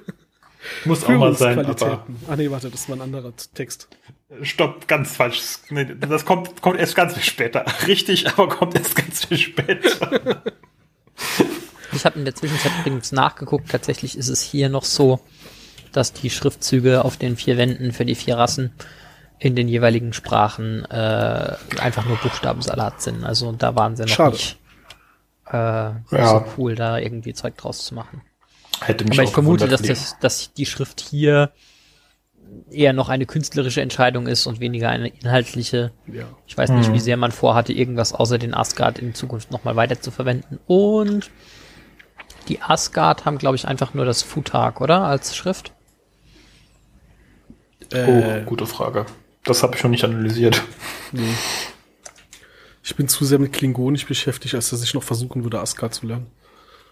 Muss 0.84 1.04
auch 1.04 1.10
mal 1.10 1.34
sein, 1.34 1.64
aber. 1.64 2.04
Ah 2.28 2.36
nee, 2.36 2.50
warte, 2.50 2.70
das 2.70 2.88
war 2.88 2.96
ein 2.96 3.02
anderer 3.02 3.32
Text. 3.54 3.88
Stopp, 4.42 4.86
ganz 4.86 5.16
falsch. 5.16 5.40
Nee, 5.70 5.86
das 6.00 6.24
kommt, 6.24 6.60
kommt 6.60 6.78
erst 6.78 6.94
ganz 6.94 7.14
viel 7.14 7.22
später. 7.22 7.64
Richtig, 7.86 8.28
aber 8.28 8.48
kommt 8.48 8.74
erst 8.74 8.94
ganz 8.94 9.24
viel 9.24 9.38
später. 9.38 10.42
Ich 11.92 12.04
habe 12.04 12.18
in 12.18 12.24
der 12.24 12.34
Zwischenzeit 12.34 12.72
übrigens 12.80 13.12
nachgeguckt. 13.12 13.70
Tatsächlich 13.70 14.18
ist 14.18 14.28
es 14.28 14.42
hier 14.42 14.68
noch 14.68 14.84
so, 14.84 15.20
dass 15.92 16.12
die 16.12 16.28
Schriftzüge 16.28 17.04
auf 17.04 17.16
den 17.16 17.36
vier 17.36 17.56
Wänden 17.56 17.92
für 17.92 18.04
die 18.04 18.14
vier 18.14 18.36
Rassen 18.36 18.72
in 19.38 19.56
den 19.56 19.68
jeweiligen 19.68 20.12
Sprachen 20.12 20.84
äh, 20.84 21.56
einfach 21.78 22.04
nur 22.04 22.16
Buchstabensalat 22.18 23.00
sind. 23.00 23.24
Also 23.24 23.52
da 23.52 23.74
waren 23.74 23.96
sie 23.96 24.02
noch 24.02 24.08
Schade. 24.08 24.32
nicht 24.32 24.58
äh, 25.50 25.54
ja. 25.54 26.00
so 26.10 26.44
cool, 26.56 26.74
da 26.74 26.98
irgendwie 26.98 27.34
Zeug 27.34 27.56
draus 27.56 27.84
zu 27.84 27.94
machen. 27.94 28.22
Hätte 28.80 29.04
mich 29.04 29.18
Aber 29.18 29.24
ich 29.28 29.32
vermute, 29.34 29.66
dass, 29.68 29.82
das, 29.82 30.16
dass 30.20 30.52
die 30.52 30.66
Schrift 30.66 31.00
hier 31.00 31.50
eher 32.70 32.92
noch 32.92 33.08
eine 33.08 33.26
künstlerische 33.26 33.82
Entscheidung 33.82 34.26
ist 34.26 34.46
und 34.46 34.60
weniger 34.60 34.88
eine 34.88 35.08
inhaltliche. 35.08 35.92
Ja. 36.06 36.24
Ich 36.46 36.56
weiß 36.56 36.70
nicht, 36.70 36.86
Hm. 36.86 36.94
wie 36.94 37.00
sehr 37.00 37.16
man 37.16 37.32
vorhatte, 37.32 37.72
irgendwas 37.72 38.12
außer 38.12 38.38
den 38.38 38.54
Asgard 38.54 38.98
in 38.98 39.14
Zukunft 39.14 39.50
nochmal 39.50 39.76
weiter 39.76 40.00
zu 40.00 40.10
verwenden. 40.10 40.58
Und 40.66 41.30
die 42.48 42.62
Asgard 42.62 43.24
haben, 43.26 43.36
glaube 43.38 43.56
ich, 43.56 43.66
einfach 43.68 43.92
nur 43.94 44.04
das 44.06 44.22
Futag, 44.22 44.80
oder? 44.80 45.02
Als 45.02 45.36
Schrift. 45.36 45.72
Oh, 47.92 47.96
Äh, 47.96 48.42
gute 48.46 48.66
Frage. 48.66 49.06
Das 49.44 49.62
habe 49.62 49.76
ich 49.76 49.82
noch 49.82 49.90
nicht 49.90 50.04
analysiert. 50.04 50.62
nee. 51.12 51.22
Ich 52.88 52.96
bin 52.96 53.06
zu 53.06 53.26
sehr 53.26 53.38
mit 53.38 53.52
Klingonisch 53.52 54.06
beschäftigt, 54.06 54.54
als 54.54 54.70
dass 54.70 54.82
ich 54.82 54.94
noch 54.94 55.02
versuchen 55.02 55.44
würde, 55.44 55.60
Asgard 55.60 55.92
zu 55.92 56.06
lernen. 56.06 56.26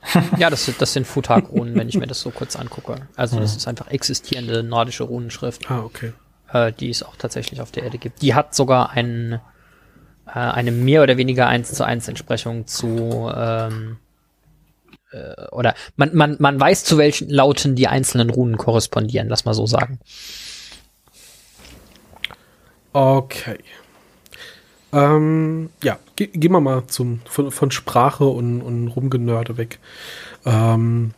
Ja, 0.38 0.50
das, 0.50 0.66
sind- 0.66 0.80
das 0.82 0.92
sind 0.92 1.06
Futag-Runen, 1.06 1.74
wenn 1.74 1.88
ich 1.88 1.96
mir 1.96 2.06
das 2.12 2.20
so 2.20 2.30
kurz 2.30 2.54
angucke. 2.54 3.08
Also 3.16 3.40
das 3.40 3.56
ist 3.56 3.66
einfach 3.66 3.88
existierende 3.88 4.62
nordische 4.62 5.04
Runenschrift, 5.04 5.70
Ah, 5.70 5.80
okay. 5.80 6.12
äh, 6.52 6.70
die 6.70 6.90
es 6.90 7.02
auch 7.02 7.16
tatsächlich 7.16 7.62
auf 7.62 7.72
der 7.72 7.84
Erde 7.84 7.96
gibt. 7.96 8.20
Die 8.20 8.34
hat 8.34 8.54
sogar 8.54 8.90
ein, 8.90 9.40
äh, 10.26 10.32
eine 10.38 10.70
mehr 10.70 11.02
oder 11.02 11.16
weniger 11.16 11.46
eins 11.48 11.72
zu 11.72 11.82
eins 11.82 12.08
Entsprechung 12.08 12.66
zu 12.66 13.30
ähm, 13.34 13.96
äh, 15.12 15.46
oder 15.50 15.74
man, 15.96 16.14
man, 16.14 16.36
man 16.38 16.60
weiß, 16.60 16.84
zu 16.84 16.98
welchen 16.98 17.30
Lauten 17.30 17.74
die 17.74 17.88
einzelnen 17.88 18.28
Runen 18.28 18.58
korrespondieren, 18.58 19.28
lass 19.30 19.46
mal 19.46 19.54
so 19.54 19.66
sagen. 19.66 19.98
Okay. 22.92 23.58
Ähm, 24.92 25.70
ja, 25.82 25.98
ge 26.14 26.28
gehen 26.28 26.52
wir 26.52 26.60
mal 26.60 26.86
zum, 26.86 27.20
von, 27.28 27.50
von 27.50 27.70
Sprache 27.70 28.24
und, 28.24 28.62
und 28.62 28.88
Rumgenörde 28.88 29.56
weg. 29.56 29.78
Ähm, 30.44 31.12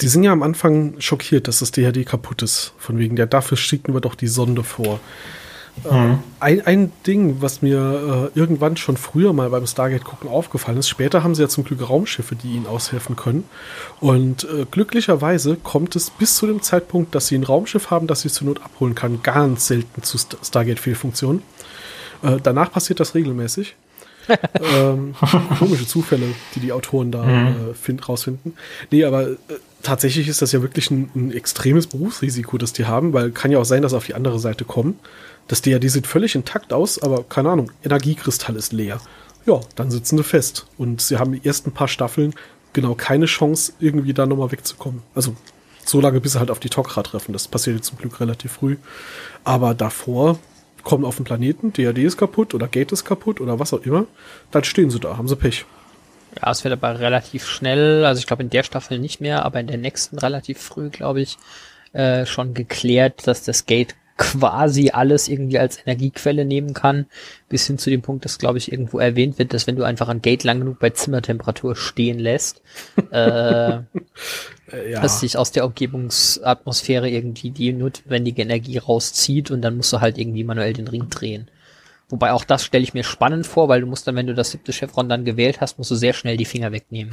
die 0.00 0.08
sind 0.08 0.24
ja 0.24 0.32
am 0.32 0.42
Anfang 0.42 0.94
schockiert, 1.00 1.48
dass 1.48 1.60
das 1.60 1.72
DHD 1.72 2.06
kaputt 2.06 2.42
ist. 2.42 2.72
Von 2.78 2.98
wegen, 2.98 3.16
ja, 3.16 3.26
dafür 3.26 3.56
schicken 3.56 3.94
wir 3.94 4.00
doch 4.00 4.14
die 4.14 4.28
Sonde 4.28 4.62
vor. 4.62 5.00
Mhm. 5.84 6.18
Ein, 6.40 6.66
ein 6.66 6.92
Ding, 7.06 7.36
was 7.40 7.62
mir 7.62 8.30
äh, 8.34 8.38
irgendwann 8.38 8.76
schon 8.76 8.96
früher 8.96 9.32
mal 9.32 9.50
beim 9.50 9.66
Stargate-Gucken 9.66 10.28
aufgefallen 10.28 10.78
ist, 10.78 10.88
später 10.88 11.22
haben 11.22 11.34
sie 11.34 11.42
ja 11.42 11.48
zum 11.48 11.64
Glück 11.64 11.88
Raumschiffe, 11.88 12.34
die 12.34 12.52
ihnen 12.52 12.66
aushelfen 12.66 13.16
können. 13.16 13.44
Und 14.00 14.44
äh, 14.44 14.66
glücklicherweise 14.70 15.56
kommt 15.56 15.96
es 15.96 16.10
bis 16.10 16.36
zu 16.36 16.46
dem 16.46 16.62
Zeitpunkt, 16.62 17.14
dass 17.14 17.28
sie 17.28 17.36
ein 17.36 17.44
Raumschiff 17.44 17.90
haben, 17.90 18.06
das 18.06 18.22
sie 18.22 18.30
zur 18.30 18.46
Not 18.46 18.62
abholen 18.62 18.94
kann, 18.94 19.22
ganz 19.22 19.66
selten 19.66 20.02
zu 20.02 20.18
St 20.18 20.38
Stargate-Fehlfunktionen. 20.42 21.42
Äh, 22.22 22.38
danach 22.42 22.72
passiert 22.72 23.00
das 23.00 23.14
regelmäßig. 23.14 23.76
ähm, 24.60 25.14
komische 25.58 25.86
Zufälle, 25.86 26.26
die 26.54 26.60
die 26.60 26.72
Autoren 26.72 27.12
da 27.12 27.24
äh, 27.50 27.74
find, 27.74 28.08
rausfinden. 28.08 28.54
Nee, 28.90 29.04
aber 29.04 29.28
äh, 29.28 29.36
tatsächlich 29.82 30.28
ist 30.28 30.42
das 30.42 30.52
ja 30.52 30.62
wirklich 30.62 30.90
ein, 30.90 31.10
ein 31.14 31.32
extremes 31.32 31.86
Berufsrisiko, 31.86 32.58
das 32.58 32.72
die 32.72 32.86
haben, 32.86 33.12
weil 33.12 33.30
kann 33.30 33.52
ja 33.52 33.58
auch 33.58 33.64
sein, 33.64 33.82
dass 33.82 33.92
sie 33.92 33.96
auf 33.96 34.06
die 34.06 34.14
andere 34.14 34.38
Seite 34.38 34.64
kommen. 34.64 34.98
Das 35.48 35.62
DAD 35.62 35.88
sieht 35.88 36.08
völlig 36.08 36.34
intakt 36.34 36.72
aus, 36.72 37.00
aber 37.00 37.22
keine 37.22 37.50
Ahnung, 37.50 37.70
Energiekristall 37.84 38.56
ist 38.56 38.72
leer. 38.72 39.00
Ja, 39.46 39.60
dann 39.76 39.92
sitzen 39.92 40.16
sie 40.16 40.24
fest. 40.24 40.66
Und 40.76 41.00
sie 41.00 41.18
haben 41.18 41.32
die 41.32 41.46
ersten 41.46 41.70
paar 41.70 41.86
Staffeln 41.86 42.34
genau 42.72 42.94
keine 42.94 43.26
Chance, 43.26 43.72
irgendwie 43.78 44.12
da 44.12 44.26
nochmal 44.26 44.50
wegzukommen. 44.50 45.02
Also 45.14 45.36
so 45.84 46.00
lange, 46.00 46.20
bis 46.20 46.32
sie 46.32 46.40
halt 46.40 46.50
auf 46.50 46.58
die 46.58 46.68
Tok'ra 46.68 47.02
treffen. 47.04 47.32
Das 47.32 47.46
passiert 47.46 47.76
jetzt 47.76 47.86
zum 47.86 47.98
Glück 47.98 48.18
relativ 48.18 48.52
früh. 48.52 48.76
Aber 49.44 49.74
davor 49.74 50.40
kommen 50.86 51.04
auf 51.04 51.16
den 51.16 51.24
Planeten, 51.24 51.72
DAD 51.72 51.98
ist 51.98 52.16
kaputt 52.16 52.54
oder 52.54 52.68
Gate 52.68 52.92
ist 52.92 53.04
kaputt 53.04 53.40
oder 53.40 53.58
was 53.58 53.74
auch 53.74 53.82
immer. 53.82 54.06
Dann 54.52 54.62
stehen 54.62 54.88
sie 54.88 55.00
da, 55.00 55.18
haben 55.18 55.26
sie 55.26 55.34
Pech. 55.34 55.66
Ja, 56.40 56.50
es 56.52 56.62
wird 56.62 56.72
aber 56.72 57.00
relativ 57.00 57.44
schnell, 57.46 58.04
also 58.04 58.20
ich 58.20 58.26
glaube 58.26 58.44
in 58.44 58.50
der 58.50 58.62
Staffel 58.62 59.00
nicht 59.00 59.20
mehr, 59.20 59.44
aber 59.44 59.58
in 59.58 59.66
der 59.66 59.78
nächsten 59.78 60.16
relativ 60.18 60.58
früh, 60.58 60.88
glaube 60.90 61.20
ich, 61.20 61.38
äh, 61.92 62.24
schon 62.24 62.54
geklärt, 62.54 63.26
dass 63.26 63.42
das 63.42 63.66
Gate 63.66 63.96
quasi 64.16 64.90
alles 64.90 65.28
irgendwie 65.28 65.58
als 65.58 65.78
Energiequelle 65.84 66.44
nehmen 66.44 66.72
kann, 66.74 67.06
bis 67.48 67.66
hin 67.66 67.78
zu 67.78 67.90
dem 67.90 68.02
Punkt, 68.02 68.24
dass, 68.24 68.38
glaube 68.38 68.58
ich, 68.58 68.72
irgendwo 68.72 68.98
erwähnt 68.98 69.38
wird, 69.38 69.52
dass 69.52 69.66
wenn 69.66 69.76
du 69.76 69.84
einfach 69.84 70.08
ein 70.08 70.22
Gate 70.22 70.44
lang 70.44 70.60
genug 70.60 70.78
bei 70.78 70.90
Zimmertemperatur 70.90 71.76
stehen 71.76 72.18
lässt, 72.18 72.62
äh, 73.10 73.80
Äh, 74.72 74.90
ja. 74.92 75.00
dass 75.00 75.20
sich 75.20 75.38
aus 75.38 75.52
der 75.52 75.64
Umgebungsatmosphäre 75.64 77.08
irgendwie 77.08 77.50
die 77.50 77.72
notwendige 77.72 78.42
Energie 78.42 78.78
rauszieht 78.78 79.50
und 79.50 79.62
dann 79.62 79.76
musst 79.76 79.92
du 79.92 80.00
halt 80.00 80.18
irgendwie 80.18 80.42
manuell 80.42 80.72
den 80.72 80.88
Ring 80.88 81.08
drehen. 81.08 81.48
Wobei 82.08 82.32
auch 82.32 82.44
das 82.44 82.64
stelle 82.64 82.84
ich 82.84 82.94
mir 82.94 83.04
spannend 83.04 83.46
vor, 83.46 83.68
weil 83.68 83.80
du 83.80 83.86
musst 83.86 84.06
dann, 84.06 84.16
wenn 84.16 84.26
du 84.26 84.34
das 84.34 84.50
siebte 84.50 84.72
Chevron 84.72 85.08
dann 85.08 85.24
gewählt 85.24 85.60
hast, 85.60 85.78
musst 85.78 85.90
du 85.90 85.94
sehr 85.94 86.12
schnell 86.12 86.36
die 86.36 86.44
Finger 86.44 86.72
wegnehmen. 86.72 87.12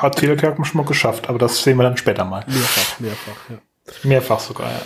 Hat 0.00 0.16
Telekerk 0.16 0.64
schon 0.66 0.78
mal 0.78 0.86
geschafft, 0.86 1.28
aber 1.28 1.38
das 1.38 1.62
sehen 1.62 1.76
wir 1.76 1.82
dann 1.84 1.96
später 1.96 2.24
mal. 2.24 2.44
mehrfach, 2.46 3.00
mehrfach, 3.00 3.50
ja. 3.50 3.58
Mehrfach 4.04 4.40
sogar, 4.40 4.70
ja. 4.70 4.80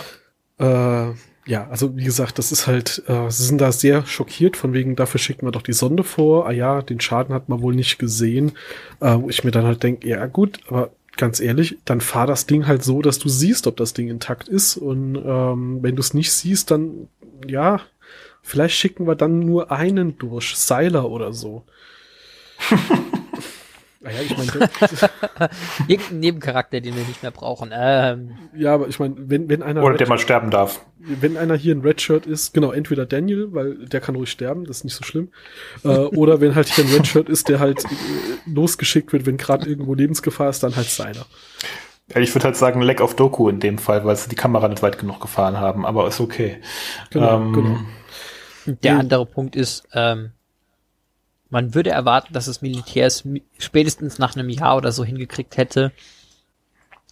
Äh, 0.59 1.11
ja, 1.45 1.67
also 1.69 1.97
wie 1.97 2.03
gesagt, 2.05 2.39
das 2.39 2.51
ist 2.51 2.67
halt, 2.67 3.03
äh, 3.07 3.29
sie 3.29 3.43
sind 3.43 3.59
da 3.59 3.71
sehr 3.71 4.05
schockiert, 4.05 4.55
von 4.55 4.73
wegen, 4.73 4.95
dafür 4.95 5.19
schicken 5.19 5.45
wir 5.45 5.51
doch 5.51 5.61
die 5.61 5.73
Sonde 5.73 6.03
vor. 6.03 6.47
Ah 6.47 6.51
ja, 6.51 6.81
den 6.81 7.01
Schaden 7.01 7.35
hat 7.35 7.49
man 7.49 7.61
wohl 7.61 7.75
nicht 7.75 7.99
gesehen. 7.99 8.53
Äh, 9.01 9.17
wo 9.19 9.29
ich 9.29 9.43
mir 9.43 9.51
dann 9.51 9.65
halt 9.65 9.83
denke, 9.83 10.07
ja 10.07 10.25
gut, 10.25 10.59
aber 10.67 10.91
ganz 11.17 11.39
ehrlich, 11.39 11.77
dann 11.85 12.01
fahr 12.01 12.27
das 12.27 12.45
Ding 12.45 12.65
halt 12.65 12.83
so, 12.83 13.01
dass 13.01 13.19
du 13.19 13.29
siehst, 13.29 13.67
ob 13.67 13.77
das 13.77 13.93
Ding 13.93 14.07
intakt 14.09 14.47
ist. 14.47 14.77
Und 14.77 15.15
ähm, 15.15 15.79
wenn 15.81 15.95
du 15.95 15.99
es 15.99 16.13
nicht 16.13 16.31
siehst, 16.31 16.71
dann 16.71 17.09
ja, 17.47 17.81
vielleicht 18.41 18.75
schicken 18.77 19.05
wir 19.05 19.15
dann 19.15 19.39
nur 19.39 19.71
einen 19.71 20.17
durch, 20.17 20.55
Seiler 20.55 21.09
oder 21.09 21.33
so. 21.33 21.63
naja, 24.03 24.19
ich 24.21 24.37
meine, 24.37 24.51
Irgendein 25.87 26.19
Nebencharakter, 26.19 26.81
den 26.81 26.95
wir 26.95 27.03
nicht 27.05 27.21
mehr 27.23 27.31
brauchen. 27.31 27.71
Ähm, 27.73 28.31
ja, 28.55 28.73
aber 28.73 28.87
ich 28.87 28.99
meine, 28.99 29.15
wenn, 29.17 29.49
wenn 29.49 29.63
einer 29.63 29.83
Oder 29.83 29.97
der 29.97 30.07
mal 30.07 30.17
sterben 30.17 30.51
darf. 30.51 30.85
wenn 30.97 31.37
einer 31.37 31.55
hier 31.55 31.73
ein 31.73 31.81
Redshirt 31.81 32.25
ist, 32.25 32.53
genau, 32.53 32.71
entweder 32.71 33.05
Daniel, 33.05 33.49
weil 33.53 33.85
der 33.87 34.01
kann 34.01 34.15
ruhig 34.15 34.29
sterben, 34.31 34.65
das 34.65 34.77
ist 34.77 34.83
nicht 34.83 34.95
so 34.95 35.03
schlimm, 35.03 35.31
äh, 35.83 35.87
oder 35.87 36.41
wenn 36.41 36.55
halt 36.55 36.67
hier 36.67 36.83
ein 36.85 36.91
Redshirt 36.91 37.29
ist, 37.29 37.49
der 37.49 37.59
halt 37.59 37.83
äh, 37.85 37.87
losgeschickt 38.45 39.13
wird, 39.13 39.25
wenn 39.25 39.37
gerade 39.37 39.67
irgendwo 39.69 39.93
Lebensgefahr 39.93 40.49
ist, 40.49 40.63
dann 40.63 40.75
halt 40.75 40.87
seiner. 40.89 41.25
Ja, 42.13 42.19
ich 42.21 42.35
würde 42.35 42.45
halt 42.45 42.57
sagen, 42.57 42.81
Leck 42.81 42.99
auf 43.01 43.15
Doku 43.15 43.47
in 43.49 43.59
dem 43.61 43.77
Fall, 43.77 44.03
weil 44.05 44.15
sie 44.17 44.29
die 44.29 44.35
Kamera 44.35 44.67
nicht 44.67 44.83
weit 44.83 44.99
genug 44.99 45.21
gefahren 45.21 45.57
haben, 45.57 45.85
aber 45.85 46.07
ist 46.07 46.19
okay. 46.19 46.57
Genau, 47.11 47.37
Ähm, 47.37 47.53
genau. 47.53 47.77
der 48.83 48.93
Ja. 48.93 48.99
andere 48.99 49.25
Punkt 49.25 49.55
ist, 49.55 49.83
ähm, 49.93 50.31
man 51.53 51.75
würde 51.75 51.91
erwarten, 51.91 52.33
dass 52.33 52.47
das 52.47 52.63
Militär 52.63 53.05
es 53.05 53.23
spätestens 53.59 54.17
nach 54.17 54.35
einem 54.35 54.49
Jahr 54.49 54.75
oder 54.75 54.91
so 54.91 55.05
hingekriegt 55.05 55.55
hätte, 55.55 55.91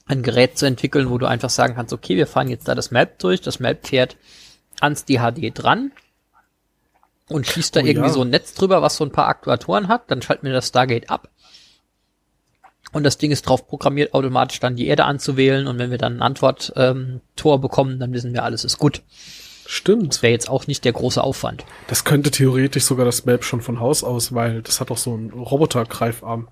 ein 0.08 0.24
Gerät 0.24 0.58
zu 0.58 0.66
entwickeln, 0.66 1.12
wo 1.12 1.20
du 1.20 1.28
einfach 1.28 1.52
sagen 1.52 1.76
kannst, 1.76 1.94
okay, 1.94 2.18
wir 2.18 2.26
fahren 2.26 2.50
jetzt 2.50 2.68
da 2.68 2.74
das 2.74 2.90
Map 2.90 3.20
durch, 3.20 3.42
das 3.42 3.60
Map 3.60 3.88
fährt 3.88 4.18
ans 4.80 5.06
DHD 5.06 5.52
dran 5.54 5.92
und 7.30 7.46
schießt 7.46 7.76
da 7.76 7.82
Oh 7.82 7.86
irgendwie 7.86 8.08
ja. 8.08 8.14
so 8.14 8.24
ein 8.24 8.32
Netz 8.32 8.56
drüber, 8.56 8.82
was 8.82 8.98
so 8.98 9.06
ein 9.06 9.12
paar 9.12 9.28
Aktuatoren 9.28 9.88
hat, 9.88 10.10
dann 10.10 10.24
schalten 10.24 10.48
wir 10.48 10.54
das 10.54 10.70
Stargate 10.70 11.12
ab. 11.12 11.30
Und 12.92 13.04
das 13.04 13.20
Ding 13.20 13.30
ist 13.30 13.44
drauf 13.44 13.68
programmiert, 13.68 14.16
automatisch 14.16 14.60
dann 14.60 14.76
die 14.76 14.88
Erde 14.88 15.06
anzuwählen. 15.06 15.68
Und 15.68 15.78
wenn 15.78 15.92
wir 15.92 16.00
dann 16.00 16.18
ein 16.18 16.22
Antwort-Tor 16.24 16.84
ähm, 16.84 17.22
Tor 17.36 17.62
bekommen, 17.62 18.00
dann 18.00 18.12
wissen 18.12 18.34
wir, 18.34 18.44
alles 18.44 18.66
ist 18.66 18.80
gut. 18.80 19.04
Stimmt. 19.72 20.22
Wäre 20.22 20.34
jetzt 20.34 20.50
auch 20.50 20.68
nicht 20.68 20.84
der 20.84 20.92
große 20.92 21.24
Aufwand. 21.24 21.64
Das 21.88 22.04
könnte 22.04 22.30
theoretisch 22.30 22.84
sogar 22.84 23.06
das 23.06 23.24
Map 23.24 23.46
schon 23.46 23.62
von 23.62 23.80
Haus 23.80 24.04
aus, 24.04 24.36
weil 24.36 24.62
das 24.62 24.82
hat 24.82 24.90
doch 24.90 24.98
so 24.98 25.14
einen 25.14 25.30
Roboter-Greifarm. 25.30 26.50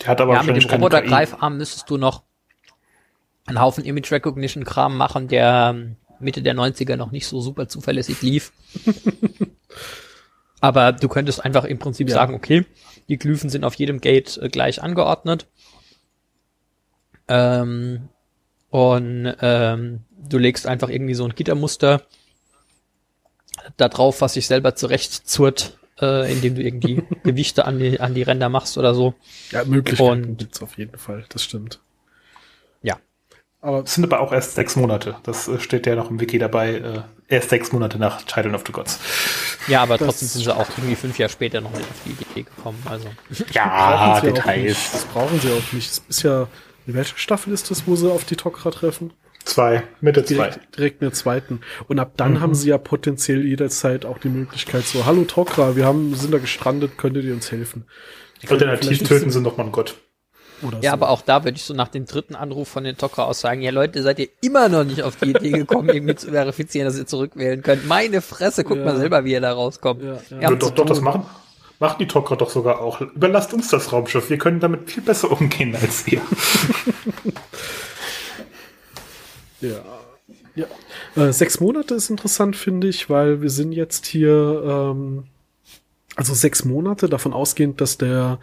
Der 0.00 0.08
hat 0.08 0.20
aber 0.20 0.34
ja, 0.34 0.40
mit 0.40 0.48
wahrscheinlich 0.48 0.66
dem. 0.66 0.82
Robotergreifarm 0.82 1.56
müsstest 1.56 1.88
du 1.88 1.96
noch 1.96 2.22
einen 3.46 3.58
Haufen 3.58 3.86
Image 3.86 4.12
Recognition 4.12 4.64
Kram 4.64 4.98
machen, 4.98 5.28
der 5.28 5.72
ähm, 5.74 5.96
Mitte 6.20 6.42
der 6.42 6.54
90er 6.54 6.96
noch 6.96 7.10
nicht 7.10 7.26
so 7.26 7.40
super 7.40 7.68
zuverlässig 7.68 8.20
lief. 8.20 8.52
Aber 10.60 10.92
du 10.92 11.08
könntest 11.08 11.42
einfach 11.42 11.64
im 11.64 11.78
Prinzip 11.78 12.10
Ja. 12.10 12.16
sagen, 12.16 12.34
okay, 12.34 12.66
die 13.08 13.16
Glyphen 13.16 13.48
sind 13.48 13.64
auf 13.64 13.76
jedem 13.76 14.02
Gate 14.02 14.36
äh, 14.42 14.50
gleich 14.50 14.82
angeordnet. 14.82 15.46
Ähm, 17.28 18.10
und 18.68 19.34
ähm, 19.40 20.00
du 20.28 20.38
legst 20.38 20.66
einfach 20.66 20.88
irgendwie 20.88 21.14
so 21.14 21.24
ein 21.24 21.34
Gittermuster 21.34 22.02
da 23.76 23.88
drauf, 23.88 24.20
was 24.20 24.34
sich 24.34 24.46
selber 24.46 24.74
zurechtzurrt, 24.74 25.78
äh, 26.00 26.30
indem 26.32 26.54
du 26.56 26.62
irgendwie 26.62 27.02
Gewichte 27.22 27.64
an 27.64 27.78
die, 27.78 28.00
an 28.00 28.14
die 28.14 28.22
Ränder 28.22 28.48
machst 28.48 28.76
oder 28.78 28.94
so. 28.94 29.14
Ja, 29.50 29.64
Möglichkeiten 29.64 30.24
Und- 30.24 30.38
gibt's 30.38 30.62
auf 30.62 30.76
jeden 30.78 30.98
Fall, 30.98 31.24
das 31.28 31.42
stimmt. 31.44 31.80
Ja. 32.82 32.96
Aber 33.60 33.82
Das 33.82 33.94
sind 33.94 34.04
aber 34.04 34.20
auch 34.20 34.32
erst 34.32 34.54
sechs 34.56 34.76
Monate. 34.76 35.16
Das 35.22 35.48
äh, 35.48 35.58
steht 35.60 35.86
ja 35.86 35.94
noch 35.96 36.10
im 36.10 36.20
Wiki 36.20 36.38
dabei. 36.38 36.74
Äh, 36.74 37.02
erst 37.28 37.48
sechs 37.50 37.72
Monate 37.72 37.98
nach 37.98 38.24
Children 38.26 38.54
of 38.54 38.64
the 38.66 38.72
Gods. 38.72 38.98
Ja, 39.68 39.82
aber 39.82 39.96
Das- 39.96 40.06
trotzdem 40.08 40.28
sind 40.28 40.42
sie 40.44 40.54
auch 40.54 40.68
irgendwie 40.76 40.96
fünf 40.96 41.18
Jahre 41.18 41.30
später 41.32 41.60
noch 41.62 41.70
nicht 41.72 41.88
auf 41.88 41.96
die 42.04 42.10
Idee 42.10 42.42
gekommen. 42.42 42.82
Also 42.84 43.08
Ja. 43.52 44.20
Details. 44.20 44.92
Das 44.92 45.04
brauchen 45.06 45.40
sie 45.40 45.50
auch 45.50 45.72
nicht. 45.72 45.90
Das 45.90 46.02
ist 46.08 46.22
ja, 46.22 46.48
welche 46.86 47.16
Staffel 47.16 47.54
ist 47.54 47.70
das, 47.70 47.86
wo 47.86 47.96
sie 47.96 48.10
auf 48.12 48.24
die 48.26 48.36
Tok'ra 48.36 48.70
treffen? 48.70 49.12
Zwei, 49.44 49.82
Mitte 50.00 50.24
zwei. 50.24 50.34
direkt, 50.34 50.76
direkt 50.76 51.02
in 51.02 51.08
der 51.08 51.12
zweiten. 51.12 51.60
Und 51.86 51.98
ab 51.98 52.12
dann 52.16 52.40
haben 52.40 52.54
sie 52.54 52.70
ja 52.70 52.78
potenziell 52.78 53.44
jederzeit 53.44 54.06
auch 54.06 54.18
die 54.18 54.30
Möglichkeit 54.30 54.84
so, 54.84 55.04
hallo 55.04 55.22
Tok'ra, 55.22 55.76
wir 55.76 55.84
haben, 55.84 56.14
sind 56.14 56.32
da 56.32 56.38
gestrandet, 56.38 56.96
könntet 56.96 57.24
ihr 57.24 57.34
uns 57.34 57.52
helfen? 57.52 57.84
Alternativ 58.48 59.02
töten 59.02 59.30
sie 59.30 59.40
noch 59.40 59.56
mal 59.56 59.64
einen 59.64 59.72
Gott. 59.72 59.96
Oder 60.62 60.78
ja, 60.80 60.90
so. 60.90 60.94
aber 60.94 61.10
auch 61.10 61.22
da 61.22 61.44
würde 61.44 61.56
ich 61.56 61.64
so 61.64 61.74
nach 61.74 61.88
dem 61.88 62.06
dritten 62.06 62.34
Anruf 62.34 62.68
von 62.68 62.84
den 62.84 62.96
Tokra 62.96 63.24
aus 63.24 63.40
sagen, 63.40 63.60
ja 63.60 63.70
Leute, 63.70 64.02
seid 64.02 64.18
ihr 64.18 64.28
immer 64.40 64.68
noch 64.68 64.84
nicht 64.84 65.02
auf 65.02 65.16
die 65.16 65.30
Idee 65.30 65.50
gekommen, 65.50 65.88
irgendwie 65.88 66.14
zu 66.14 66.30
verifizieren, 66.30 66.86
dass 66.86 66.96
ihr 66.96 67.06
zurückwählen 67.06 67.62
könnt. 67.62 67.86
Meine 67.86 68.22
Fresse, 68.22 68.64
guckt 68.64 68.80
ja. 68.80 68.86
mal 68.86 68.96
selber, 68.96 69.24
wie 69.24 69.32
ihr 69.32 69.40
da 69.40 69.52
rauskommt. 69.52 70.02
Ja, 70.02 70.18
ja. 70.40 70.54
doch, 70.54 70.70
doch, 70.70 70.86
das 70.86 71.00
machen, 71.00 71.26
machen 71.80 71.96
die 71.98 72.06
Tokra 72.06 72.36
doch 72.36 72.50
sogar 72.50 72.80
auch. 72.80 73.00
Überlasst 73.00 73.52
uns 73.52 73.68
das 73.68 73.92
Raumschiff, 73.92 74.30
wir 74.30 74.38
können 74.38 74.60
damit 74.60 74.90
viel 74.90 75.02
besser 75.02 75.30
umgehen 75.30 75.76
als 75.80 76.06
ihr. 76.06 76.22
ja. 79.68 80.00
Ja. 80.54 80.66
Äh, 81.16 81.32
sechs 81.32 81.60
Monate 81.60 81.94
ist 81.94 82.10
interessant, 82.10 82.56
finde 82.56 82.88
ich, 82.88 83.10
weil 83.10 83.42
wir 83.42 83.50
sind 83.50 83.72
jetzt 83.72 84.06
hier, 84.06 84.62
ähm, 84.64 85.24
also 86.16 86.32
sechs 86.32 86.64
Monate, 86.64 87.08
davon 87.08 87.32
ausgehend, 87.32 87.80
dass 87.80 87.98
der 87.98 88.38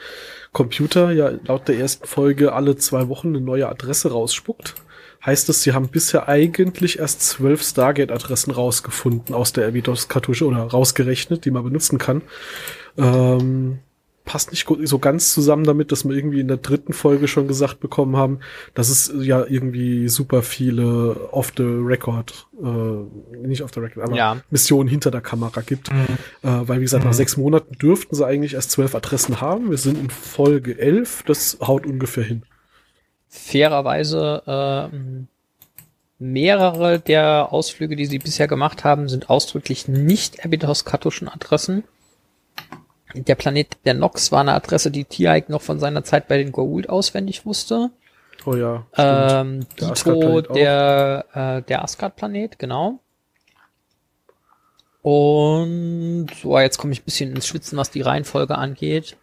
Computer 0.51 1.11
ja 1.11 1.31
laut 1.45 1.67
der 1.67 1.77
ersten 1.77 2.05
Folge 2.05 2.53
alle 2.53 2.75
zwei 2.75 3.07
Wochen 3.07 3.29
eine 3.29 3.41
neue 3.41 3.69
Adresse 3.69 4.11
rausspuckt. 4.11 4.75
Heißt 5.25 5.49
es, 5.49 5.61
sie 5.63 5.73
haben 5.73 5.89
bisher 5.89 6.27
eigentlich 6.27 6.99
erst 6.99 7.21
zwölf 7.21 7.61
Stargate-Adressen 7.61 8.51
rausgefunden 8.51 9.35
aus 9.35 9.53
der 9.53 9.67
Abydos-Kartusche 9.67 10.45
oder 10.45 10.63
rausgerechnet, 10.63 11.45
die 11.45 11.51
man 11.51 11.63
benutzen 11.63 11.97
kann. 11.99 12.23
Ähm, 12.97 13.79
passt 14.31 14.51
nicht 14.51 14.65
so 14.83 14.97
ganz 14.97 15.33
zusammen 15.33 15.65
damit, 15.65 15.91
dass 15.91 16.05
wir 16.05 16.15
irgendwie 16.15 16.39
in 16.39 16.47
der 16.47 16.55
dritten 16.55 16.93
Folge 16.93 17.27
schon 17.27 17.49
gesagt 17.49 17.81
bekommen 17.81 18.15
haben, 18.15 18.39
dass 18.73 18.87
es 18.87 19.11
ja 19.19 19.43
irgendwie 19.45 20.07
super 20.07 20.41
viele 20.41 21.29
off 21.33 21.51
the 21.57 21.63
record, 21.63 22.47
äh, 22.63 23.45
nicht 23.45 23.61
off 23.61 23.71
the 23.73 23.81
record, 23.81 24.05
aber 24.05 24.15
ja. 24.15 24.37
Missionen 24.49 24.87
hinter 24.87 25.11
der 25.11 25.19
Kamera 25.19 25.59
gibt. 25.59 25.91
Mhm. 25.91 26.17
Äh, 26.43 26.65
weil 26.65 26.77
wie 26.77 26.83
gesagt, 26.83 27.03
mhm. 27.03 27.09
nach 27.09 27.13
sechs 27.13 27.35
Monaten 27.35 27.77
dürften 27.77 28.15
sie 28.15 28.25
eigentlich 28.25 28.53
erst 28.53 28.71
zwölf 28.71 28.95
Adressen 28.95 29.41
haben. 29.41 29.69
Wir 29.69 29.77
sind 29.77 29.97
in 29.97 30.09
Folge 30.09 30.79
elf, 30.79 31.23
das 31.23 31.57
haut 31.59 31.85
ungefähr 31.85 32.23
hin. 32.23 32.43
Fairerweise 33.27 34.89
äh, 34.93 34.97
mehrere 36.19 36.99
der 37.01 37.51
Ausflüge, 37.51 37.97
die 37.97 38.05
sie 38.05 38.19
bisher 38.19 38.47
gemacht 38.47 38.85
haben, 38.85 39.09
sind 39.09 39.29
ausdrücklich 39.29 39.89
nicht 39.89 40.45
Abydos-kartuschen 40.45 41.27
Adressen. 41.27 41.83
Der 43.13 43.35
Planet 43.35 43.77
der 43.85 43.93
Nox 43.93 44.31
war 44.31 44.41
eine 44.41 44.53
Adresse, 44.53 44.91
die 44.91 45.05
Tieik 45.05 45.49
noch 45.49 45.61
von 45.61 45.79
seiner 45.79 46.03
Zeit 46.03 46.27
bei 46.27 46.37
den 46.37 46.51
Goa'uld 46.51 46.87
auswendig 46.87 47.45
wusste. 47.45 47.91
Oh 48.45 48.55
ja. 48.55 48.85
Ähm, 48.97 49.65
der 49.79 49.91
Dito, 49.91 50.41
der, 50.41 51.25
äh, 51.33 51.61
der 51.61 51.83
Asgard-Planet, 51.83 52.57
genau. 52.57 52.99
Und 55.01 56.27
so, 56.41 56.57
jetzt 56.59 56.77
komme 56.77 56.93
ich 56.93 57.01
ein 57.01 57.05
bisschen 57.05 57.35
ins 57.35 57.47
Schwitzen, 57.47 57.77
was 57.77 57.89
die 57.91 58.01
Reihenfolge 58.01 58.57
angeht. 58.57 59.17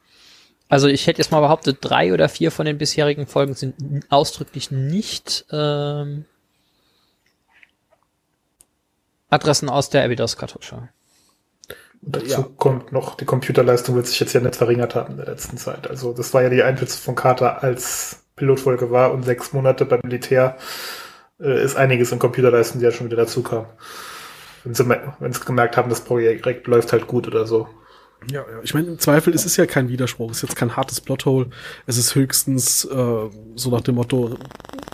Also 0.68 0.86
ich 0.86 1.06
hätte 1.06 1.18
jetzt 1.18 1.30
mal 1.30 1.40
behauptet, 1.40 1.78
drei 1.80 2.12
oder 2.12 2.28
vier 2.28 2.50
von 2.50 2.66
den 2.66 2.78
bisherigen 2.78 3.26
Folgen 3.26 3.54
sind 3.54 3.74
ausdrücklich 4.10 4.70
nicht 4.70 5.46
ähm, 5.50 6.26
Adressen 9.30 9.68
aus 9.68 9.88
der 9.88 10.04
Abydos-Kartusche. 10.04 10.88
Dazu 12.00 12.26
ja. 12.26 12.48
kommt 12.56 12.92
noch, 12.92 13.16
die 13.16 13.24
Computerleistung 13.24 13.96
wird 13.96 14.06
sich 14.06 14.20
jetzt 14.20 14.32
ja 14.32 14.40
nicht 14.40 14.56
verringert 14.56 14.94
haben 14.94 15.12
in 15.12 15.16
der 15.18 15.26
letzten 15.26 15.56
Zeit. 15.56 15.88
Also 15.88 16.12
das 16.12 16.32
war 16.32 16.42
ja 16.42 16.48
die 16.48 16.62
Einschätzung 16.62 17.02
von 17.02 17.14
Carter 17.14 17.62
als 17.62 18.24
Pilotfolge 18.36 18.90
war 18.90 19.12
und 19.12 19.24
sechs 19.24 19.52
Monate 19.52 19.84
beim 19.84 20.00
Militär 20.04 20.56
äh, 21.40 21.62
ist 21.62 21.76
einiges 21.76 22.12
in 22.12 22.18
Computerleistung, 22.18 22.80
die 22.80 22.84
ja 22.84 22.92
schon 22.92 23.06
wieder 23.06 23.16
dazu 23.16 23.42
kam. 23.42 23.66
Wenn 24.64 24.74
sie, 24.74 24.88
wenn 25.18 25.32
sie 25.32 25.44
gemerkt 25.44 25.76
haben, 25.76 25.90
das 25.90 26.00
Projekt 26.00 26.66
läuft 26.66 26.92
halt 26.92 27.06
gut 27.06 27.26
oder 27.26 27.46
so. 27.46 27.68
Ja, 28.30 28.40
ja. 28.40 28.60
Ich 28.62 28.74
meine, 28.74 28.88
im 28.88 28.98
Zweifel 28.98 29.32
ist 29.32 29.46
es 29.46 29.56
ja 29.56 29.66
kein 29.66 29.88
Widerspruch. 29.88 30.30
Es 30.30 30.38
ist 30.38 30.50
jetzt 30.50 30.56
kein 30.56 30.76
hartes 30.76 31.00
Plothole. 31.00 31.46
Es 31.86 31.96
ist 31.96 32.14
höchstens 32.14 32.84
äh, 32.84 33.30
so 33.54 33.70
nach 33.70 33.80
dem 33.80 33.94
Motto, 33.94 34.36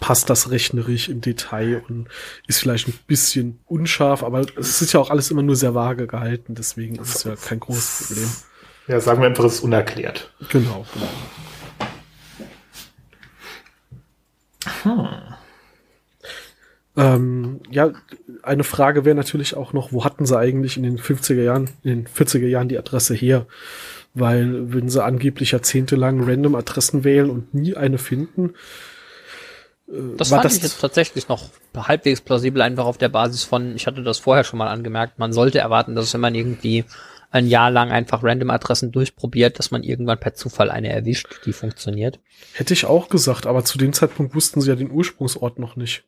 passt 0.04 0.28
das 0.28 0.50
rechnerisch 0.50 1.08
im 1.08 1.22
Detail 1.22 1.82
und 1.88 2.08
ist 2.46 2.58
vielleicht 2.58 2.88
ein 2.88 2.98
bisschen 3.06 3.60
unscharf, 3.64 4.22
aber 4.22 4.44
es 4.56 4.82
ist 4.82 4.92
ja 4.92 5.00
auch 5.00 5.08
alles 5.08 5.30
immer 5.30 5.42
nur 5.42 5.56
sehr 5.56 5.74
vage 5.74 6.06
gehalten, 6.06 6.54
deswegen 6.54 6.96
ist 6.96 7.16
es 7.16 7.24
ja 7.24 7.34
kein 7.36 7.58
großes 7.58 8.08
Problem. 8.08 8.30
Ja, 8.86 9.00
sagen 9.00 9.22
wir 9.22 9.28
einfach, 9.28 9.44
es 9.44 9.54
ist 9.54 9.60
unerklärt. 9.60 10.30
Genau, 10.50 10.84
genau. 10.92 11.08
Hm. 14.82 15.33
Ähm, 16.96 17.60
ja, 17.70 17.92
eine 18.42 18.64
Frage 18.64 19.04
wäre 19.04 19.16
natürlich 19.16 19.56
auch 19.56 19.72
noch, 19.72 19.92
wo 19.92 20.04
hatten 20.04 20.26
sie 20.26 20.38
eigentlich 20.38 20.76
in 20.76 20.84
den 20.84 20.98
50er 20.98 21.42
Jahren, 21.42 21.70
in 21.82 22.04
den 22.04 22.06
40er 22.06 22.46
Jahren 22.46 22.68
die 22.68 22.78
Adresse 22.78 23.14
her? 23.14 23.46
Weil, 24.14 24.72
wenn 24.72 24.88
sie 24.88 25.02
angeblich 25.02 25.52
jahrzehntelang 25.52 26.22
random 26.22 26.54
Adressen 26.54 27.02
wählen 27.02 27.30
und 27.30 27.52
nie 27.52 27.74
eine 27.76 27.98
finden, 27.98 28.54
äh, 29.88 30.16
das 30.16 30.28
fand 30.28 30.44
das 30.44 30.56
ich 30.56 30.62
jetzt 30.62 30.80
tatsächlich 30.80 31.28
noch 31.28 31.50
halbwegs 31.76 32.20
plausibel, 32.20 32.62
einfach 32.62 32.84
auf 32.84 32.98
der 32.98 33.08
Basis 33.08 33.42
von, 33.42 33.74
ich 33.74 33.86
hatte 33.86 34.02
das 34.02 34.18
vorher 34.18 34.44
schon 34.44 34.58
mal 34.58 34.68
angemerkt, 34.68 35.18
man 35.18 35.32
sollte 35.32 35.58
erwarten, 35.58 35.96
dass 35.96 36.14
wenn 36.14 36.20
man 36.20 36.34
irgendwie 36.34 36.84
ein 37.32 37.48
Jahr 37.48 37.72
lang 37.72 37.90
einfach 37.90 38.22
random 38.22 38.50
Adressen 38.50 38.92
durchprobiert, 38.92 39.58
dass 39.58 39.72
man 39.72 39.82
irgendwann 39.82 40.20
per 40.20 40.34
Zufall 40.34 40.70
eine 40.70 40.90
erwischt, 40.90 41.40
die 41.44 41.52
funktioniert. 41.52 42.20
Hätte 42.52 42.74
ich 42.74 42.84
auch 42.84 43.08
gesagt, 43.08 43.46
aber 43.46 43.64
zu 43.64 43.76
dem 43.76 43.92
Zeitpunkt 43.92 44.36
wussten 44.36 44.60
sie 44.60 44.68
ja 44.68 44.76
den 44.76 44.92
Ursprungsort 44.92 45.58
noch 45.58 45.74
nicht. 45.74 46.04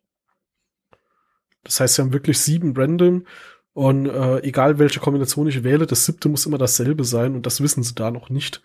Das 1.66 1.80
heißt, 1.80 1.94
sie 1.94 2.02
haben 2.02 2.12
wirklich 2.12 2.38
sieben 2.38 2.74
random 2.76 3.26
und 3.74 4.06
äh, 4.06 4.38
egal 4.38 4.78
welche 4.78 5.00
Kombination 5.00 5.46
ich 5.48 5.62
wähle, 5.62 5.86
das 5.86 6.06
siebte 6.06 6.28
muss 6.28 6.46
immer 6.46 6.58
dasselbe 6.58 7.04
sein 7.04 7.34
und 7.34 7.44
das 7.44 7.60
wissen 7.60 7.82
sie 7.82 7.94
da 7.94 8.10
noch 8.10 8.30
nicht. 8.30 8.62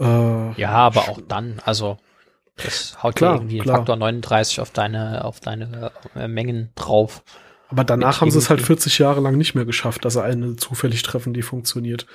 Äh, 0.00 0.60
ja, 0.60 0.70
aber 0.70 1.08
auch 1.08 1.20
dann, 1.26 1.60
also 1.64 1.98
das 2.56 3.02
haut 3.02 3.16
klar, 3.16 3.34
ja 3.34 3.36
irgendwie 3.36 3.58
klar. 3.58 3.76
Faktor 3.76 3.96
39 3.96 4.60
auf 4.60 4.70
deine, 4.70 5.24
auf 5.24 5.40
deine 5.40 5.92
äh, 6.14 6.26
Mengen 6.26 6.70
drauf. 6.74 7.22
Aber 7.68 7.84
danach 7.84 8.20
haben 8.20 8.30
sie 8.30 8.38
es 8.38 8.48
halt 8.48 8.62
40 8.62 8.98
Jahre 8.98 9.20
lang 9.20 9.36
nicht 9.36 9.54
mehr 9.54 9.64
geschafft, 9.64 10.04
dass 10.04 10.14
sie 10.14 10.22
eine 10.22 10.56
zufällig 10.56 11.02
treffen, 11.02 11.34
die 11.34 11.42
funktioniert. 11.42 12.06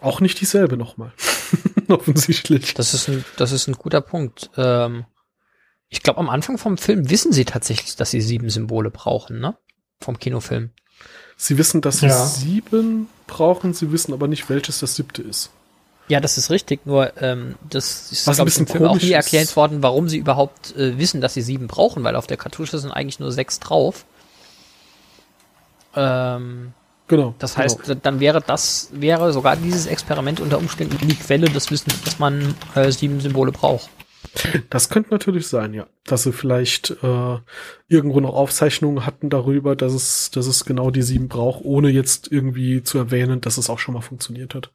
Auch 0.00 0.20
nicht 0.20 0.40
dieselbe 0.40 0.76
nochmal. 0.76 1.12
Offensichtlich. 1.88 2.74
Das 2.74 2.94
ist 2.94 3.08
ein, 3.08 3.24
das 3.36 3.52
ist 3.52 3.66
ein 3.66 3.74
guter 3.74 4.00
Punkt. 4.00 4.50
Ähm, 4.56 5.06
ich 5.90 6.02
glaube, 6.02 6.20
am 6.20 6.28
Anfang 6.28 6.58
vom 6.58 6.76
Film 6.76 7.10
wissen 7.10 7.32
sie 7.32 7.44
tatsächlich, 7.44 7.96
dass 7.96 8.10
sie 8.10 8.20
sieben 8.20 8.50
Symbole 8.50 8.90
brauchen, 8.90 9.40
ne? 9.40 9.56
Vom 10.00 10.18
Kinofilm. 10.18 10.70
Sie 11.36 11.56
wissen, 11.56 11.80
dass 11.80 11.98
sie 11.98 12.06
ja. 12.06 12.26
sieben 12.26 13.08
brauchen, 13.26 13.72
sie 13.72 13.90
wissen 13.92 14.12
aber 14.12 14.28
nicht, 14.28 14.48
welches 14.50 14.80
das 14.80 14.96
siebte 14.96 15.22
ist. 15.22 15.50
Ja, 16.08 16.20
das 16.20 16.38
ist 16.38 16.50
richtig, 16.50 16.86
nur 16.86 17.12
ähm, 17.22 17.56
das 17.68 18.10
ist 18.12 18.26
Was 18.26 18.40
ein 18.40 18.46
bisschen 18.46 18.66
im 18.66 18.72
Film 18.72 18.84
auch 18.86 19.00
nie 19.00 19.12
erklärt 19.12 19.54
worden, 19.56 19.82
warum 19.82 20.08
sie 20.08 20.16
überhaupt 20.16 20.74
äh, 20.76 20.98
wissen, 20.98 21.20
dass 21.20 21.34
sie 21.34 21.42
sieben 21.42 21.66
brauchen, 21.66 22.02
weil 22.02 22.16
auf 22.16 22.26
der 22.26 22.38
Kartusche 22.38 22.78
sind 22.78 22.90
eigentlich 22.90 23.20
nur 23.20 23.30
sechs 23.30 23.60
drauf. 23.60 24.06
Ähm, 25.94 26.72
genau. 27.06 27.34
Das 27.38 27.58
heißt, 27.58 27.82
genau. 27.84 28.00
dann 28.02 28.20
wäre 28.20 28.40
das, 28.40 28.88
wäre 28.92 29.32
sogar 29.34 29.56
dieses 29.56 29.86
Experiment 29.86 30.40
unter 30.40 30.58
Umständen 30.58 30.96
die 31.06 31.14
Quelle 31.14 31.50
des 31.50 31.70
Wissens, 31.70 32.02
dass 32.02 32.18
man 32.18 32.54
äh, 32.74 32.90
sieben 32.90 33.20
Symbole 33.20 33.52
braucht. 33.52 33.90
Das 34.70 34.88
könnte 34.88 35.10
natürlich 35.10 35.46
sein, 35.46 35.74
ja. 35.74 35.86
Dass 36.04 36.22
sie 36.22 36.32
vielleicht 36.32 36.90
äh, 37.02 37.38
irgendwo 37.88 38.20
noch 38.20 38.34
Aufzeichnungen 38.34 39.06
hatten 39.06 39.30
darüber, 39.30 39.76
dass 39.76 39.92
es, 39.92 40.30
dass 40.30 40.46
es 40.46 40.64
genau 40.64 40.90
die 40.90 41.02
sieben 41.02 41.28
braucht, 41.28 41.64
ohne 41.64 41.90
jetzt 41.90 42.30
irgendwie 42.30 42.82
zu 42.82 42.98
erwähnen, 42.98 43.40
dass 43.40 43.58
es 43.58 43.70
auch 43.70 43.78
schon 43.78 43.94
mal 43.94 44.00
funktioniert 44.00 44.54
hat. 44.54 44.70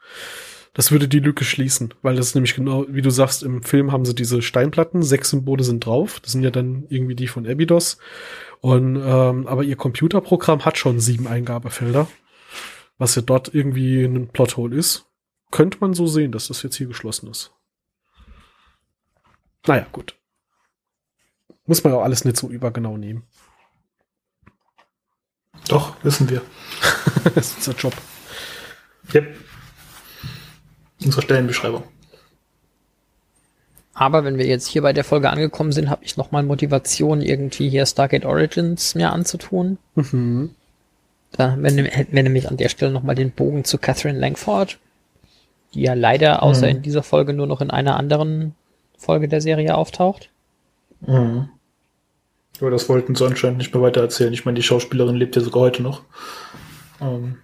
Das 0.73 0.91
würde 0.91 1.07
die 1.07 1.19
Lücke 1.19 1.45
schließen, 1.45 1.93
weil 2.01 2.15
das 2.15 2.27
ist 2.27 2.35
nämlich 2.35 2.55
genau, 2.55 2.85
wie 2.89 3.03
du 3.03 3.11
sagst, 3.11 3.43
im 3.43 3.61
Film 3.61 3.91
haben 3.91 4.05
sie 4.05 4.15
diese 4.15 4.41
Steinplatten, 4.41 5.03
sechs 5.03 5.29
Symbole 5.29 5.63
sind 5.63 5.85
drauf, 5.85 6.19
das 6.19 6.31
sind 6.31 6.41
ja 6.41 6.49
dann 6.49 6.85
irgendwie 6.89 7.15
die 7.15 7.27
von 7.27 7.47
Abydos. 7.47 7.99
Und 8.59 8.95
ähm, 8.95 9.45
aber 9.45 9.63
ihr 9.63 9.75
Computerprogramm 9.75 10.65
hat 10.65 10.79
schon 10.79 10.99
sieben 10.99 11.27
Eingabefelder, 11.27 12.07
was 12.97 13.13
ja 13.13 13.21
dort 13.21 13.53
irgendwie 13.53 14.03
ein 14.03 14.29
Plothole 14.29 14.75
ist. 14.75 15.05
Könnte 15.51 15.77
man 15.79 15.93
so 15.93 16.07
sehen, 16.07 16.31
dass 16.31 16.47
das 16.47 16.63
jetzt 16.63 16.77
hier 16.77 16.87
geschlossen 16.87 17.29
ist. 17.29 17.52
Naja, 19.65 19.85
gut. 19.91 20.15
Muss 21.65 21.83
man 21.83 21.93
ja 21.93 21.99
auch 21.99 22.03
alles 22.03 22.25
nicht 22.25 22.37
so 22.37 22.49
übergenau 22.49 22.97
nehmen. 22.97 23.23
Doch, 25.67 25.95
wissen 26.03 26.29
wir. 26.29 26.41
das 27.35 27.51
ist 27.51 27.57
unser 27.57 27.79
Job. 27.79 27.93
Yep. 29.13 29.35
Unsere 31.03 31.21
Stellenbeschreibung. 31.21 31.83
Aber 33.93 34.23
wenn 34.23 34.37
wir 34.37 34.45
jetzt 34.45 34.67
hier 34.67 34.81
bei 34.81 34.91
der 34.91 35.03
Folge 35.03 35.29
angekommen 35.29 35.71
sind, 35.71 35.89
habe 35.89 36.03
ich 36.03 36.17
nochmal 36.17 36.43
Motivation, 36.43 37.21
irgendwie 37.21 37.69
hier 37.69 37.85
Stargate 37.85 38.25
Origins 38.25 38.95
mir 38.95 39.11
anzutun. 39.11 39.77
Mhm. 39.95 40.55
Da, 41.31 41.55
wenn, 41.59 41.77
hätten 41.85 42.15
wir 42.15 42.23
nämlich 42.23 42.49
an 42.49 42.57
der 42.57 42.69
Stelle 42.69 42.91
nochmal 42.91 43.15
den 43.15 43.31
Bogen 43.31 43.63
zu 43.63 43.77
Catherine 43.77 44.19
Langford, 44.19 44.79
die 45.73 45.81
ja 45.81 45.93
leider 45.93 46.43
außer 46.43 46.67
mhm. 46.67 46.77
in 46.77 46.81
dieser 46.81 47.03
Folge 47.03 47.33
nur 47.33 47.47
noch 47.47 47.61
in 47.61 47.71
einer 47.71 47.97
anderen 47.97 48.55
Folge 48.97 49.27
der 49.27 49.41
Serie 49.41 49.75
auftaucht. 49.75 50.29
Mhm. 51.01 51.49
Aber 52.59 52.71
das 52.71 52.87
wollten 52.87 53.15
sie 53.15 53.25
anscheinend 53.25 53.57
nicht 53.57 53.73
mehr 53.73 53.83
weiter 53.83 54.01
erzählen. 54.01 54.33
Ich 54.33 54.45
meine, 54.45 54.55
die 54.55 54.63
Schauspielerin 54.63 55.15
lebt 55.15 55.35
ja 55.35 55.41
sogar 55.41 55.63
heute 55.63 55.83
noch. 55.83 56.03
Ähm, 57.01 57.37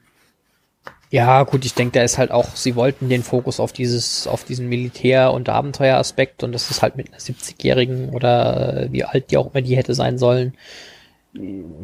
Ja, 1.12 1.44
gut, 1.44 1.66
ich 1.66 1.74
denke, 1.74 1.98
da 1.98 2.04
ist 2.04 2.20
halt 2.20 2.30
auch, 2.32 2.56
sie 2.56 2.76
wollten 2.76 3.10
den 3.10 3.24
Fokus 3.24 3.60
auf 3.60 3.74
dieses, 3.74 4.28
auf 4.28 4.44
diesen 4.44 4.70
Militär- 4.70 5.34
und 5.34 5.50
Abenteueraspekt 5.50 6.44
und 6.44 6.52
das 6.52 6.70
ist 6.70 6.84
halt 6.84 6.96
mit 6.98 7.10
einer 7.10 7.18
70-Jährigen 7.20 8.10
oder 8.12 8.84
äh, 8.84 8.92
wie 8.92 9.04
alt 9.04 9.32
die 9.32 9.38
auch 9.38 9.52
immer 9.52 9.62
die 9.64 9.76
hätte 9.76 9.96
sein 9.96 10.20
sollen, 10.20 10.54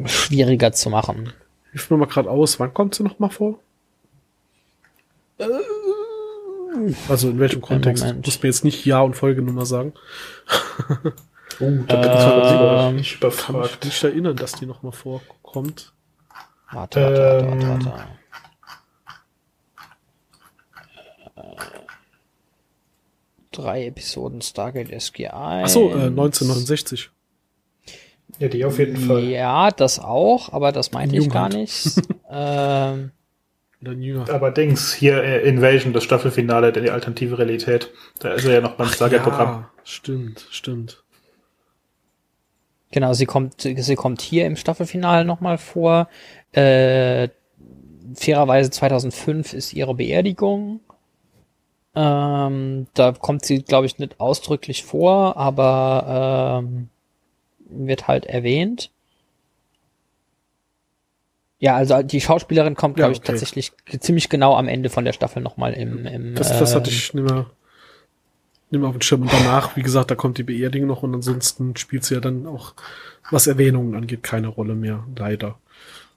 schwieriger 0.05 0.71
zu 0.73 0.89
machen. 0.91 1.33
Hilf 1.71 1.89
mir 1.89 1.97
mal 1.97 2.05
gerade 2.05 2.29
aus, 2.29 2.59
wann 2.59 2.73
kommt 2.73 2.95
sie 2.95 3.03
noch 3.03 3.17
mal 3.19 3.29
vor? 3.29 3.59
Also 7.09 7.29
in 7.29 7.39
welchem 7.39 7.61
Kontext? 7.61 8.03
Du 8.03 8.13
musst 8.13 8.43
mir 8.43 8.49
jetzt 8.49 8.63
nicht 8.63 8.85
Jahr 8.85 9.05
und 9.05 9.15
Folgenummer 9.15 9.65
sagen. 9.65 9.93
Oh, 11.61 11.71
da 11.87 11.95
bin 11.95 12.11
ich 12.11 12.17
Ähm, 12.17 12.35
nicht 12.57 12.67
Kann 12.77 12.95
mich 12.95 13.15
überfragt. 13.15 13.85
nicht 13.85 14.03
erinnern, 14.03 14.35
dass 14.35 14.53
die 14.53 14.65
noch 14.65 14.83
mal 14.83 14.91
vorkommt. 14.91 15.93
Warte, 16.71 17.01
warte, 17.01 17.21
warte, 17.21 17.47
warte, 17.47 17.65
Ähm, 17.65 17.85
warte. 17.85 18.07
Drei 23.51 23.85
Episoden 23.85 24.41
Stargate 24.41 24.89
SG1. 24.91 25.29
Ach 25.63 25.67
so, 25.69 25.89
äh, 25.91 26.07
1969. 26.07 27.09
Ja, 28.39 28.49
die 28.49 28.65
auf 28.65 28.77
jeden 28.79 28.97
Fall. 28.97 29.23
Ja, 29.23 29.71
das 29.71 29.99
auch, 29.99 30.51
aber 30.51 30.73
das 30.73 30.91
meinte 30.91 31.15
ich 31.15 31.29
gar 31.29 31.47
nicht. 31.47 32.01
ähm. 32.29 33.11
Aber 34.29 34.51
Dings, 34.51 34.93
hier 34.93 35.23
äh, 35.23 35.47
Invasion, 35.47 35.93
das 35.93 36.03
Staffelfinale, 36.03 36.71
der 36.71 36.83
die 36.83 36.91
alternative 36.91 37.37
Realität. 37.37 37.91
Da 38.19 38.33
ist 38.33 38.45
er 38.45 38.53
ja 38.53 38.61
noch 38.61 38.75
beim 38.75 38.87
Stargate-Programm. 38.87 39.49
Ja, 39.49 39.69
stimmt, 39.83 40.47
stimmt. 40.49 41.03
genau, 42.91 43.13
sie 43.13 43.25
kommt, 43.25 43.61
sie 43.61 43.95
kommt 43.95 44.21
hier 44.21 44.45
im 44.45 44.55
Staffelfinale 44.55 45.25
nochmal 45.25 45.57
vor. 45.57 46.07
Äh, 46.51 47.29
fairerweise 48.13 48.69
2005 48.71 49.53
ist 49.53 49.73
ihre 49.73 49.95
Beerdigung. 49.95 50.79
Ähm, 51.95 52.87
da 52.93 53.13
kommt 53.13 53.45
sie, 53.45 53.63
glaube 53.63 53.85
ich, 53.85 53.99
nicht 53.99 54.19
ausdrücklich 54.19 54.83
vor, 54.83 55.37
aber 55.37 56.61
ähm, 56.63 56.89
wird 57.69 58.07
halt 58.07 58.25
erwähnt. 58.25 58.91
Ja, 61.65 61.77
also 61.77 62.03
die 62.03 62.21
Schauspielerin 62.21 62.75
kommt, 62.75 62.99
Ja, 62.99 63.05
glaube 63.05 63.13
ich, 63.13 63.17
okay. 63.17 63.31
tatsächlich 63.31 63.71
ziemlich 63.99 64.29
genau 64.29 64.55
am 64.55 64.67
Ende 64.67 64.91
von 64.91 65.03
der 65.03 65.13
Staffel 65.13 65.41
nochmal 65.41 65.73
im, 65.73 66.05
im 66.05 66.35
Das, 66.35 66.49
das 66.49 66.75
hatte 66.75 66.91
ähm, 66.91 66.95
ich 66.95 67.11
nicht 67.15 67.23
mehr, 67.23 67.47
nicht 68.69 68.79
mehr 68.79 68.87
auf 68.87 68.95
dem 68.95 69.01
Schirm. 69.01 69.23
Und 69.23 69.33
danach, 69.33 69.75
wie 69.75 69.81
gesagt, 69.81 70.11
da 70.11 70.15
kommt 70.15 70.37
die 70.37 70.43
Beerdigung 70.43 70.87
noch 70.87 71.01
und 71.01 71.15
ansonsten 71.15 71.75
spielt 71.75 72.03
sie 72.03 72.13
ja 72.13 72.19
dann 72.19 72.45
auch, 72.45 72.75
was 73.31 73.47
Erwähnungen 73.47 73.95
angeht, 73.95 74.21
keine 74.21 74.47
Rolle 74.47 74.75
mehr, 74.75 75.05
leider. 75.17 75.57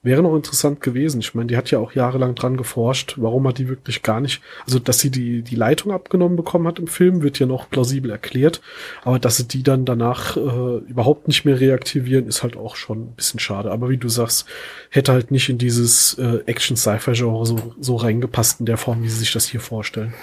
Wäre 0.09 0.23
noch 0.23 0.35
interessant 0.35 0.81
gewesen. 0.81 1.21
Ich 1.21 1.35
meine, 1.35 1.49
die 1.49 1.57
hat 1.59 1.71
ja 1.71 1.79
auch 1.79 1.93
jahrelang 1.93 2.35
dran 2.35 2.57
geforscht. 2.57 3.15
Warum 3.19 3.47
hat 3.47 3.59
die 3.59 3.69
wirklich 3.69 4.03
gar 4.03 4.21
nicht, 4.21 4.41
also 4.65 4.79
dass 4.79 5.01
sie 5.01 5.11
die, 5.11 5.43
die 5.43 5.55
Leitung 5.55 5.93
abgenommen 5.93 6.35
bekommen 6.35 6.67
hat 6.67 6.79
im 6.79 6.87
Film, 6.87 7.21
wird 7.21 7.39
ja 7.39 7.45
noch 7.47 7.69
plausibel 7.69 8.11
erklärt. 8.11 8.63
Aber 9.05 9.19
dass 9.19 9.37
sie 9.37 9.47
die 9.47 9.63
dann 9.63 9.85
danach 9.85 10.39
äh, 10.39 10.79
überhaupt 10.89 11.29
nicht 11.29 11.45
mehr 11.45 11.61
reaktivieren, 11.61 12.27
ist 12.27 12.43
halt 12.43 12.57
auch 12.57 12.75
schon 12.77 13.03
ein 13.03 13.13
bisschen 13.17 13.39
schade. 13.39 13.71
Aber 13.71 13.91
wie 13.91 13.99
du 13.99 14.09
sagst, 14.09 14.47
hätte 14.89 15.13
halt 15.13 15.31
nicht 15.31 15.51
in 15.51 15.59
dieses 15.59 16.15
äh, 16.15 16.39
Action-Sci-Fi-Genre 16.47 17.45
so, 17.45 17.75
so 17.79 17.97
reingepasst 17.97 18.61
in 18.61 18.67
der 18.67 18.79
Form, 18.79 19.03
wie 19.03 19.11
sie 19.11 19.19
sich 19.19 19.33
das 19.35 19.47
hier 19.47 19.61
vorstellen. 19.61 20.15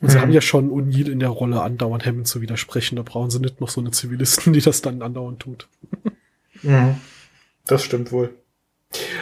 Und 0.00 0.10
sie 0.10 0.16
Mhm. 0.16 0.22
haben 0.22 0.32
ja 0.32 0.40
schon 0.40 0.70
O'Neill 0.70 1.08
in 1.10 1.20
der 1.20 1.28
Rolle 1.28 1.62
andauernd 1.62 2.04
Hammond 2.04 2.26
zu 2.26 2.40
widersprechen. 2.40 2.96
Da 2.96 3.02
brauchen 3.02 3.30
sie 3.30 3.38
nicht 3.38 3.60
noch 3.60 3.68
so 3.68 3.80
eine 3.80 3.92
Zivilisten, 3.92 4.52
die 4.52 4.60
das 4.60 4.82
dann 4.82 5.00
andauernd 5.00 5.38
tut. 5.40 5.68
Mhm. 6.62 6.96
Das 7.66 7.84
stimmt 7.84 8.10
wohl. 8.10 8.34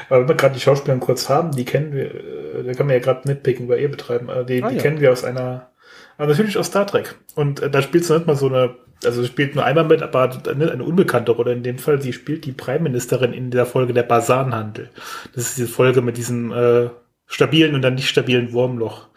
Aber 0.09 0.21
wenn 0.21 0.29
wir 0.29 0.35
gerade 0.35 0.55
die 0.55 0.61
Schauspieler 0.61 0.97
kurz 0.99 1.29
haben, 1.29 1.53
die 1.53 1.65
kennen 1.65 1.93
wir, 1.93 2.15
äh, 2.15 2.65
da 2.65 2.73
kann 2.75 2.87
man 2.87 2.97
ja 2.97 3.03
gerade 3.03 3.29
Nitpicking 3.29 3.69
bei 3.69 3.79
ihr 3.79 3.91
betreiben, 3.91 4.29
äh, 4.29 4.45
die, 4.45 4.63
Ah, 4.63 4.69
die 4.69 4.77
ja. 4.77 4.83
kennen 4.83 5.01
wir 5.01 5.13
aus 5.13 5.25
einer, 5.25 5.71
aber 6.19 6.29
natürlich 6.29 6.59
aus 6.59 6.67
Star 6.67 6.87
Trek. 6.87 7.17
Und 7.35 7.61
äh, 7.61 7.71
da 7.71 7.83
spielt 7.83 8.05
sie 8.05 8.15
nicht 8.15 8.27
mal 8.27 8.37
so 8.37 8.47
eine, 8.49 8.77
also 9.05 9.25
spielt 9.25 9.55
nur 9.55 9.65
einmal 9.65 9.85
mit, 9.85 10.03
aber 10.03 10.31
eine 10.49 10.85
unbekannte 10.85 11.33
Rolle. 11.33 11.53
In 11.53 11.63
dem 11.63 11.79
Fall, 11.79 12.01
sie 12.01 12.13
spielt 12.13 12.45
die 12.45 12.53
Prime 12.53 12.81
Ministerin 12.81 13.33
in 13.33 13.51
der 13.51 13.67
Folge 13.67 13.93
der 13.93 14.05
Basanhandel. 14.05 14.91
Das 15.35 15.45
ist 15.45 15.59
diese 15.59 15.69
Folge 15.69 16.03
mit 16.03 16.17
diesem 16.17 16.53
äh, 16.53 16.91
stabilen 17.27 17.75
und 17.75 17.83
dann 17.83 17.95
nicht 17.95 18.09
stabilen 18.09 18.53
Wurmloch. 18.53 19.09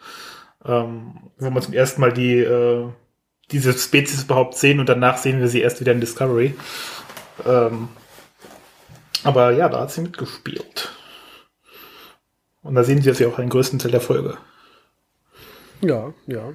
Ähm, 0.64 1.14
wo 1.38 1.50
wir 1.50 1.60
zum 1.60 1.74
ersten 1.74 2.00
Mal 2.00 2.12
die, 2.12 2.38
äh, 2.38 2.86
diese 3.52 3.72
Spezies 3.74 4.24
überhaupt 4.24 4.56
sehen 4.56 4.80
und 4.80 4.88
danach 4.88 5.18
sehen 5.18 5.38
wir 5.38 5.48
sie 5.48 5.60
erst 5.60 5.80
wieder 5.80 5.92
in 5.92 6.00
Discovery. 6.00 6.54
Ähm, 7.46 7.88
aber 9.26 9.52
ja, 9.52 9.68
da 9.68 9.80
hat 9.80 9.90
sie 9.90 10.02
mitgespielt. 10.02 10.90
Und 12.62 12.74
da 12.74 12.82
sehen 12.82 13.00
Sie 13.02 13.12
sie 13.14 13.26
auch 13.26 13.38
einen 13.38 13.50
größten 13.50 13.78
Teil 13.78 13.92
der 13.92 14.00
Folge. 14.00 14.38
Ja, 15.80 16.12
ja. 16.26 16.52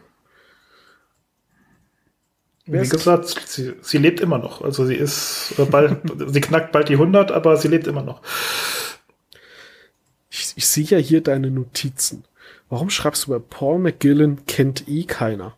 Wie 2.66 2.88
gesagt, 2.88 3.28
sie, 3.28 3.74
sie 3.82 3.98
lebt 3.98 4.20
immer 4.20 4.38
noch. 4.38 4.62
Also 4.62 4.86
sie 4.86 4.96
ist 4.96 5.54
äh, 5.58 5.66
bald, 5.66 5.98
sie 6.28 6.42
knackt 6.42 6.72
bald 6.72 6.90
die 6.90 6.94
100, 6.94 7.32
aber 7.32 7.58
sie 7.58 7.68
lebt 7.68 7.88
immer 7.88 8.04
noch. 8.04 8.22
Ich, 10.30 10.54
ich 10.56 10.68
sehe 10.68 10.86
ja 10.86 10.98
hier 10.98 11.22
deine 11.22 11.52
Notizen. 11.52 12.24
Warum 12.70 12.90
schreibst 12.90 13.26
du 13.26 13.32
bei 13.32 13.40
Paul 13.40 13.80
McGillen 13.80 14.46
kennt 14.46 14.88
eh 14.88 15.04
keiner? 15.04 15.58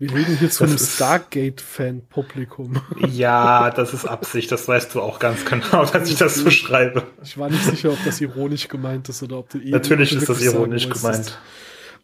Wir 0.00 0.14
reden 0.14 0.38
hier 0.38 0.48
zu 0.48 0.62
Das 0.62 0.70
einem 0.70 0.78
Stargate-Fan-Publikum. 0.78 2.80
Ja, 3.10 3.70
das 3.70 3.92
ist 3.92 4.04
Absicht, 4.04 4.52
das 4.52 4.68
weißt 4.68 4.94
du 4.94 5.02
auch 5.02 5.18
ganz 5.18 5.44
genau, 5.44 5.84
dass 5.84 6.08
ich 6.08 6.16
das 6.16 6.36
so 6.36 6.50
schreibe. 6.50 7.02
Ich 7.24 7.36
war 7.36 7.50
nicht 7.50 7.64
sicher, 7.64 7.90
ob 7.90 7.98
das 8.04 8.20
ironisch 8.20 8.68
gemeint 8.68 9.08
ist 9.08 9.24
oder 9.24 9.38
ob 9.38 9.50
du 9.50 9.58
eh 9.58 9.70
Natürlich 9.70 10.14
ist 10.14 10.28
das 10.28 10.38
sagen 10.38 10.56
ironisch 10.56 10.88
gemeint. 10.88 11.36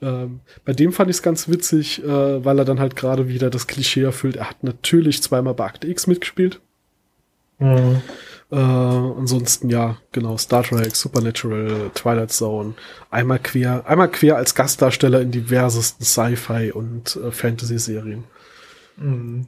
Ähm, 0.02 0.40
bei 0.64 0.72
dem 0.72 0.92
fand 0.92 1.08
ich 1.08 1.18
es 1.18 1.22
ganz 1.22 1.48
witzig, 1.48 2.02
äh, 2.02 2.44
weil 2.44 2.58
er 2.58 2.64
dann 2.64 2.80
halt 2.80 2.96
gerade 2.96 3.28
wieder 3.28 3.48
das 3.48 3.68
Klischee 3.68 4.02
erfüllt. 4.02 4.36
Er 4.36 4.50
hat 4.50 4.64
natürlich 4.64 5.22
zweimal 5.22 5.54
bei 5.54 5.64
Akte 5.64 5.86
X 5.86 6.08
mitgespielt. 6.08 6.60
Mhm. 7.60 8.02
Äh, 8.54 9.18
ansonsten 9.18 9.68
ja, 9.68 9.96
genau, 10.12 10.36
Star 10.36 10.62
Trek, 10.62 10.94
Supernatural, 10.94 11.90
Twilight 11.92 12.30
Zone, 12.30 12.74
einmal 13.10 13.40
quer, 13.40 13.84
einmal 13.88 14.08
quer 14.08 14.36
als 14.36 14.54
Gastdarsteller 14.54 15.20
in 15.20 15.32
diversesten 15.32 16.04
Sci-Fi 16.04 16.70
und 16.70 17.16
äh, 17.16 17.32
Fantasy-Serien. 17.32 18.22
Mhm. 18.96 19.46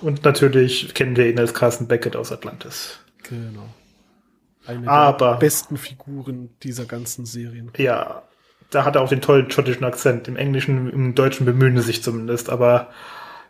Und 0.00 0.24
natürlich 0.24 0.94
kennen 0.94 1.16
wir 1.16 1.28
ihn 1.28 1.40
als 1.40 1.54
Carson 1.54 1.88
Beckett 1.88 2.14
aus 2.14 2.30
Atlantis. 2.30 3.00
Genau. 3.28 3.68
Eine 4.64 4.86
Aber- 4.88 5.32
der 5.32 5.38
besten 5.38 5.76
Figuren 5.76 6.50
dieser 6.62 6.84
ganzen 6.84 7.26
Serien. 7.26 7.72
Ja, 7.78 8.22
da 8.70 8.84
hat 8.84 8.94
er 8.94 9.02
auch 9.02 9.08
den 9.08 9.22
tollen 9.22 9.50
schottischen 9.50 9.84
Akzent. 9.84 10.28
Im 10.28 10.36
Englischen, 10.36 10.88
im 10.88 11.14
Deutschen 11.16 11.46
bemühen 11.46 11.76
sie 11.78 11.82
sich 11.82 12.02
zumindest, 12.02 12.48
aber 12.48 12.90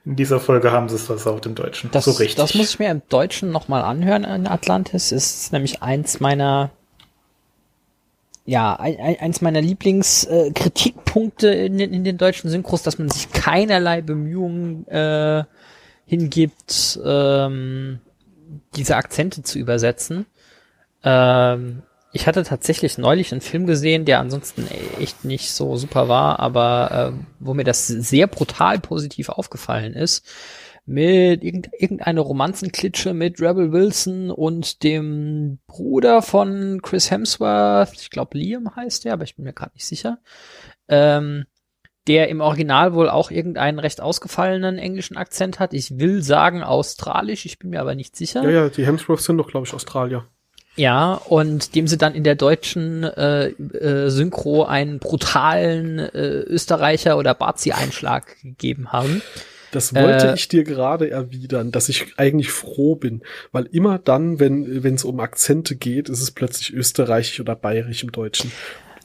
in 0.05 0.16
dieser 0.16 0.38
Folge 0.40 0.70
haben 0.72 0.88
sie 0.88 0.96
es 0.96 1.05
versaut 1.05 1.46
im 1.46 1.55
Deutschen. 1.55 1.90
Das, 1.92 2.05
so 2.05 2.11
richtig. 2.12 2.36
das 2.36 2.55
muss 2.55 2.70
ich 2.70 2.78
mir 2.78 2.90
im 2.90 3.02
Deutschen 3.09 3.50
nochmal 3.50 3.82
anhören 3.82 4.24
in 4.24 4.46
Atlantis. 4.46 5.12
Ist 5.12 5.52
nämlich 5.52 5.82
eins 5.82 6.20
meiner, 6.20 6.70
ja, 8.44 8.74
ein, 8.76 8.98
ein, 9.00 9.18
eins 9.20 9.40
meiner 9.40 9.62
Lieblingskritikpunkte 9.62 10.48
äh, 10.48 10.52
Kritikpunkte 10.52 11.48
in, 11.48 11.78
den- 11.78 11.94
in 11.94 12.05
den 12.05 12.18
deutschen 12.18 12.50
Synchros, 12.50 12.82
dass 12.82 12.98
man 12.98 13.09
sich 13.09 13.32
keinerlei 13.32 14.02
Bemühungen 14.02 14.86
äh, 14.88 15.44
hingibt, 16.07 17.00
ähm, 17.05 18.00
diese 18.76 18.96
Akzente 18.96 19.42
zu 19.42 19.59
übersetzen. 19.59 20.26
Ähm, 21.02 21.82
ich 22.14 22.28
hatte 22.28 22.44
tatsächlich 22.44 22.96
neulich 22.96 23.32
einen 23.32 23.40
Film 23.40 23.66
gesehen, 23.66 24.04
der 24.04 24.20
ansonsten 24.20 24.68
echt 25.00 25.24
nicht 25.24 25.50
so 25.50 25.76
super 25.76 26.08
war, 26.08 26.38
aber 26.38 27.12
äh, 27.12 27.24
wo 27.40 27.54
mir 27.54 27.64
das 27.64 27.88
sehr 27.88 28.28
brutal 28.28 28.78
positiv 28.78 29.28
aufgefallen 29.28 29.94
ist. 29.94 30.24
Mit 30.86 31.42
irgend, 31.42 31.70
irgendeine 31.76 32.20
Romanzenklitsche 32.20 33.14
mit 33.14 33.40
Rebel 33.40 33.72
Wilson 33.72 34.30
und 34.30 34.84
dem 34.84 35.58
Bruder 35.66 36.22
von 36.22 36.80
Chris 36.82 37.10
Hemsworth, 37.10 37.94
ich 37.94 38.10
glaube 38.10 38.38
Liam 38.38 38.76
heißt 38.76 39.04
der, 39.04 39.14
aber 39.14 39.24
ich 39.24 39.34
bin 39.34 39.44
mir 39.44 39.52
gerade 39.52 39.72
nicht 39.74 39.86
sicher. 39.86 40.18
Ähm, 40.86 41.46
der 42.06 42.28
im 42.28 42.40
Original 42.40 42.94
wohl 42.94 43.08
auch 43.08 43.32
irgendeinen 43.32 43.80
recht 43.80 44.00
ausgefallenen 44.00 44.78
englischen 44.78 45.16
Akzent 45.16 45.58
hat. 45.58 45.74
Ich 45.74 45.98
will 45.98 46.22
sagen 46.22 46.62
australisch, 46.62 47.44
ich 47.44 47.58
bin 47.58 47.70
mir 47.70 47.80
aber 47.80 47.96
nicht 47.96 48.14
sicher. 48.14 48.44
Ja, 48.44 48.50
ja, 48.50 48.68
die 48.68 48.86
Hemsworths 48.86 49.24
sind 49.24 49.38
doch, 49.38 49.48
glaube 49.48 49.66
ich, 49.66 49.74
Australier. 49.74 50.26
Ja, 50.77 51.14
und 51.14 51.75
dem 51.77 51.87
sie 51.87 51.97
dann 51.99 52.14
in 52.14 52.25
der 52.25 52.35
deutschen 52.35 53.05
äh, 53.05 53.49
äh, 53.49 54.11
Synchro 54.11 54.64
einen 54.64 54.99
brutalen 54.99 55.99
äh, 56.01 56.41
Österreicher 56.41 57.16
oder 57.16 57.33
Bazi-Einschlag 57.35 58.41
gegeben 58.43 58.91
haben. 58.93 59.22
Das 59.70 59.95
wollte 59.95 60.29
Äh, 60.29 60.35
ich 60.35 60.49
dir 60.49 60.64
gerade 60.64 61.11
erwidern, 61.11 61.70
dass 61.72 61.89
ich 61.89 62.14
eigentlich 62.16 62.51
froh 62.51 62.95
bin, 62.97 63.22
weil 63.53 63.66
immer 63.72 63.99
dann, 63.99 64.39
wenn 64.41 64.95
es 64.95 65.05
um 65.05 65.20
Akzente 65.20 65.77
geht, 65.77 66.09
ist 66.09 66.20
es 66.22 66.31
plötzlich 66.33 66.72
österreichisch 66.72 67.41
oder 67.41 67.55
bayerisch 67.57 68.03
im 68.03 68.12
Deutschen. 68.12 68.51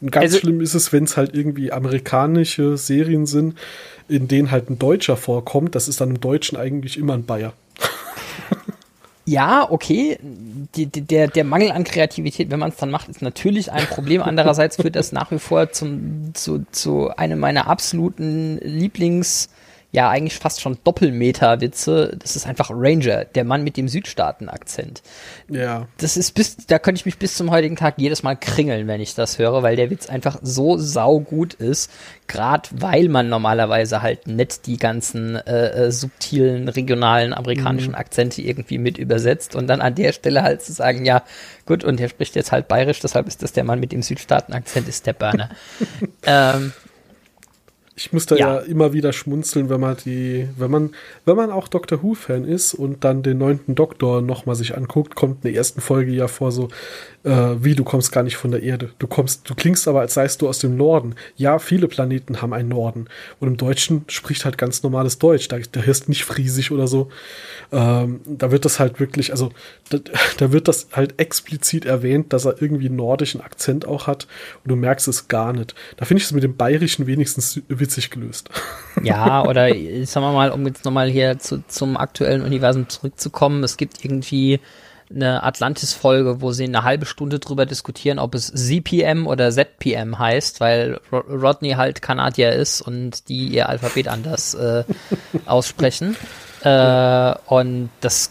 Und 0.01 0.11
ganz 0.11 0.25
Also- 0.25 0.39
schlimm 0.39 0.61
ist 0.61 0.73
es, 0.75 0.93
wenn 0.93 1.03
es 1.03 1.17
halt 1.17 1.35
irgendwie 1.35 1.71
amerikanische 1.71 2.77
Serien 2.77 3.25
sind, 3.25 3.55
in 4.07 4.27
denen 4.27 4.49
halt 4.49 4.69
ein 4.69 4.79
Deutscher 4.79 5.17
vorkommt. 5.17 5.75
Das 5.75 5.87
ist 5.87 6.01
dann 6.01 6.09
im 6.09 6.19
Deutschen 6.21 6.57
eigentlich 6.57 6.97
immer 6.97 7.13
ein 7.13 7.25
Bayer. 7.25 7.53
Ja, 9.29 9.69
okay, 9.69 10.17
die, 10.23 10.87
die, 10.87 11.01
der, 11.01 11.27
der 11.27 11.43
Mangel 11.43 11.71
an 11.71 11.83
Kreativität, 11.83 12.49
wenn 12.49 12.59
man 12.59 12.69
es 12.69 12.77
dann 12.77 12.89
macht, 12.89 13.09
ist 13.09 13.21
natürlich 13.21 13.71
ein 13.71 13.85
Problem. 13.85 14.23
Andererseits 14.23 14.77
führt 14.77 14.95
das 14.95 15.11
nach 15.11 15.29
wie 15.29 15.37
vor 15.37 15.71
zum, 15.71 16.33
zu, 16.33 16.65
zu 16.71 17.09
einem 17.15 17.37
meiner 17.37 17.67
absoluten 17.67 18.57
Lieblings- 18.57 19.49
ja 19.91 20.09
eigentlich 20.09 20.37
fast 20.37 20.61
schon 20.61 20.77
Doppelmeter-Witze. 20.83 22.15
Das 22.19 22.35
ist 22.35 22.45
einfach 22.45 22.69
Ranger, 22.71 23.25
der 23.25 23.43
Mann 23.43 23.63
mit 23.63 23.75
dem 23.75 23.87
Südstaaten-Akzent. 23.87 25.01
Ja. 25.49 25.87
Das 25.97 26.15
ist 26.15 26.35
bis, 26.35 26.57
da 26.67 26.77
könnte 26.77 26.99
ich 26.99 27.05
mich 27.07 27.17
bis 27.17 27.35
zum 27.35 27.49
heutigen 27.49 27.75
Tag 27.75 27.95
jedes 27.97 28.21
Mal 28.21 28.35
kringeln, 28.35 28.87
wenn 28.87 29.01
ich 29.01 29.15
das 29.15 29.39
höre, 29.39 29.63
weil 29.63 29.75
der 29.75 29.89
Witz 29.89 30.07
einfach 30.07 30.37
so 30.43 30.77
saugut 30.77 31.55
ist. 31.55 31.91
Gerade 32.27 32.69
weil 32.71 33.09
man 33.09 33.29
normalerweise 33.29 34.03
halt 34.03 34.27
nicht 34.27 34.67
die 34.67 34.77
ganzen 34.77 35.35
äh, 35.35 35.87
äh, 35.87 35.91
subtilen 35.91 36.69
regionalen 36.69 37.33
amerikanischen 37.33 37.91
mhm. 37.91 37.97
Akzente 37.97 38.43
irgendwie 38.43 38.77
mit 38.77 38.99
übersetzt 38.99 39.55
und 39.55 39.65
dann 39.65 39.81
an 39.81 39.95
der 39.95 40.13
Stelle 40.13 40.43
halt 40.43 40.61
zu 40.61 40.71
sagen, 40.71 41.03
ja, 41.05 41.23
gut, 41.65 41.83
und 41.83 41.99
der 41.99 42.09
spricht 42.09 42.35
jetzt 42.35 42.51
halt 42.51 42.67
bayerisch, 42.67 42.99
deshalb 42.99 43.27
ist 43.27 43.41
das 43.41 43.53
der 43.53 43.63
Mann 43.63 43.79
mit 43.79 43.91
dem 43.91 44.03
Südstaaten-Akzent, 44.03 44.87
ist 44.87 45.07
der 45.07 45.13
Burner. 45.13 45.49
ähm, 46.23 46.73
ich 47.99 48.13
muss 48.13 48.25
da 48.25 48.37
ja. 48.37 48.55
ja. 48.55 48.59
immer 48.61 48.93
wieder 48.93 49.11
schmunzeln, 49.11 49.69
wenn 49.69 49.81
man 49.81 49.97
die, 49.97 50.47
wenn 50.57 50.71
man, 50.71 50.91
wenn 51.25 51.35
man 51.35 51.51
auch 51.51 51.67
Doctor 51.67 52.01
Who-Fan 52.01 52.45
ist 52.45 52.73
und 52.73 53.03
dann 53.03 53.23
den 53.23 53.37
neunten 53.37 53.75
Doktor 53.75 54.21
nochmal 54.21 54.55
sich 54.55 54.77
anguckt, 54.77 55.15
kommt 55.15 55.43
in 55.43 55.51
der 55.51 55.53
ersten 55.55 55.81
Folge 55.81 56.11
ja 56.13 56.29
vor 56.29 56.53
so, 56.53 56.69
äh, 57.23 57.63
wie 57.63 57.75
du 57.75 57.83
kommst 57.83 58.11
gar 58.11 58.23
nicht 58.23 58.37
von 58.37 58.51
der 58.51 58.63
Erde. 58.63 58.91
Du 58.99 59.07
kommst, 59.07 59.49
du 59.49 59.55
klingst 59.55 59.87
aber, 59.87 60.01
als 60.01 60.13
seist 60.13 60.41
du 60.41 60.47
aus 60.47 60.59
dem 60.59 60.77
Norden. 60.77 61.15
Ja, 61.35 61.59
viele 61.59 61.87
Planeten 61.87 62.41
haben 62.41 62.53
einen 62.53 62.69
Norden. 62.69 63.07
Und 63.39 63.47
im 63.47 63.57
Deutschen 63.57 64.05
spricht 64.07 64.45
halt 64.45 64.57
ganz 64.57 64.83
normales 64.83 65.19
Deutsch. 65.19 65.47
Da, 65.47 65.57
da 65.71 65.81
hörst 65.81 66.07
nicht 66.07 66.23
Friesisch 66.23 66.71
oder 66.71 66.87
so. 66.87 67.09
Ähm, 67.71 68.21
da 68.25 68.51
wird 68.51 68.65
das 68.65 68.79
halt 68.79 68.99
wirklich, 68.99 69.31
also 69.31 69.51
da, 69.89 69.97
da 70.37 70.51
wird 70.51 70.67
das 70.67 70.87
halt 70.93 71.19
explizit 71.19 71.85
erwähnt, 71.85 72.31
dass 72.31 72.45
er 72.45 72.61
irgendwie 72.61 72.87
einen 72.87 72.95
nordischen 72.95 73.41
Akzent 73.41 73.85
auch 73.85 74.07
hat 74.07 74.27
und 74.63 74.69
du 74.69 74.75
merkst 74.75 75.07
es 75.07 75.27
gar 75.27 75.53
nicht. 75.53 75.75
Da 75.97 76.05
finde 76.05 76.21
ich 76.21 76.25
es 76.25 76.31
mit 76.31 76.43
dem 76.43 76.55
Bayerischen 76.55 77.07
wenigstens 77.07 77.61
witzig 77.67 78.09
gelöst. 78.09 78.49
Ja, 79.01 79.45
oder 79.45 79.69
sagen 79.69 80.25
wir 80.25 80.33
mal, 80.33 80.51
um 80.51 80.65
jetzt 80.67 80.83
nochmal 80.83 81.09
hier 81.09 81.39
zu, 81.39 81.63
zum 81.67 81.95
aktuellen 81.95 82.41
Universum 82.41 82.89
zurückzukommen, 82.89 83.63
es 83.63 83.77
gibt 83.77 84.03
irgendwie 84.03 84.59
eine 85.13 85.43
Atlantis-Folge, 85.43 86.41
wo 86.41 86.51
sie 86.51 86.65
eine 86.65 86.83
halbe 86.83 87.05
Stunde 87.05 87.39
drüber 87.39 87.65
diskutieren, 87.65 88.19
ob 88.19 88.35
es 88.35 88.47
ZPM 88.47 89.25
oder 89.27 89.51
ZPM 89.51 90.19
heißt, 90.19 90.59
weil 90.59 90.99
Rodney 91.11 91.71
halt 91.71 92.01
Kanadier 92.01 92.53
ist 92.53 92.81
und 92.81 93.27
die 93.27 93.47
ihr 93.47 93.69
Alphabet 93.69 94.07
anders 94.07 94.53
äh, 94.53 94.83
aussprechen. 95.45 96.15
Äh, 96.61 97.35
und 97.45 97.89
das, 98.01 98.29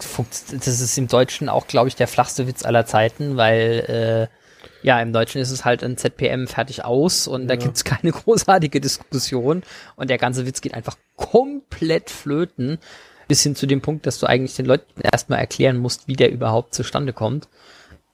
das 0.51 0.67
ist 0.67 0.99
im 0.99 1.09
Deutschen 1.09 1.49
auch, 1.49 1.67
glaube 1.67 1.89
ich, 1.89 1.97
der 1.97 2.07
flachste 2.07 2.47
Witz 2.47 2.63
aller 2.63 2.85
Zeiten, 2.85 3.39
weil 3.39 4.29
äh, 4.31 4.37
ja, 4.83 5.01
im 5.01 5.13
Deutschen 5.13 5.41
ist 5.41 5.51
es 5.51 5.65
halt 5.65 5.83
ein 5.83 5.97
ZPM 5.97 6.47
fertig 6.47 6.85
aus 6.85 7.27
und 7.27 7.43
ja. 7.43 7.49
da 7.49 7.57
gibt's 7.57 7.85
keine 7.85 8.13
großartige 8.13 8.81
Diskussion 8.81 9.63
und 9.97 10.11
der 10.11 10.19
ganze 10.19 10.47
Witz 10.47 10.61
geht 10.61 10.75
einfach 10.75 10.97
komplett 11.17 12.11
flöten 12.11 12.79
bis 13.29 13.43
hin 13.43 13.55
zu 13.55 13.67
dem 13.67 13.81
Punkt, 13.81 14.07
dass 14.07 14.19
du 14.19 14.27
eigentlich 14.27 14.57
den 14.57 14.67
Leuten 14.67 15.01
erstmal 15.01 15.39
erklären 15.39 15.77
musst, 15.77 16.09
wie 16.09 16.17
der 16.17 16.33
überhaupt 16.33 16.75
zustande 16.75 17.13
kommt. 17.13 17.49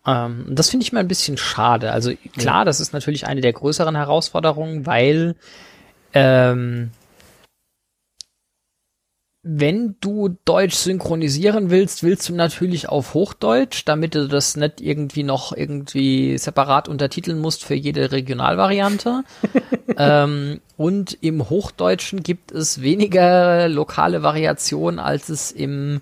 Ähm, 0.07 0.47
das 0.51 0.71
finde 0.71 0.85
ich 0.85 0.93
mal 0.93 1.01
ein 1.01 1.09
bisschen 1.09 1.37
schade. 1.37 1.93
Also 1.93 2.13
klar, 2.37 2.61
ja. 2.61 2.65
das 2.65 2.81
ist 2.81 2.93
natürlich 2.93 3.27
eine 3.27 3.41
der 3.41 3.53
größeren 3.53 3.97
Herausforderungen, 3.97 4.87
weil 4.87 5.37
ähm, 6.13 6.91
wenn 9.47 9.97
du 10.01 10.39
Deutsch 10.47 10.75
synchronisieren 10.75 11.69
willst, 11.69 12.03
willst 12.03 12.31
du 12.31 12.35
natürlich 12.35 12.89
auf 12.89 13.13
Hochdeutsch, 13.13 13.83
damit 13.85 14.15
du 14.15 14.27
das 14.27 14.57
nicht 14.57 14.81
irgendwie 14.81 15.23
noch 15.23 15.55
irgendwie 15.55 16.39
separat 16.39 16.89
untertiteln 16.89 17.39
musst 17.39 17.63
für 17.63 17.75
jede 17.75 18.11
Regionalvariante. 18.11 19.23
ähm, 19.99 20.63
und 20.79 21.19
im 21.21 21.51
Hochdeutschen 21.51 22.23
gibt 22.23 22.53
es 22.53 22.81
weniger 22.81 23.69
lokale 23.69 24.23
Variationen, 24.23 24.99
als 24.99 25.29
es 25.29 25.53
im 25.53 26.01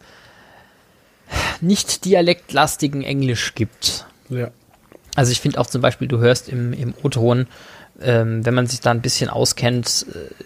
nicht 1.61 2.05
dialektlastigen 2.05 3.03
Englisch 3.03 3.57
gibt. 3.57 4.07
Ja. 4.29 4.53
Also 5.17 5.33
ich 5.33 5.41
finde 5.41 5.59
auch 5.59 5.67
zum 5.67 5.83
Beispiel, 5.83 6.07
du 6.07 6.19
hörst 6.19 6.49
im, 6.49 6.73
im 6.73 6.95
O-Ton, 7.03 7.49
ähm, 8.01 8.47
wenn 8.47 8.55
man 8.55 8.69
sich 8.69 8.81
da 8.81 8.93
ein 8.93 9.03
bisschen 9.03 9.31
auskennt, 9.31 10.07
äh, 10.09 10.43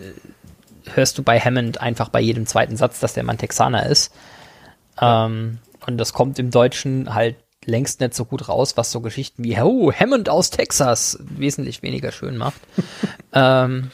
hörst 0.95 1.18
du 1.18 1.22
bei 1.22 1.39
Hammond 1.41 1.80
einfach 1.80 2.09
bei 2.09 2.20
jedem 2.20 2.47
zweiten 2.47 2.76
Satz, 2.76 3.01
dass 3.01 3.14
der 3.14 3.24
Mann 3.24 3.39
Texaner 3.39 3.87
ist. 3.87 4.12
Ähm, 5.01 5.59
und 5.87 5.99
das 5.99 6.12
kommt 6.12 6.39
im 6.39 6.51
Deutschen 6.51 7.14
halt 7.14 7.37
längst 7.64 8.01
nicht 8.01 8.14
so 8.14 8.24
gut 8.24 8.49
raus, 8.49 8.76
was 8.76 8.93
so 8.93 9.01
Geschichten 9.01 9.45
wie 9.45 9.59
Oh, 9.61 9.93
Hammond 9.93 10.28
aus 10.28 10.51
Texas 10.51 11.18
wesentlich 11.20 11.82
weniger 11.82 12.12
schön 12.12 12.37
macht. 12.37 12.61
ähm, 13.32 13.91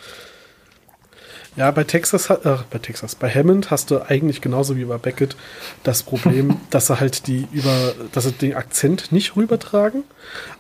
ja, 1.57 1.71
bei 1.71 1.85
Texas, 1.85 2.31
äh, 2.31 2.57
bei 2.71 2.79
Texas, 2.79 3.15
bei 3.15 3.29
Hammond 3.29 3.71
hast 3.71 3.91
du 3.91 4.01
eigentlich 4.01 4.41
genauso 4.41 4.77
wie 4.77 4.85
bei 4.85 4.99
Beckett 4.99 5.37
das 5.83 6.03
Problem, 6.03 6.57
dass 6.71 6.91
er 6.91 7.01
halt 7.01 7.27
die 7.27 7.47
über, 7.53 7.95
dass 8.13 8.27
er 8.27 8.33
den 8.33 8.55
Akzent 8.55 9.13
nicht 9.13 9.37
rübertragen, 9.37 10.05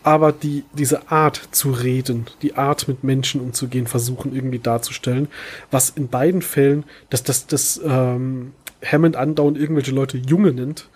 aber 0.02 0.32
die, 0.32 0.64
diese 0.72 1.10
Art 1.10 1.40
zu 1.52 1.72
reden, 1.72 2.26
die 2.42 2.56
Art 2.56 2.88
mit 2.88 3.04
Menschen 3.04 3.40
umzugehen, 3.40 3.86
versuchen 3.86 4.34
irgendwie 4.34 4.58
darzustellen, 4.58 5.28
was 5.70 5.90
in 5.90 6.08
beiden 6.08 6.42
Fällen, 6.42 6.84
dass 7.10 7.22
das, 7.22 7.46
das, 7.46 7.80
ähm, 7.84 8.52
Hammond 8.84 9.16
andauernd 9.16 9.56
irgendwelche 9.58 9.92
Leute 9.92 10.18
Junge 10.18 10.52
nennt, 10.52 10.88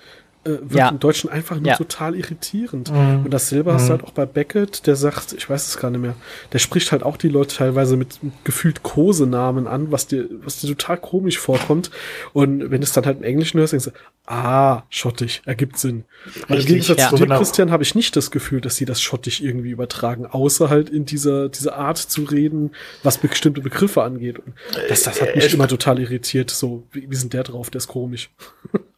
äh, 0.47 0.61
wird 0.63 0.75
ja. 0.75 0.89
im 0.89 0.99
Deutschen 0.99 1.29
einfach 1.29 1.57
nur 1.57 1.67
ja. 1.67 1.77
total 1.77 2.15
irritierend. 2.15 2.91
Mhm. 2.91 3.25
Und 3.25 3.31
dasselbe 3.35 3.71
mhm. 3.71 3.75
hast 3.75 3.89
du 3.89 3.91
halt 3.91 4.05
auch 4.05 4.13
bei 4.13 4.27
Beckett, 4.27 4.87
der 4.87 4.97
sagt, 4.97 5.33
ich 5.33 5.49
weiß 5.49 5.67
es 5.67 5.79
gar 5.79 5.91
nicht 5.91 6.01
mehr, 6.01 6.15
der 6.53 6.59
spricht 6.59 6.93
halt 6.93 7.03
auch 7.03 7.17
die 7.17 7.29
Leute 7.29 7.57
teilweise 7.57 7.97
mit, 7.97 8.21
gefühlt 8.45 8.83
Kosenamen 8.83 9.67
an, 9.67 9.91
was 9.91 10.07
dir, 10.07 10.29
was 10.43 10.61
dir 10.61 10.69
total 10.69 10.99
komisch 10.99 11.39
vorkommt. 11.39 11.91
Und 12.33 12.71
wenn 12.71 12.81
du 12.81 12.85
es 12.85 12.93
dann 12.93 13.07
halt 13.07 13.19
im 13.19 13.25
Englischen 13.25 13.59
hörst, 13.59 13.73
denkst 13.73 13.87
du, 13.87 13.93
ah, 14.27 14.85
schottig, 14.89 15.43
ergibt 15.45 15.79
Sinn. 15.79 16.05
Weil 16.49 16.61
im 16.61 16.67
Gegensatz 16.67 16.99
ja. 16.99 17.09
zu 17.11 17.17
dir, 17.17 17.25
genau. 17.25 17.39
Christian, 17.39 17.71
habe 17.71 17.83
ich 17.83 17.95
nicht 17.95 18.17
das 18.17 18.31
Gefühl, 18.31 18.61
dass 18.61 18.77
sie 18.77 18.85
das 18.85 19.03
schottig 19.03 19.43
irgendwie 19.43 19.71
übertragen, 19.71 20.27
außer 20.27 20.71
halt 20.71 20.91
in 20.91 21.05
dieser, 21.05 21.49
dieser 21.49 21.77
Art 21.77 21.99
zu 21.99 22.23
reden, 22.23 22.73
was 23.03 23.19
bestimmte 23.19 23.61
Begriffe 23.61 24.03
angeht. 24.03 24.39
Und 24.39 24.55
das, 24.89 25.03
das 25.03 25.21
hat 25.21 25.35
mich 25.35 25.51
äh, 25.51 25.55
immer 25.55 25.69
total 25.69 25.99
irritiert. 25.99 26.51
So, 26.51 26.87
wie, 26.93 27.11
wie 27.11 27.17
sind 27.17 27.33
der 27.33 27.43
drauf? 27.43 27.71
Der 27.71 27.79
ist 27.79 27.89
komisch. 27.89 28.31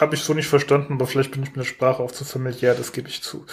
Habe 0.00 0.14
ich 0.14 0.22
so 0.22 0.32
nicht 0.32 0.48
verstanden, 0.48 0.94
aber 0.94 1.06
vielleicht 1.06 1.32
bin 1.32 1.42
ich 1.42 1.50
mit 1.50 1.56
der 1.56 1.64
Sprache 1.64 2.02
auch 2.02 2.12
zu 2.12 2.24
familiär, 2.24 2.74
das 2.74 2.92
gebe 2.92 3.08
ich 3.08 3.22
zu. 3.22 3.44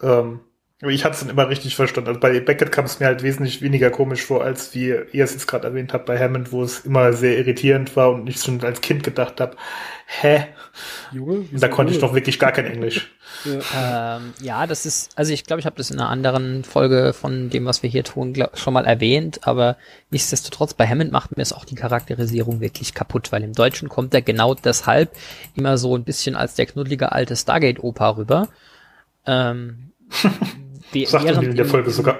Ähm, 0.00 0.40
ich 0.88 1.04
hatte 1.04 1.14
es 1.14 1.20
dann 1.20 1.30
immer 1.30 1.48
richtig 1.48 1.76
verstanden. 1.76 2.08
Also 2.08 2.18
bei 2.18 2.40
Beckett 2.40 2.72
kam 2.72 2.86
es 2.86 2.98
mir 2.98 3.06
halt 3.06 3.22
wesentlich 3.22 3.62
weniger 3.62 3.90
komisch 3.90 4.24
vor, 4.24 4.42
als 4.42 4.74
wie 4.74 4.88
ihr 5.12 5.24
es 5.24 5.32
jetzt 5.32 5.46
gerade 5.46 5.68
erwähnt 5.68 5.92
habt 5.92 6.06
bei 6.06 6.18
Hammond, 6.18 6.50
wo 6.50 6.64
es 6.64 6.80
immer 6.80 7.12
sehr 7.12 7.38
irritierend 7.38 7.94
war 7.94 8.10
und 8.10 8.28
ich 8.28 8.42
schon 8.42 8.60
als 8.64 8.80
Kind 8.80 9.04
gedacht 9.04 9.40
habe, 9.40 9.56
hä? 10.06 10.46
Junge, 11.12 11.44
da 11.52 11.68
konnte 11.68 11.92
ich 11.92 12.00
doch 12.00 12.14
wirklich 12.14 12.38
gar 12.38 12.52
kein 12.52 12.66
Englisch. 12.66 13.12
Ja, 13.44 14.18
ähm, 14.18 14.34
ja 14.42 14.66
das 14.66 14.84
ist, 14.84 15.16
also 15.16 15.32
ich 15.32 15.44
glaube, 15.44 15.58
ich 15.58 15.64
habe 15.66 15.76
das 15.76 15.90
in 15.90 15.98
einer 15.98 16.10
anderen 16.10 16.64
Folge 16.64 17.14
von 17.14 17.48
dem, 17.48 17.64
was 17.64 17.82
wir 17.82 17.88
hier 17.88 18.04
tun, 18.04 18.34
glaub, 18.34 18.58
schon 18.58 18.74
mal 18.74 18.84
erwähnt, 18.84 19.40
aber 19.48 19.78
nichtsdestotrotz, 20.10 20.74
bei 20.74 20.86
Hammond 20.86 21.12
macht 21.12 21.34
mir 21.34 21.42
es 21.42 21.54
auch 21.54 21.64
die 21.64 21.74
Charakterisierung 21.74 22.60
wirklich 22.60 22.92
kaputt, 22.92 23.32
weil 23.32 23.42
im 23.42 23.54
Deutschen 23.54 23.88
kommt 23.88 24.12
er 24.12 24.20
genau 24.20 24.54
deshalb 24.54 25.12
immer 25.54 25.78
so 25.78 25.96
ein 25.96 26.04
bisschen 26.04 26.36
als 26.36 26.54
der 26.56 26.66
knuddelige 26.66 27.12
alte 27.12 27.34
Stargate-Opa 27.34 28.10
rüber. 28.10 28.48
Ähm, 29.26 29.92
Sagt 31.06 31.24
er 31.24 31.42
in 31.42 31.56
der 31.56 31.66
Folge 31.66 31.90
sogar. 31.90 32.18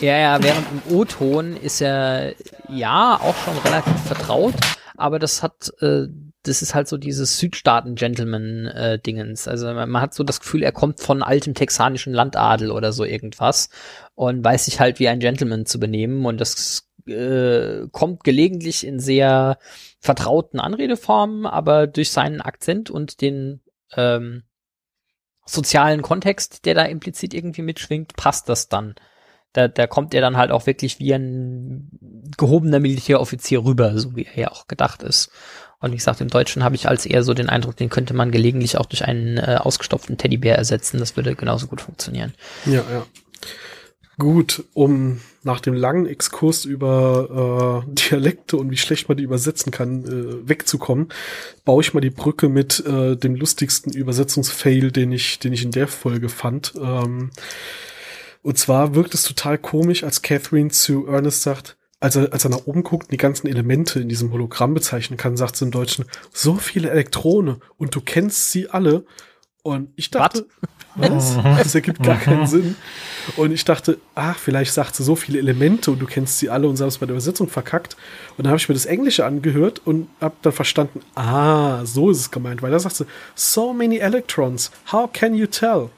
Ja, 0.00 0.18
ja, 0.18 0.42
während 0.42 0.66
im 0.70 0.96
O-Ton 0.96 1.56
ist 1.56 1.80
er 1.80 2.34
ja 2.68 3.18
auch 3.22 3.36
schon 3.36 3.56
relativ 3.58 3.98
vertraut, 4.02 4.54
aber 4.96 5.18
das 5.18 5.42
hat 5.42 5.72
äh, 5.80 6.08
das 6.42 6.60
ist 6.60 6.74
halt 6.74 6.88
so 6.88 6.96
dieses 6.96 7.38
Südstaaten-Gentleman-Dingens. 7.38 9.46
Äh, 9.46 9.50
also 9.50 9.66
man, 9.66 9.88
man, 9.88 10.02
hat 10.02 10.12
so 10.14 10.24
das 10.24 10.40
Gefühl, 10.40 10.64
er 10.64 10.72
kommt 10.72 10.98
von 11.00 11.22
altem 11.22 11.54
texanischen 11.54 12.12
Landadel 12.12 12.72
oder 12.72 12.92
so 12.92 13.04
irgendwas 13.04 13.68
und 14.14 14.44
weiß 14.44 14.64
sich 14.64 14.80
halt 14.80 14.98
wie 14.98 15.06
ein 15.08 15.20
Gentleman 15.20 15.66
zu 15.66 15.78
benehmen 15.78 16.26
und 16.26 16.40
das 16.40 16.88
äh, 17.06 17.86
kommt 17.92 18.24
gelegentlich 18.24 18.84
in 18.86 18.98
sehr 18.98 19.58
vertrauten 20.00 20.58
Anredeformen, 20.58 21.46
aber 21.46 21.86
durch 21.86 22.10
seinen 22.10 22.40
Akzent 22.40 22.90
und 22.90 23.20
den 23.20 23.60
ähm, 23.96 24.42
sozialen 25.44 26.02
Kontext, 26.02 26.64
der 26.64 26.74
da 26.74 26.84
implizit 26.84 27.34
irgendwie 27.34 27.62
mitschwingt, 27.62 28.16
passt 28.16 28.48
das 28.48 28.68
dann. 28.68 28.94
Da, 29.52 29.68
da 29.68 29.86
kommt 29.86 30.14
er 30.14 30.22
dann 30.22 30.36
halt 30.36 30.50
auch 30.50 30.66
wirklich 30.66 30.98
wie 30.98 31.12
ein 31.12 32.30
gehobener 32.38 32.80
Militäroffizier 32.80 33.64
rüber, 33.64 33.98
so 33.98 34.16
wie 34.16 34.24
er 34.24 34.38
ja 34.38 34.50
auch 34.50 34.66
gedacht 34.66 35.02
ist. 35.02 35.30
Und 35.78 35.90
wie 35.90 35.96
gesagt, 35.96 36.20
im 36.20 36.28
Deutschen 36.28 36.62
habe 36.62 36.76
ich 36.76 36.88
als 36.88 37.04
eher 37.04 37.22
so 37.24 37.34
den 37.34 37.48
Eindruck, 37.48 37.76
den 37.76 37.90
könnte 37.90 38.14
man 38.14 38.30
gelegentlich 38.30 38.78
auch 38.78 38.86
durch 38.86 39.04
einen 39.04 39.36
äh, 39.36 39.58
ausgestopften 39.58 40.16
Teddybär 40.16 40.56
ersetzen. 40.56 40.98
Das 40.98 41.16
würde 41.16 41.34
genauso 41.34 41.66
gut 41.66 41.80
funktionieren. 41.80 42.34
Ja, 42.64 42.84
ja. 42.90 43.04
Gut, 44.18 44.64
um 44.74 45.20
nach 45.42 45.60
dem 45.60 45.74
langen 45.74 46.06
Exkurs 46.06 46.64
über 46.64 47.84
äh, 47.86 47.94
Dialekte 47.94 48.56
und 48.58 48.70
wie 48.70 48.76
schlecht 48.76 49.08
man 49.08 49.16
die 49.16 49.24
übersetzen 49.24 49.72
kann, 49.72 50.04
äh, 50.04 50.48
wegzukommen, 50.48 51.08
baue 51.64 51.82
ich 51.82 51.94
mal 51.94 52.00
die 52.00 52.10
Brücke 52.10 52.48
mit 52.48 52.84
äh, 52.86 53.16
dem 53.16 53.34
lustigsten 53.34 53.92
Übersetzungsfail, 53.92 54.92
den 54.92 55.12
ich, 55.12 55.38
den 55.38 55.52
ich 55.52 55.64
in 55.64 55.70
der 55.70 55.88
Folge 55.88 56.28
fand. 56.28 56.74
Ähm, 56.76 57.30
und 58.42 58.58
zwar 58.58 58.94
wirkt 58.94 59.14
es 59.14 59.22
total 59.22 59.56
komisch, 59.56 60.04
als 60.04 60.20
Catherine 60.20 60.70
zu 60.70 61.06
Ernest 61.06 61.42
sagt, 61.42 61.76
als 61.98 62.16
er, 62.16 62.32
als 62.32 62.44
er 62.44 62.50
nach 62.50 62.66
oben 62.66 62.82
guckt 62.82 63.04
und 63.04 63.12
die 63.12 63.16
ganzen 63.16 63.46
Elemente 63.46 64.00
in 64.00 64.08
diesem 64.08 64.32
Hologramm 64.32 64.74
bezeichnen 64.74 65.16
kann, 65.16 65.36
sagt 65.36 65.56
sie 65.56 65.64
im 65.64 65.70
Deutschen, 65.70 66.04
so 66.32 66.56
viele 66.56 66.90
Elektronen 66.90 67.62
und 67.78 67.94
du 67.94 68.00
kennst 68.00 68.50
sie 68.50 68.68
alle. 68.68 69.06
Und 69.62 69.90
ich 69.94 70.10
dachte, 70.10 70.48
was? 70.94 71.36
Das 71.58 71.74
ergibt 71.74 72.02
gar 72.02 72.18
keinen 72.18 72.46
Sinn. 72.46 72.76
Und 73.36 73.52
ich 73.52 73.64
dachte, 73.64 73.98
ach, 74.14 74.36
vielleicht 74.38 74.72
sagt 74.72 74.96
sie 74.96 75.04
so 75.04 75.14
viele 75.14 75.38
Elemente 75.38 75.90
und 75.92 75.98
du 76.00 76.06
kennst 76.06 76.38
sie 76.38 76.50
alle 76.50 76.68
und 76.68 76.76
sie 76.76 76.82
haben 76.82 76.88
es 76.88 76.98
bei 76.98 77.06
der 77.06 77.14
Übersetzung 77.14 77.48
verkackt. 77.48 77.96
Und 78.36 78.44
dann 78.44 78.48
habe 78.48 78.58
ich 78.58 78.68
mir 78.68 78.74
das 78.74 78.84
Englische 78.86 79.24
angehört 79.24 79.80
und 79.84 80.08
habe 80.20 80.34
dann 80.42 80.52
verstanden, 80.52 81.00
ah, 81.14 81.84
so 81.84 82.10
ist 82.10 82.18
es 82.18 82.30
gemeint, 82.30 82.62
weil 82.62 82.70
da 82.72 82.78
sagt 82.80 82.96
sie, 82.96 83.06
so 83.34 83.72
many 83.72 83.98
electrons, 83.98 84.70
how 84.90 85.10
can 85.12 85.34
you 85.34 85.46
tell? 85.46 85.90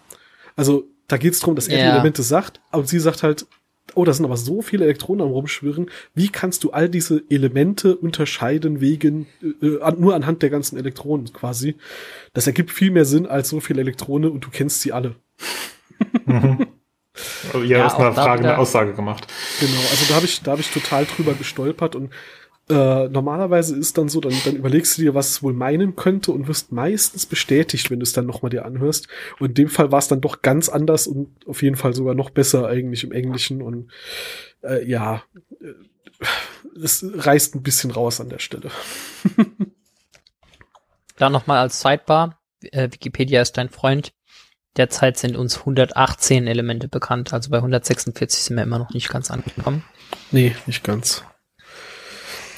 Also 0.57 0.84
da 1.09 1.16
geht 1.16 1.32
es 1.32 1.40
darum, 1.40 1.57
dass 1.57 1.68
er 1.68 1.78
Ja. 1.78 1.84
die 1.84 1.90
Elemente 1.92 2.22
sagt, 2.22 2.61
aber 2.70 2.84
sie 2.86 2.99
sagt 3.01 3.22
halt, 3.22 3.47
oh, 3.95 4.05
da 4.05 4.12
sind 4.12 4.24
aber 4.24 4.37
so 4.37 4.62
viele 4.62 4.85
Elektronen 4.85 5.26
am 5.26 5.32
rumschwirren. 5.32 5.91
Wie 6.14 6.28
kannst 6.28 6.64
du 6.64 6.70
all 6.70 6.89
diese 6.89 7.22
Elemente 7.28 7.97
unterscheiden 7.97 8.80
wegen, 8.80 9.26
äh, 9.62 9.80
an, 9.80 10.01
nur 10.01 10.14
anhand 10.14 10.43
der 10.43 10.51
ganzen 10.51 10.78
Elektronen 10.78 11.32
quasi? 11.32 11.76
Das 12.32 12.47
ergibt 12.47 12.70
viel 12.70 12.91
mehr 12.91 13.05
Sinn 13.05 13.26
als 13.26 13.49
so 13.49 13.61
viele 13.61 13.80
Elektronen 13.80 14.30
und 14.30 14.45
du 14.45 14.51
kennst 14.51 14.80
sie 14.80 14.93
alle. 14.93 15.16
Also, 17.53 17.62
ja, 17.62 17.78
Ja, 17.78 17.87
aus 17.87 17.95
einer 17.95 18.11
da 18.11 18.24
Frage 18.24 18.43
eine 18.43 18.59
Aussage 18.59 18.93
gemacht. 18.93 19.28
Genau, 19.61 19.78
also 19.78 20.05
da 20.09 20.16
habe 20.16 20.26
ich, 20.26 20.43
da 20.43 20.51
habe 20.51 20.61
ich 20.61 20.72
total 20.72 21.05
drüber 21.05 21.35
gestolpert 21.35 21.95
und 21.95 22.11
äh, 22.69 23.09
normalerweise 23.09 23.77
ist 23.77 23.99
dann 23.99 24.09
so, 24.09 24.21
dann, 24.21 24.33
dann 24.45 24.57
überlegst 24.57 24.97
du 24.97 25.03
dir, 25.03 25.15
was 25.15 25.31
es 25.31 25.43
wohl 25.43 25.53
meinen 25.53 25.97
könnte 25.97 26.33
und 26.33 26.49
wirst 26.49 26.73
meistens 26.73 27.27
bestätigt, 27.27 27.91
wenn 27.91 28.01
du 28.01 28.05
es 28.05 28.12
dann 28.12 28.27
nochmal 28.27 28.51
dir 28.51 28.65
anhörst. 28.65 29.09
Und 29.39 29.49
in 29.49 29.55
dem 29.55 29.69
Fall 29.69 29.93
war 29.93 29.99
es 29.99 30.09
dann 30.09 30.21
doch 30.21 30.43
ganz 30.43 30.69
anders 30.69 31.07
und 31.07 31.29
auf 31.47 31.62
jeden 31.62 31.77
Fall 31.77 31.95
sogar 31.95 32.15
noch 32.15 32.31
besser 32.31 32.67
eigentlich 32.67 33.05
im 33.05 33.12
Englischen 33.12 33.61
und 33.61 33.91
äh, 34.62 34.89
ja, 34.89 35.23
äh, 35.61 35.75
es 36.83 37.05
reißt 37.05 37.55
ein 37.55 37.62
bisschen 37.62 37.91
raus 37.91 38.21
an 38.21 38.29
der 38.29 38.39
Stelle. 38.39 38.71
Da 41.17 41.31
nochmal 41.31 41.59
als 41.59 41.81
Sidebar. 41.81 42.41
Äh, 42.61 42.91
Wikipedia 42.91 43.41
ist 43.41 43.57
dein 43.57 43.69
Freund. 43.69 44.12
Derzeit 44.77 45.17
sind 45.17 45.37
uns 45.37 45.61
118 45.61 46.49
Elemente 46.49 46.89
bekannt, 46.89 47.33
also 47.33 47.51
bei 47.51 47.59
146 47.59 48.43
sind 48.43 48.57
wir 48.57 48.65
immer 48.65 48.81
noch 48.81 48.91
nicht 48.91 49.09
ganz 49.09 49.31
angekommen. 49.31 49.85
Nee, 50.33 50.57
nicht 50.67 50.83
ganz. 50.83 51.25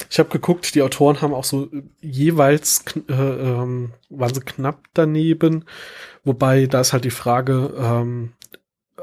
Ich 0.09 0.19
habe 0.19 0.29
geguckt, 0.29 0.73
die 0.75 0.81
Autoren 0.81 1.21
haben 1.21 1.33
auch 1.33 1.43
so 1.43 1.65
äh, 1.65 1.83
jeweils 2.01 2.83
äh, 3.09 3.13
ähm, 3.13 3.93
waren 4.09 4.33
sie 4.33 4.41
knapp 4.41 4.83
daneben, 4.93 5.65
wobei 6.23 6.67
da 6.67 6.81
ist 6.81 6.93
halt 6.93 7.05
die 7.05 7.11
Frage, 7.11 7.73
ähm, 7.77 8.33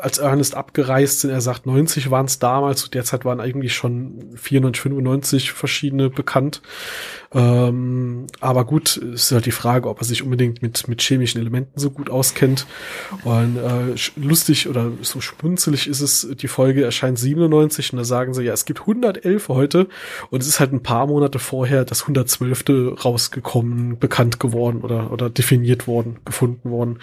als 0.01 0.19
Ernest 0.19 0.57
abgereist 0.57 1.21
sind, 1.21 1.31
er 1.31 1.41
sagt 1.41 1.67
90 1.67 2.11
waren 2.11 2.27
es 2.27 2.39
damals, 2.39 2.81
zu 2.81 2.91
der 2.91 3.05
Zeit 3.05 3.25
waren 3.25 3.41
eigentlich 3.41 3.75
schon 3.75 4.37
94, 4.37 4.83
95 4.83 5.53
verschiedene 5.53 6.11
bekannt. 6.11 6.63
Ähm, 7.35 8.26
aber 8.41 8.64
gut, 8.64 8.97
ist 8.97 9.32
halt 9.32 9.47
die 9.47 9.51
Frage, 9.51 9.89
ob 9.89 10.01
er 10.01 10.05
sich 10.05 10.22
unbedingt 10.22 10.62
mit, 10.62 10.87
mit 10.87 11.03
chemischen 11.03 11.41
Elementen 11.41 11.78
so 11.78 11.91
gut 11.91 12.09
auskennt. 12.09 12.66
Und 13.24 13.57
äh, 13.57 13.95
lustig 14.16 14.68
oder 14.68 14.93
so 15.03 15.20
spunzelig 15.20 15.89
ist 15.89 16.01
es, 16.01 16.28
die 16.41 16.49
Folge 16.49 16.85
erscheint 16.85 17.18
97 17.18 17.93
und 17.93 17.99
da 17.99 18.05
sagen 18.05 18.35
sie, 18.35 18.43
ja, 18.43 18.53
es 18.53 18.64
gibt 18.64 18.80
111 18.80 19.49
heute 19.49 19.89
und 20.30 20.43
es 20.43 20.49
ist 20.49 20.61
halt 20.61 20.72
ein 20.72 20.82
paar 20.82 21.07
Monate 21.07 21.39
vorher 21.39 21.85
das 21.85 22.03
112. 22.03 22.64
rausgekommen, 23.05 23.99
bekannt 23.99 24.39
geworden 24.39 24.82
oder, 24.82 25.11
oder 25.11 25.28
definiert 25.28 25.89
worden, 25.89 26.18
gefunden 26.24 26.70
worden. 26.70 27.01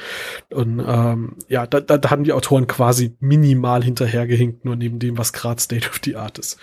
Und 0.50 0.84
ähm, 0.88 1.36
ja, 1.50 1.68
da, 1.68 1.82
da, 1.82 1.98
da 1.98 2.10
haben 2.10 2.24
die 2.24 2.34
Autoren 2.34 2.68
quasi 2.68 3.16
minimal 3.20 3.84
hinterhergehinkt, 3.84 4.64
nur 4.64 4.76
neben 4.76 5.00
dem, 5.00 5.18
was 5.18 5.34
gerade 5.34 5.62
State 5.62 5.90
of 5.90 6.00
the 6.04 6.16
Art 6.16 6.38
ist. 6.38 6.58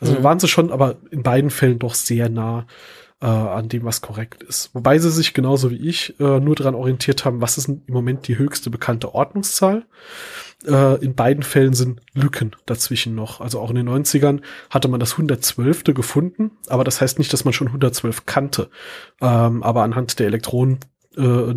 Also 0.00 0.14
Mhm. 0.14 0.22
waren 0.22 0.40
sie 0.40 0.48
schon, 0.48 0.70
aber 0.72 0.96
in 1.10 1.22
beiden 1.22 1.50
Fällen 1.50 1.78
doch 1.78 1.94
sehr 1.94 2.28
nah 2.28 2.66
äh, 3.22 3.26
an 3.26 3.68
dem, 3.68 3.84
was 3.84 4.00
korrekt 4.02 4.42
ist. 4.42 4.70
Wobei 4.74 4.98
sie 4.98 5.10
sich 5.10 5.32
genauso 5.34 5.70
wie 5.70 5.88
ich 5.88 6.18
äh, 6.20 6.40
nur 6.40 6.56
daran 6.56 6.74
orientiert 6.74 7.24
haben, 7.24 7.40
was 7.40 7.56
ist 7.56 7.68
im 7.68 7.82
Moment 7.88 8.28
die 8.28 8.36
höchste 8.36 8.68
bekannte 8.70 9.14
Ordnungszahl. 9.14 9.86
Äh, 10.66 11.02
in 11.02 11.14
beiden 11.14 11.42
Fällen 11.42 11.72
sind 11.72 12.00
Lücken 12.12 12.54
dazwischen 12.66 13.14
noch. 13.14 13.40
Also 13.40 13.60
auch 13.60 13.70
in 13.70 13.76
den 13.76 13.88
90ern 13.88 14.40
hatte 14.68 14.88
man 14.88 15.00
das 15.00 15.12
112. 15.12 15.94
gefunden, 15.94 16.50
aber 16.68 16.84
das 16.84 17.00
heißt 17.00 17.18
nicht, 17.18 17.32
dass 17.32 17.44
man 17.44 17.54
schon 17.54 17.68
112 17.68 18.26
kannte. 18.26 18.68
Ähm, 19.22 19.62
aber 19.62 19.84
anhand 19.84 20.18
der 20.18 20.26
Elektronen 20.26 20.80
äh, 21.16 21.54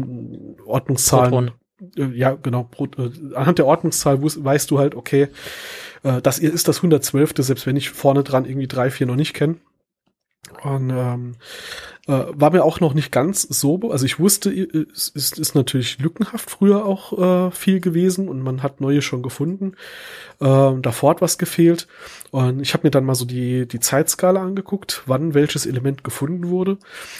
Ordnungszahlen 0.65 1.51
äh, 1.95 2.05
ja, 2.13 2.31
genau, 2.31 2.63
Pro, 2.63 2.85
äh, 2.97 3.35
anhand 3.35 3.59
der 3.59 3.65
Ordnungszahl 3.65 4.21
weißt 4.21 4.71
du 4.71 4.79
halt, 4.79 4.95
okay, 4.95 5.27
äh, 6.08 6.22
das 6.22 6.39
ist 6.39 6.68
das 6.68 6.78
112. 6.78 7.34
Selbst 7.38 7.66
wenn 7.66 7.76
ich 7.76 7.89
vorne 7.89 8.24
dran 8.24 8.45
irgendwie 8.45 8.68
drei, 8.68 8.89
vier 8.89 9.08
noch 9.08 9.16
nicht 9.16 9.34
kenne. 9.34 9.58
Und 10.64 10.89
ähm, 10.89 11.36
äh, 12.08 12.26
war 12.34 12.51
mir 12.51 12.64
auch 12.64 12.80
noch 12.80 12.93
nicht 12.93 13.12
ganz 13.12 13.41
so, 13.41 13.80
also 13.91 14.05
ich 14.05 14.20
wusste, 14.20 14.51
äh, 14.51 14.86
es 14.93 15.10
ist, 15.10 15.38
ist 15.38 15.55
natürlich 15.55 15.99
lückenhaft 15.99 16.49
früher 16.49 16.86
auch 16.86 17.47
äh, 17.47 17.51
viel 17.51 17.80
gewesen 17.80 18.30
und 18.30 18.41
man 18.41 18.64
hat 18.64 18.82
neue 18.82 19.01
schon 19.01 19.22
gefunden. 19.22 19.74
Ähm, 20.39 20.82
davor 20.82 21.12
hat 21.12 21.22
was 21.22 21.38
gefehlt. 21.38 21.88
Und 22.32 22.62
ich 22.62 22.74
habe 22.74 22.86
mir 22.86 22.91
dann 22.91 23.05
mal 23.05 23.16
so 23.16 23.26
die, 23.26 23.68
die 23.68 23.80
Zeitskala 23.80 24.41
angeguckt, 24.41 25.03
wann 25.05 25.34
welches 25.34 25.66
Element 25.66 26.03
gefunden 26.03 26.49
wurde. 26.49 26.78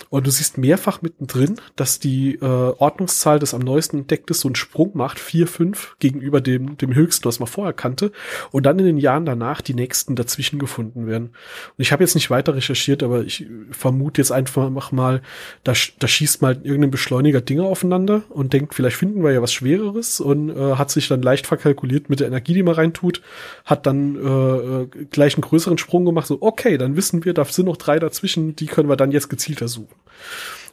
Und 0.10 0.28
du 0.28 0.32
siehst 0.32 0.58
mehrfach 0.58 1.02
mittendrin, 1.02 1.60
dass 1.76 2.00
die 2.00 2.36
äh, 2.36 2.46
Ordnungszahl 2.46 3.40
des 3.40 3.54
am 3.54 3.62
neuesten 3.62 4.00
entdeckt 4.00 4.30
ist, 4.30 4.42
so 4.42 4.48
einen 4.48 4.56
Sprung 4.56 4.92
macht, 4.94 5.20
4, 5.20 5.48
5 5.48 5.96
gegenüber 6.00 6.42
dem, 6.42 6.78
dem 6.78 6.94
höchsten, 6.94 7.26
was 7.26 7.40
man 7.40 7.48
vorher 7.48 7.74
kannte. 7.74 8.12
Und 8.52 8.66
dann 8.66 8.80
in 8.80 8.86
den 8.86 8.98
Jahren 8.98 9.26
danach 9.26 9.62
die 9.62 9.74
nächsten 9.74 10.16
dazwischen 10.16 10.60
gefunden 10.60 11.08
werden. 11.08 11.28
Und 11.28 11.82
ich 11.82 11.92
habe 11.92 12.04
jetzt 12.04 12.16
nicht 12.16 12.30
weiter 12.30 12.56
recherchiert, 12.56 13.02
aber 13.02 13.22
ich 13.22 13.48
vermute 13.72 14.22
jetzt 14.22 14.32
einfach 14.32 14.70
mal, 14.92 15.22
da, 15.64 15.74
da 16.00 16.08
schießt 16.08 16.42
mal 16.42 16.60
irgendein 16.64 16.92
Beschleuniger 16.92 17.42
Dinge 17.42 17.64
aufeinander 17.64 18.24
und 18.30 18.54
denkt, 18.54 18.74
vielleicht 18.74 18.98
finden 18.98 19.24
wir 19.24 19.32
ja 19.32 19.42
was 19.42 19.54
Schwereres 19.54 20.20
und 20.20 20.50
äh, 20.50 20.76
hat 20.76 20.92
sich 20.92 21.08
dann 21.08 21.22
leicht 21.22 21.48
verkalkuliert 21.48 22.10
mit 22.10 22.20
der 22.20 22.28
Energie, 22.28 22.54
die 22.54 22.64
man 22.64 22.76
reintut, 22.76 23.22
hat 23.66 23.86
dann 23.86 24.16
äh, 24.16 25.00
äh, 25.00 25.06
gleich 25.12 25.36
einen 25.36 25.42
größeren 25.42 25.78
Sprung 25.78 26.06
gemacht, 26.06 26.28
so, 26.28 26.38
okay, 26.42 26.78
dann 26.78 26.96
wissen 26.96 27.26
wir, 27.26 27.34
da 27.34 27.46
sind 27.46 27.66
noch 27.66 27.78
drei 27.78 28.00
dazwischen, 28.00 28.56
die 28.56 28.66
können 28.66 28.90
wir 28.90 28.96
dann 28.96 29.12
jetzt 29.12 29.30
gezielter 29.30 29.68
suchen. 29.68 29.96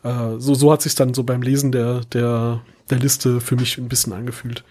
Äh, 0.02 0.38
so, 0.38 0.54
so 0.54 0.72
hat 0.72 0.82
sich 0.82 0.94
dann 0.94 1.14
so 1.14 1.24
beim 1.24 1.42
Lesen 1.42 1.72
der, 1.72 2.02
der, 2.12 2.60
der 2.90 2.98
Liste 2.98 3.40
für 3.40 3.56
mich 3.56 3.78
ein 3.78 3.88
bisschen 3.88 4.12
angefühlt. 4.12 4.64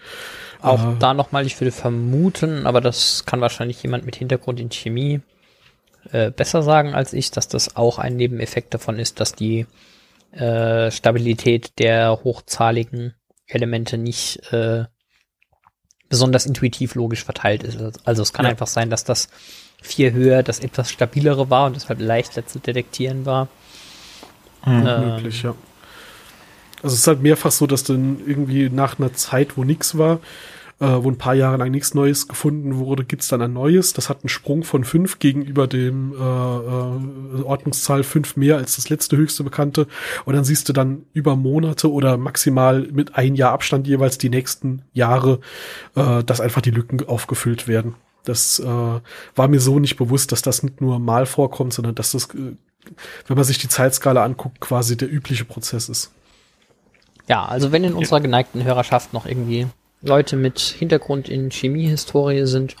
Auch 0.60 0.94
Äh, 0.94 0.96
da 0.98 1.12
nochmal, 1.12 1.46
ich 1.46 1.60
würde 1.60 1.72
vermuten, 1.72 2.66
aber 2.66 2.80
das 2.80 3.24
kann 3.26 3.40
wahrscheinlich 3.40 3.82
jemand 3.82 4.06
mit 4.06 4.16
Hintergrund 4.16 4.60
in 4.60 4.70
Chemie 4.70 5.20
äh, 6.12 6.30
besser 6.30 6.62
sagen 6.62 6.94
als 6.94 7.12
ich, 7.12 7.30
dass 7.30 7.48
das 7.48 7.76
auch 7.76 7.98
ein 7.98 8.16
Nebeneffekt 8.16 8.74
davon 8.74 8.98
ist, 8.98 9.20
dass 9.20 9.34
die 9.34 9.66
äh, 10.32 10.90
Stabilität 10.90 11.78
der 11.78 12.20
hochzahligen 12.24 13.14
Elemente 13.46 13.98
nicht 13.98 14.52
äh, 14.52 14.84
besonders 16.08 16.46
intuitiv 16.46 16.94
logisch 16.94 17.24
verteilt 17.24 17.62
ist. 17.62 17.78
Also 18.04 18.22
es 18.22 18.32
kann 18.32 18.44
Ja. 18.44 18.50
einfach 18.50 18.66
sein, 18.66 18.90
dass 18.90 19.04
das 19.04 19.28
vier 19.82 20.12
höher 20.12 20.42
das 20.42 20.60
etwas 20.60 20.90
stabilere 20.90 21.50
war 21.50 21.66
und 21.66 21.76
deshalb 21.76 22.00
leichter 22.00 22.46
zu 22.46 22.58
detektieren 22.58 23.26
war. 23.26 23.48
Hm. 24.62 24.86
Ähm, 24.86 25.00
möglich, 25.10 25.42
ja. 25.42 25.54
Also 26.82 26.94
es 26.94 27.00
ist 27.00 27.06
halt 27.06 27.22
mehrfach 27.22 27.50
so, 27.50 27.66
dass 27.66 27.84
dann 27.84 28.20
irgendwie 28.26 28.68
nach 28.68 28.98
einer 28.98 29.12
Zeit, 29.14 29.56
wo 29.56 29.64
nichts 29.64 29.96
war, 29.96 30.20
äh, 30.80 30.86
wo 30.86 31.08
ein 31.08 31.18
paar 31.18 31.34
Jahre 31.34 31.56
lang 31.56 31.70
nichts 31.70 31.94
Neues 31.94 32.28
gefunden 32.28 32.76
wurde, 32.78 33.04
gibt's 33.04 33.28
dann 33.28 33.42
ein 33.42 33.52
neues. 33.52 33.92
Das 33.92 34.08
hat 34.08 34.22
einen 34.22 34.28
Sprung 34.28 34.64
von 34.64 34.84
fünf 34.84 35.18
gegenüber 35.18 35.66
dem 35.66 36.12
äh, 36.12 36.16
äh, 36.16 37.42
Ordnungszahl 37.42 38.02
fünf 38.02 38.36
mehr 38.36 38.56
als 38.56 38.76
das 38.76 38.88
letzte 38.88 39.16
höchste 39.16 39.44
bekannte. 39.44 39.86
Und 40.24 40.34
dann 40.34 40.44
siehst 40.44 40.68
du 40.68 40.72
dann 40.72 41.06
über 41.12 41.36
Monate 41.36 41.90
oder 41.90 42.16
maximal 42.16 42.88
mit 42.92 43.14
ein 43.14 43.34
Jahr 43.34 43.52
Abstand 43.52 43.86
jeweils 43.86 44.18
die 44.18 44.30
nächsten 44.30 44.82
Jahre, 44.92 45.40
äh, 45.94 46.24
dass 46.24 46.40
einfach 46.40 46.62
die 46.62 46.72
Lücken 46.72 47.06
aufgefüllt 47.06 47.68
werden. 47.68 47.94
Das 48.24 48.58
äh, 48.58 48.64
war 48.66 49.48
mir 49.48 49.60
so 49.60 49.78
nicht 49.78 49.96
bewusst, 49.96 50.32
dass 50.32 50.42
das 50.42 50.62
nicht 50.62 50.80
nur 50.80 50.98
mal 50.98 51.26
vorkommt, 51.26 51.74
sondern 51.74 51.94
dass 51.94 52.12
das, 52.12 52.24
äh, 52.34 52.56
wenn 53.26 53.36
man 53.36 53.44
sich 53.44 53.58
die 53.58 53.68
Zeitskala 53.68 54.24
anguckt, 54.24 54.60
quasi 54.60 54.96
der 54.96 55.12
übliche 55.12 55.44
Prozess 55.44 55.88
ist. 55.88 56.10
Ja, 57.28 57.44
also 57.44 57.72
wenn 57.72 57.84
in 57.84 57.94
unserer 57.94 58.20
geneigten 58.20 58.64
Hörerschaft 58.64 59.12
noch 59.12 59.24
irgendwie 59.24 59.66
Leute 60.04 60.36
mit 60.36 60.60
Hintergrund 60.60 61.28
in 61.28 61.50
Chemiehistorie 61.50 62.46
sind, 62.46 62.76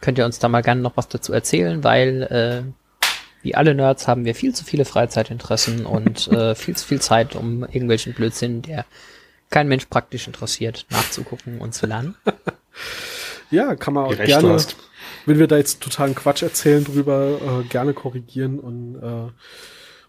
könnt 0.00 0.18
ihr 0.18 0.24
uns 0.24 0.38
da 0.38 0.48
mal 0.48 0.62
gerne 0.62 0.80
noch 0.80 0.96
was 0.96 1.08
dazu 1.08 1.32
erzählen, 1.32 1.84
weil 1.84 2.22
äh, 2.22 3.08
wie 3.42 3.54
alle 3.54 3.74
Nerds 3.74 4.08
haben 4.08 4.24
wir 4.24 4.34
viel 4.34 4.54
zu 4.54 4.64
viele 4.64 4.84
Freizeitinteressen 4.84 5.86
und 5.86 6.28
äh, 6.28 6.54
viel 6.54 6.76
zu 6.76 6.86
viel 6.86 7.00
Zeit, 7.00 7.34
um 7.34 7.64
irgendwelchen 7.64 8.14
Blödsinn, 8.14 8.62
der 8.62 8.84
kein 9.50 9.68
Mensch 9.68 9.86
praktisch 9.86 10.26
interessiert, 10.26 10.86
nachzugucken 10.90 11.60
und 11.60 11.74
zu 11.74 11.86
lernen. 11.86 12.16
Ja, 13.50 13.76
kann 13.76 13.92
man 13.92 14.06
auch 14.06 14.16
gerne, 14.16 14.56
wenn 15.26 15.38
wir 15.38 15.46
da 15.46 15.58
jetzt 15.58 15.82
totalen 15.82 16.14
Quatsch 16.14 16.42
erzählen 16.42 16.82
drüber, 16.84 17.38
äh, 17.60 17.68
gerne 17.68 17.92
korrigieren 17.92 18.58
und 18.58 18.96
äh, 18.96 19.30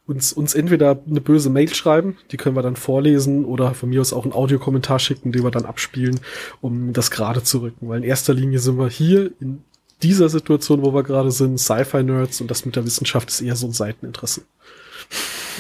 uns, 0.06 0.34
uns 0.34 0.54
entweder 0.54 1.00
eine 1.08 1.22
böse 1.22 1.50
Mail 1.50 1.74
schreiben, 1.74 2.18
die 2.32 2.38
können 2.38 2.56
wir 2.56 2.62
dann 2.62 2.76
vorlesen, 2.76 3.46
oder 3.46 3.74
von 3.74 3.90
mir 3.90 4.02
aus 4.02 4.14
auch 4.14 4.24
einen 4.24 4.34
Audiokommentar 4.34 5.00
schicken, 5.00 5.32
den 5.32 5.44
wir 5.44 5.52
dann 5.52 5.66
abspielen, 5.66 6.20
um 6.62 6.94
das 6.94 7.12
gerade 7.12 7.44
zu 7.44 7.60
rücken. 7.60 7.88
Weil 7.88 8.00
in 8.00 8.04
erster 8.04 8.34
Linie 8.34 8.60
sind 8.60 8.78
wir 8.78 8.90
hier 8.90 9.32
in 9.40 9.64
dieser 10.02 10.28
Situation, 10.28 10.82
wo 10.82 10.94
wir 10.94 11.04
gerade 11.04 11.32
sind, 11.32 11.58
Sci-Fi-Nerds 11.58 12.42
und 12.42 12.52
das 12.52 12.66
mit 12.66 12.76
der 12.76 12.86
Wissenschaft 12.86 13.30
ist 13.30 13.42
eher 13.42 13.56
so 13.56 13.68
ein 13.68 13.72
Seiteninteresse. 13.72 14.42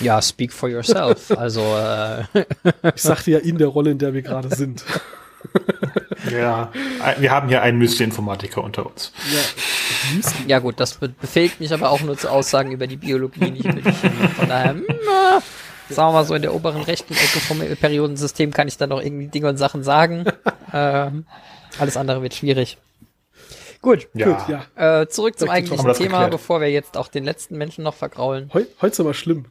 Ja, 0.01 0.21
speak 0.21 0.51
for 0.51 0.69
yourself. 0.69 1.29
Also 1.37 1.61
äh 1.61 2.23
ich 2.95 3.01
sagte 3.01 3.31
ja 3.31 3.39
in 3.39 3.57
der 3.57 3.67
Rolle, 3.67 3.91
in 3.91 3.99
der 3.99 4.13
wir 4.13 4.21
gerade 4.21 4.49
sind. 4.55 4.83
Ja, 6.37 6.71
wir 7.17 7.31
haben 7.31 7.47
hier 7.47 7.61
einen 7.61 7.77
Mystery-Informatiker 7.77 8.63
unter 8.63 8.85
uns. 8.85 9.11
Ja. 9.31 10.31
ja 10.47 10.59
gut, 10.59 10.79
das 10.79 10.95
befähigt 10.95 11.59
mich 11.59 11.73
aber 11.73 11.89
auch 11.89 12.01
nur 12.01 12.17
zu 12.17 12.29
Aussagen 12.29 12.71
über 12.71 12.87
die 12.87 12.97
Biologie, 12.97 13.51
nicht 13.51 13.65
über 13.65 13.81
die 13.81 13.91
Chemie. 13.91 14.27
Von 14.35 14.49
daher, 14.49 14.75
na, 14.75 15.41
sagen 15.89 16.09
wir 16.09 16.13
mal 16.13 16.25
so, 16.25 16.35
in 16.35 16.41
der 16.41 16.53
oberen 16.53 16.81
rechten 16.81 17.13
Ecke 17.13 17.39
vom 17.39 17.59
Periodensystem 17.59 18.51
kann 18.51 18.67
ich 18.67 18.77
dann 18.77 18.89
noch 18.89 19.01
irgendwie 19.01 19.27
Dinge 19.27 19.49
und 19.49 19.57
Sachen 19.57 19.83
sagen. 19.83 20.25
ähm, 20.73 21.25
alles 21.79 21.97
andere 21.97 22.21
wird 22.21 22.33
schwierig. 22.33 22.77
Gut, 23.81 24.07
ja. 24.13 24.27
Gut, 24.27 24.49
ja. 24.75 25.01
Äh, 25.01 25.07
zurück 25.09 25.37
zum 25.37 25.49
eigentlichen 25.49 25.83
Thema, 25.93 26.19
geklärt. 26.19 26.31
bevor 26.31 26.61
wir 26.61 26.71
jetzt 26.71 26.95
auch 26.95 27.09
den 27.09 27.25
letzten 27.25 27.57
Menschen 27.57 27.83
noch 27.83 27.93
vergraulen. 27.93 28.49
Heu, 28.53 28.63
heute 28.81 28.93
ist 28.93 28.99
aber 28.99 29.13
schlimm. 29.13 29.45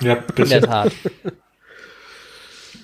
Ja, 0.00 0.18
in 0.36 0.48
der 0.48 0.62
Tat. 0.62 0.92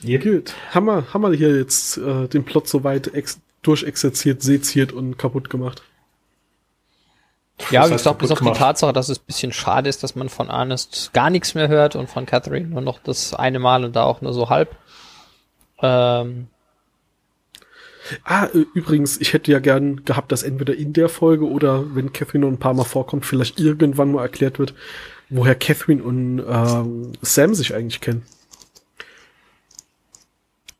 Yep. 0.04 0.22
Gut. 0.22 0.54
Haben 0.70 0.86
wir, 0.86 1.12
haben 1.12 1.22
wir 1.22 1.32
hier 1.32 1.56
jetzt 1.56 1.98
äh, 1.98 2.28
den 2.28 2.44
Plot 2.44 2.68
soweit 2.68 3.10
durchexerziert, 3.62 4.42
seziert 4.42 4.92
und 4.92 5.18
kaputt 5.18 5.50
gemacht? 5.50 5.82
Ja, 7.70 7.86
wie 7.86 7.92
gesagt, 7.92 8.18
bis 8.18 8.30
auf 8.30 8.40
die 8.40 8.52
Tatsache, 8.52 8.92
dass 8.92 9.08
es 9.08 9.18
ein 9.18 9.26
bisschen 9.26 9.52
schade 9.52 9.88
ist, 9.88 10.02
dass 10.02 10.14
man 10.14 10.28
von 10.28 10.48
Ernest 10.48 11.10
gar 11.12 11.28
nichts 11.28 11.54
mehr 11.54 11.68
hört 11.68 11.96
und 11.96 12.08
von 12.08 12.24
Catherine 12.24 12.68
nur 12.68 12.80
noch 12.80 13.00
das 13.00 13.34
eine 13.34 13.58
Mal 13.58 13.84
und 13.84 13.96
da 13.96 14.04
auch 14.04 14.20
nur 14.20 14.32
so 14.32 14.48
halb. 14.48 14.76
Ähm. 15.82 16.46
Ah, 18.24 18.46
übrigens, 18.74 19.20
ich 19.20 19.34
hätte 19.34 19.52
ja 19.52 19.58
gern 19.58 20.04
gehabt, 20.04 20.32
dass 20.32 20.42
entweder 20.42 20.74
in 20.74 20.94
der 20.94 21.08
Folge 21.10 21.46
oder 21.46 21.94
wenn 21.94 22.12
Catherine 22.12 22.46
noch 22.46 22.52
ein 22.52 22.60
paar 22.60 22.72
Mal 22.72 22.84
vorkommt, 22.84 23.26
vielleicht 23.26 23.60
irgendwann 23.60 24.12
mal 24.12 24.22
erklärt 24.22 24.58
wird, 24.58 24.72
woher 25.28 25.54
Catherine 25.54 26.02
und 26.02 26.42
ähm, 26.48 27.12
Sam 27.20 27.54
sich 27.54 27.74
eigentlich 27.74 28.00
kennen. 28.00 28.22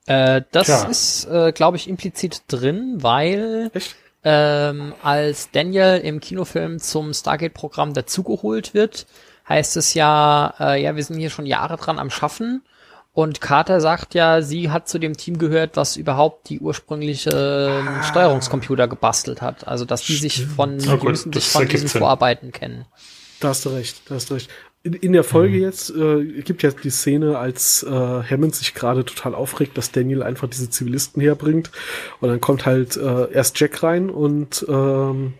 Äh, 0.08 0.42
das 0.52 0.66
Tja. 0.66 0.84
ist, 0.84 1.26
äh, 1.26 1.52
glaube 1.52 1.76
ich, 1.76 1.88
implizit 1.88 2.42
drin, 2.48 2.96
weil 3.00 3.70
ähm, 4.24 4.94
als 5.02 5.50
Daniel 5.50 6.00
im 6.02 6.20
Kinofilm 6.20 6.78
zum 6.78 7.12
Stargate-Programm 7.12 7.92
dazugeholt 7.92 8.72
wird, 8.72 9.06
heißt 9.48 9.76
es 9.76 9.94
ja, 9.94 10.54
äh, 10.58 10.82
ja, 10.82 10.96
wir 10.96 11.04
sind 11.04 11.18
hier 11.18 11.30
schon 11.30 11.46
Jahre 11.46 11.76
dran 11.76 11.98
am 11.98 12.10
Schaffen. 12.10 12.62
Und 13.12 13.40
Carter 13.40 13.80
sagt 13.80 14.14
ja, 14.14 14.42
sie 14.42 14.70
hat 14.70 14.88
zu 14.88 14.98
dem 14.98 15.16
Team 15.16 15.38
gehört, 15.38 15.76
was 15.76 15.96
überhaupt 15.96 16.48
die 16.48 16.60
ursprüngliche 16.60 17.82
ah. 17.84 18.02
Steuerungscomputer 18.04 18.86
gebastelt 18.86 19.42
hat. 19.42 19.66
Also, 19.66 19.84
dass 19.84 20.02
die 20.02 20.14
sich 20.14 20.46
von, 20.46 20.78
oh, 20.88 20.96
die 20.96 21.06
müssen 21.06 21.32
sich 21.32 21.48
von 21.48 21.66
diesen 21.66 21.88
Vorarbeiten 21.88 22.52
kennen. 22.52 22.86
Da 23.40 23.48
hast 23.48 23.64
du 23.64 23.70
recht, 23.70 24.02
da 24.08 24.14
hast 24.14 24.30
du 24.30 24.34
recht 24.34 24.50
in, 24.82 24.92
in 24.94 25.12
der 25.12 25.24
Folge 25.24 25.56
mhm. 25.56 25.62
jetzt 25.62 25.90
äh, 25.90 26.24
gibt 26.42 26.62
ja 26.62 26.70
die 26.70 26.90
Szene, 26.90 27.38
als 27.38 27.82
äh, 27.82 27.90
Hammond 27.90 28.54
sich 28.54 28.74
gerade 28.74 29.04
total 29.04 29.34
aufregt, 29.34 29.76
dass 29.76 29.92
Daniel 29.92 30.22
einfach 30.22 30.48
diese 30.48 30.70
Zivilisten 30.70 31.20
herbringt. 31.20 31.70
Und 32.20 32.28
dann 32.28 32.40
kommt 32.40 32.66
halt 32.66 32.96
äh, 32.96 33.30
erst 33.32 33.58
Jack 33.58 33.82
rein 33.82 34.10
und 34.10 34.64
ähm, 34.68 35.34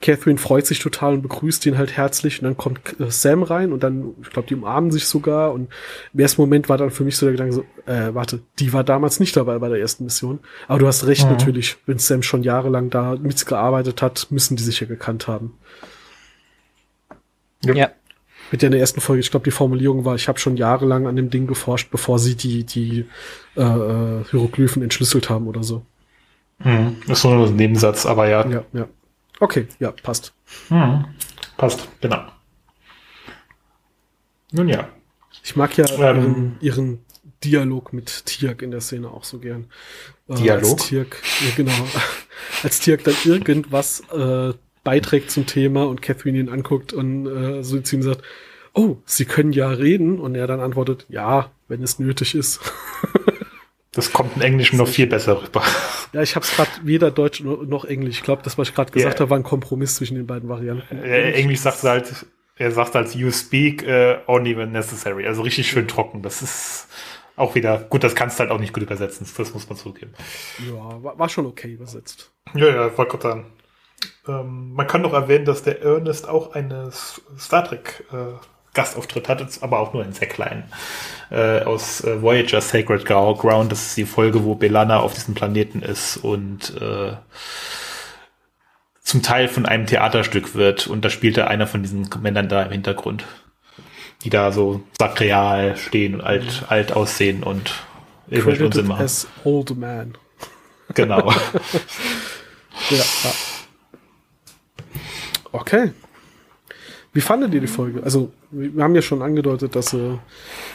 Catherine 0.00 0.38
freut 0.38 0.64
sich 0.64 0.78
total 0.78 1.14
und 1.14 1.22
begrüßt 1.22 1.66
ihn 1.66 1.76
halt 1.76 1.96
herzlich. 1.96 2.40
Und 2.40 2.44
dann 2.44 2.56
kommt 2.56 3.00
äh, 3.00 3.10
Sam 3.10 3.42
rein 3.42 3.72
und 3.72 3.82
dann, 3.82 4.14
ich 4.22 4.30
glaube, 4.30 4.46
die 4.46 4.54
umarmen 4.54 4.92
sich 4.92 5.06
sogar. 5.06 5.52
Und 5.52 5.70
im 6.12 6.20
ersten 6.20 6.42
Moment 6.42 6.68
war 6.68 6.76
dann 6.76 6.90
für 6.90 7.04
mich 7.04 7.16
so 7.16 7.26
der 7.26 7.32
Gedanke 7.32 7.54
so, 7.54 7.64
äh, 7.86 8.14
warte, 8.14 8.40
die 8.58 8.72
war 8.72 8.84
damals 8.84 9.18
nicht 9.18 9.36
dabei 9.36 9.58
bei 9.58 9.68
der 9.68 9.80
ersten 9.80 10.04
Mission. 10.04 10.40
Aber 10.68 10.78
du 10.78 10.86
hast 10.86 11.06
recht 11.06 11.24
mhm. 11.24 11.32
natürlich, 11.32 11.78
wenn 11.86 11.98
Sam 11.98 12.22
schon 12.22 12.42
jahrelang 12.42 12.90
da 12.90 13.16
mitgearbeitet 13.16 14.02
hat, 14.02 14.28
müssen 14.30 14.56
die 14.56 14.62
sich 14.62 14.78
ja 14.78 14.86
gekannt 14.86 15.26
haben. 15.26 15.58
Ja. 17.64 17.74
ja 17.74 17.90
mit 18.50 18.62
der 18.62 18.68
in 18.68 18.72
der 18.72 18.80
ersten 18.80 19.00
Folge, 19.00 19.20
ich 19.20 19.30
glaube, 19.30 19.44
die 19.44 19.50
Formulierung 19.50 20.04
war, 20.04 20.14
ich 20.14 20.28
habe 20.28 20.38
schon 20.38 20.56
jahrelang 20.56 21.06
an 21.06 21.16
dem 21.16 21.30
Ding 21.30 21.46
geforscht, 21.46 21.90
bevor 21.90 22.18
sie 22.18 22.36
die, 22.36 22.64
die 22.64 23.06
äh, 23.56 23.62
äh 23.62 24.24
Hieroglyphen 24.30 24.82
entschlüsselt 24.82 25.30
haben 25.30 25.46
oder 25.46 25.62
so. 25.62 25.84
Mhm. 26.58 26.96
Das 27.06 27.18
ist 27.18 27.24
nur 27.24 27.46
ein 27.46 27.56
Nebensatz, 27.56 28.06
aber 28.06 28.28
ja. 28.28 28.46
Ja, 28.48 28.64
ja. 28.72 28.88
Okay, 29.40 29.68
ja, 29.78 29.92
passt. 29.92 30.32
Mhm. 30.70 31.04
Passt, 31.56 31.88
genau. 32.00 32.24
Nun 34.52 34.68
ja. 34.68 34.88
Ich 35.44 35.56
mag 35.56 35.76
ja 35.76 35.86
ähm, 35.90 36.56
ihren, 36.60 36.60
ihren 36.60 37.04
Dialog 37.44 37.92
mit 37.92 38.26
Tiak 38.26 38.62
in 38.62 38.70
der 38.70 38.80
Szene 38.80 39.08
auch 39.08 39.24
so 39.24 39.38
gern. 39.38 39.66
Äh, 40.28 40.34
Dialog? 40.34 40.72
Als 40.72 40.86
Tirk, 40.86 41.22
ja, 41.44 41.50
genau. 41.56 41.72
als 42.62 42.80
Tiak 42.80 43.04
dann 43.04 43.14
irgendwas 43.24 44.00
äh, 44.10 44.52
beiträgt 44.84 45.30
zum 45.30 45.46
Thema 45.46 45.84
und 45.84 46.02
Catherine 46.02 46.38
ihn 46.38 46.48
anguckt 46.48 46.92
und 46.92 47.26
äh, 47.26 47.62
so 47.62 47.80
zu 47.80 47.96
ihm 47.96 48.02
sagt, 48.02 48.22
oh, 48.74 48.96
Sie 49.04 49.24
können 49.24 49.52
ja 49.52 49.68
reden. 49.68 50.18
Und 50.18 50.34
er 50.34 50.46
dann 50.46 50.60
antwortet, 50.60 51.06
ja, 51.08 51.50
wenn 51.68 51.82
es 51.82 51.98
nötig 51.98 52.34
ist. 52.34 52.60
das 53.92 54.12
kommt 54.12 54.36
in 54.36 54.42
Englisch 54.42 54.72
noch 54.72 54.88
viel 54.88 55.06
besser 55.06 55.42
rüber. 55.42 55.62
Ja, 56.12 56.22
ich 56.22 56.36
habe 56.36 56.44
es 56.44 56.54
gerade 56.54 56.70
weder 56.84 57.10
Deutsch 57.10 57.40
noch 57.42 57.84
Englisch. 57.84 58.18
Ich 58.18 58.22
glaube, 58.22 58.42
das, 58.42 58.56
was 58.56 58.68
ich 58.68 58.74
gerade 58.74 58.92
gesagt 58.92 59.14
yeah. 59.14 59.20
habe, 59.20 59.30
war 59.30 59.38
ein 59.38 59.42
Kompromiss 59.42 59.96
zwischen 59.96 60.14
den 60.14 60.26
beiden 60.26 60.48
Varianten. 60.48 61.02
Äh, 61.02 61.32
Englisch 61.32 61.60
sagt 61.60 61.82
halt, 61.82 62.26
er 62.56 62.72
sagt 62.72 62.94
halt, 62.94 63.14
you 63.14 63.30
speak 63.30 63.84
uh, 63.86 64.16
only 64.26 64.56
when 64.56 64.72
necessary. 64.72 65.26
Also 65.26 65.42
richtig 65.42 65.68
schön 65.68 65.86
trocken. 65.86 66.22
Das 66.22 66.42
ist 66.42 66.88
auch 67.36 67.54
wieder, 67.54 67.78
gut, 67.78 68.02
das 68.02 68.14
kannst 68.14 68.38
du 68.38 68.40
halt 68.40 68.50
auch 68.50 68.58
nicht 68.58 68.72
gut 68.72 68.82
übersetzen. 68.82 69.26
Das 69.36 69.54
muss 69.54 69.68
man 69.68 69.78
zugeben. 69.78 70.12
Ja, 70.66 71.02
war, 71.02 71.18
war 71.18 71.28
schon 71.28 71.46
okay 71.46 71.72
übersetzt. 71.72 72.32
Ja, 72.54 72.68
ja, 72.68 72.90
sagen. 73.20 73.46
Ähm, 74.26 74.74
man 74.74 74.86
kann 74.86 75.02
noch 75.02 75.12
erwähnen, 75.12 75.44
dass 75.44 75.62
der 75.62 75.82
Ernest 75.82 76.28
auch 76.28 76.54
eine 76.54 76.90
Star 76.92 77.64
Trek 77.64 78.04
äh, 78.12 78.34
Gastauftritt 78.74 79.28
hat, 79.28 79.44
aber 79.60 79.80
auch 79.80 79.92
nur 79.92 80.04
in 80.04 80.12
sehr 80.12 80.28
kleinen. 80.28 80.64
Äh, 81.30 81.62
aus 81.62 82.04
äh, 82.04 82.22
Voyager 82.22 82.60
Sacred 82.60 83.04
Ground, 83.04 83.72
das 83.72 83.88
ist 83.88 83.96
die 83.96 84.04
Folge, 84.04 84.44
wo 84.44 84.54
Belana 84.54 85.00
auf 85.00 85.14
diesem 85.14 85.34
Planeten 85.34 85.82
ist 85.82 86.16
und 86.18 86.76
äh, 86.80 87.12
zum 89.02 89.22
Teil 89.22 89.48
von 89.48 89.66
einem 89.66 89.86
Theaterstück 89.86 90.54
wird 90.54 90.86
und 90.86 91.04
da 91.04 91.10
spielt 91.10 91.38
er 91.38 91.48
einer 91.48 91.66
von 91.66 91.82
diesen 91.82 92.08
Männern 92.20 92.48
da 92.48 92.62
im 92.62 92.70
Hintergrund, 92.70 93.24
die 94.22 94.30
da 94.30 94.52
so 94.52 94.82
sakreal 94.98 95.76
stehen 95.76 96.14
und 96.14 96.20
alt, 96.20 96.44
mhm. 96.44 96.66
alt 96.68 96.92
aussehen 96.92 97.42
und 97.42 97.72
irgendwelche 98.28 98.66
Unsinn 98.66 98.86
machen. 98.86 99.04
As 99.04 99.26
old 99.44 99.76
man. 99.76 100.16
Genau. 100.94 101.30
ja, 102.90 102.96
ja. 102.96 103.32
Okay. 105.60 105.92
Wie 107.12 107.20
fandet 107.20 107.54
ihr 107.54 107.60
die 107.60 107.66
Folge? 107.66 108.02
Also, 108.02 108.32
wir 108.50 108.82
haben 108.82 108.94
ja 108.94 109.02
schon 109.02 109.22
angedeutet, 109.22 109.74
dass 109.74 109.90
sie 109.90 110.18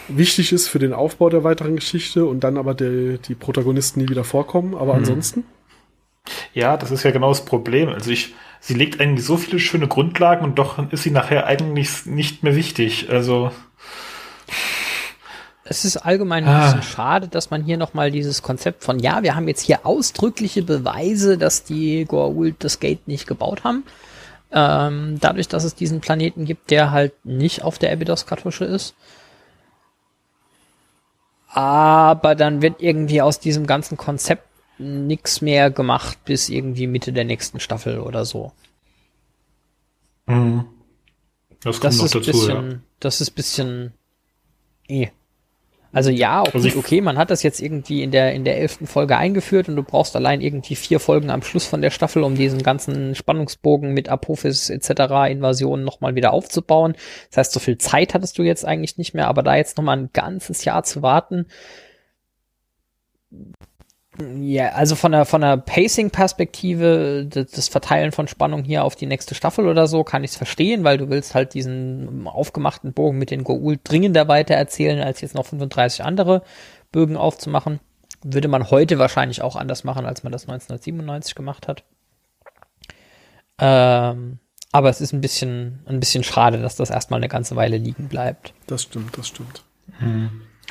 wichtig 0.07 0.51
ist 0.51 0.67
für 0.67 0.79
den 0.79 0.91
Aufbau 0.91 1.29
der 1.29 1.43
weiteren 1.43 1.75
Geschichte 1.75 2.25
und 2.25 2.43
dann 2.43 2.57
aber 2.57 2.73
die, 2.73 3.19
die 3.27 3.35
Protagonisten 3.35 4.01
nie 4.01 4.09
wieder 4.09 4.23
vorkommen. 4.23 4.75
Aber 4.75 4.93
mhm. 4.93 4.99
ansonsten? 4.99 5.43
Ja, 6.53 6.77
das 6.77 6.91
ist 6.91 7.03
ja 7.03 7.11
genau 7.11 7.29
das 7.29 7.45
Problem. 7.45 7.89
Also 7.89 8.11
ich, 8.11 8.33
sie 8.59 8.73
legt 8.73 8.99
eigentlich 8.99 9.25
so 9.25 9.37
viele 9.37 9.59
schöne 9.59 9.87
Grundlagen 9.87 10.43
und 10.43 10.57
doch 10.57 10.91
ist 10.91 11.03
sie 11.03 11.11
nachher 11.11 11.45
eigentlich 11.45 12.05
nicht 12.05 12.43
mehr 12.43 12.55
wichtig. 12.55 13.09
Also. 13.09 13.51
Es 15.65 15.85
ist 15.85 15.97
allgemein 15.97 16.45
ein 16.45 16.61
bisschen 16.61 16.79
ah. 16.79 16.83
schade, 16.83 17.27
dass 17.27 17.51
man 17.51 17.63
hier 17.63 17.77
nochmal 17.77 18.11
dieses 18.11 18.41
Konzept 18.41 18.83
von, 18.83 18.99
ja, 18.99 19.23
wir 19.23 19.35
haben 19.35 19.47
jetzt 19.47 19.61
hier 19.61 19.85
ausdrückliche 19.85 20.63
Beweise, 20.63 21.37
dass 21.37 21.63
die 21.63 22.05
Goa'uld 22.05 22.55
das 22.59 22.79
Gate 22.79 23.07
nicht 23.07 23.27
gebaut 23.27 23.63
haben. 23.63 23.83
Ähm, 24.53 25.17
dadurch, 25.19 25.47
dass 25.47 25.63
es 25.63 25.73
diesen 25.73 25.99
Planeten 25.99 26.45
gibt, 26.45 26.69
der 26.69 26.91
halt 26.91 27.13
nicht 27.25 27.63
auf 27.63 27.79
der 27.79 27.91
Abydos-Kartusche 27.91 28.65
ist. 28.65 28.93
Aber 31.47 32.35
dann 32.35 32.61
wird 32.61 32.81
irgendwie 32.81 33.21
aus 33.21 33.39
diesem 33.39 33.65
ganzen 33.65 33.97
Konzept 33.97 34.47
nichts 34.77 35.41
mehr 35.41 35.71
gemacht 35.71 36.17
bis 36.25 36.49
irgendwie 36.49 36.87
Mitte 36.87 37.13
der 37.13 37.25
nächsten 37.25 37.59
Staffel 37.59 37.99
oder 37.99 38.25
so. 38.25 38.51
Mhm. 40.25 40.65
Das, 41.63 41.79
kommt 41.79 41.83
das 41.85 41.97
noch 41.97 42.05
ist 42.05 42.15
dazu, 42.15 42.31
bisschen, 42.31 42.71
ja. 42.71 42.77
Das 42.99 43.21
ist 43.21 43.31
bisschen. 43.31 43.93
Eh. 44.87 45.07
Also 45.93 46.09
ja, 46.09 46.41
okay, 46.41 46.51
also 46.55 46.79
okay, 46.79 47.01
man 47.01 47.19
hat 47.19 47.29
das 47.29 47.43
jetzt 47.43 47.61
irgendwie 47.61 48.01
in 48.01 48.09
der 48.09 48.33
in 48.33 48.43
der 48.43 48.57
elften 48.57 48.87
Folge 48.87 49.15
eingeführt 49.15 49.69
und 49.69 49.75
du 49.75 49.83
brauchst 49.83 50.15
allein 50.15 50.41
irgendwie 50.41 50.75
vier 50.75 50.99
Folgen 50.99 51.29
am 51.29 51.43
Schluss 51.43 51.67
von 51.67 51.83
der 51.83 51.91
Staffel, 51.91 52.23
um 52.23 52.33
diesen 52.33 52.63
ganzen 52.63 53.13
Spannungsbogen 53.13 53.93
mit 53.93 54.09
Apophis 54.09 54.71
etc. 54.71 55.29
Invasionen 55.29 55.85
nochmal 55.85 56.15
wieder 56.15 56.33
aufzubauen. 56.33 56.95
Das 57.29 57.37
heißt, 57.37 57.51
so 57.53 57.59
viel 57.59 57.77
Zeit 57.77 58.15
hattest 58.15 58.39
du 58.39 58.43
jetzt 58.43 58.65
eigentlich 58.65 58.97
nicht 58.97 59.13
mehr, 59.13 59.27
aber 59.27 59.43
da 59.43 59.55
jetzt 59.55 59.77
nochmal 59.77 59.97
ein 59.99 60.09
ganzes 60.13 60.65
Jahr 60.65 60.83
zu 60.83 61.03
warten, 61.03 61.45
Ja, 64.19 64.73
also 64.73 64.95
von 64.95 65.11
der, 65.11 65.25
von 65.25 65.41
der 65.41 65.57
Pacing-Perspektive, 65.57 67.25
das, 67.27 67.67
Verteilen 67.67 68.11
von 68.11 68.27
Spannung 68.27 68.63
hier 68.63 68.83
auf 68.83 68.95
die 68.95 69.07
nächste 69.07 69.33
Staffel 69.33 69.67
oder 69.67 69.87
so, 69.87 70.03
kann 70.03 70.23
ich 70.23 70.31
es 70.31 70.37
verstehen, 70.37 70.83
weil 70.83 70.99
du 70.99 71.09
willst 71.09 71.33
halt 71.33 71.55
diesen 71.55 72.27
aufgemachten 72.27 72.93
Bogen 72.93 73.17
mit 73.17 73.31
den 73.31 73.43
Goul 73.43 73.79
dringender 73.83 74.27
weiter 74.27 74.53
erzählen, 74.53 75.01
als 75.01 75.21
jetzt 75.21 75.33
noch 75.33 75.47
35 75.47 76.03
andere 76.03 76.43
Bögen 76.91 77.17
aufzumachen. 77.17 77.79
Würde 78.23 78.47
man 78.47 78.69
heute 78.69 78.99
wahrscheinlich 78.99 79.41
auch 79.41 79.55
anders 79.55 79.83
machen, 79.83 80.05
als 80.05 80.23
man 80.23 80.31
das 80.31 80.43
1997 80.43 81.33
gemacht 81.33 81.67
hat. 81.67 81.83
Ähm, 83.57 84.37
aber 84.71 84.89
es 84.89 85.01
ist 85.01 85.13
ein 85.13 85.21
bisschen, 85.21 85.79
ein 85.87 85.99
bisschen 85.99 86.23
schade, 86.23 86.59
dass 86.59 86.75
das 86.75 86.91
erstmal 86.91 87.19
eine 87.19 87.29
ganze 87.29 87.55
Weile 87.55 87.77
liegen 87.77 88.09
bleibt. 88.09 88.53
Das 88.67 88.83
stimmt, 88.83 89.17
das 89.17 89.27
stimmt. 89.27 89.63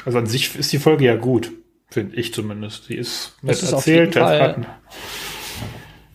Also 0.04 0.18
an 0.18 0.26
sich 0.26 0.54
ist 0.56 0.72
die 0.72 0.78
Folge 0.78 1.04
ja 1.04 1.16
gut. 1.16 1.52
Finde 1.92 2.16
ich 2.16 2.32
zumindest. 2.32 2.88
Die 2.88 2.96
ist 2.96 3.34
nett 3.42 3.52
Das 3.52 3.62
ist 3.62 3.72
auf 3.72 3.86
erzählt. 3.86 4.14
jeden 4.14 4.26
Fall- 4.26 4.66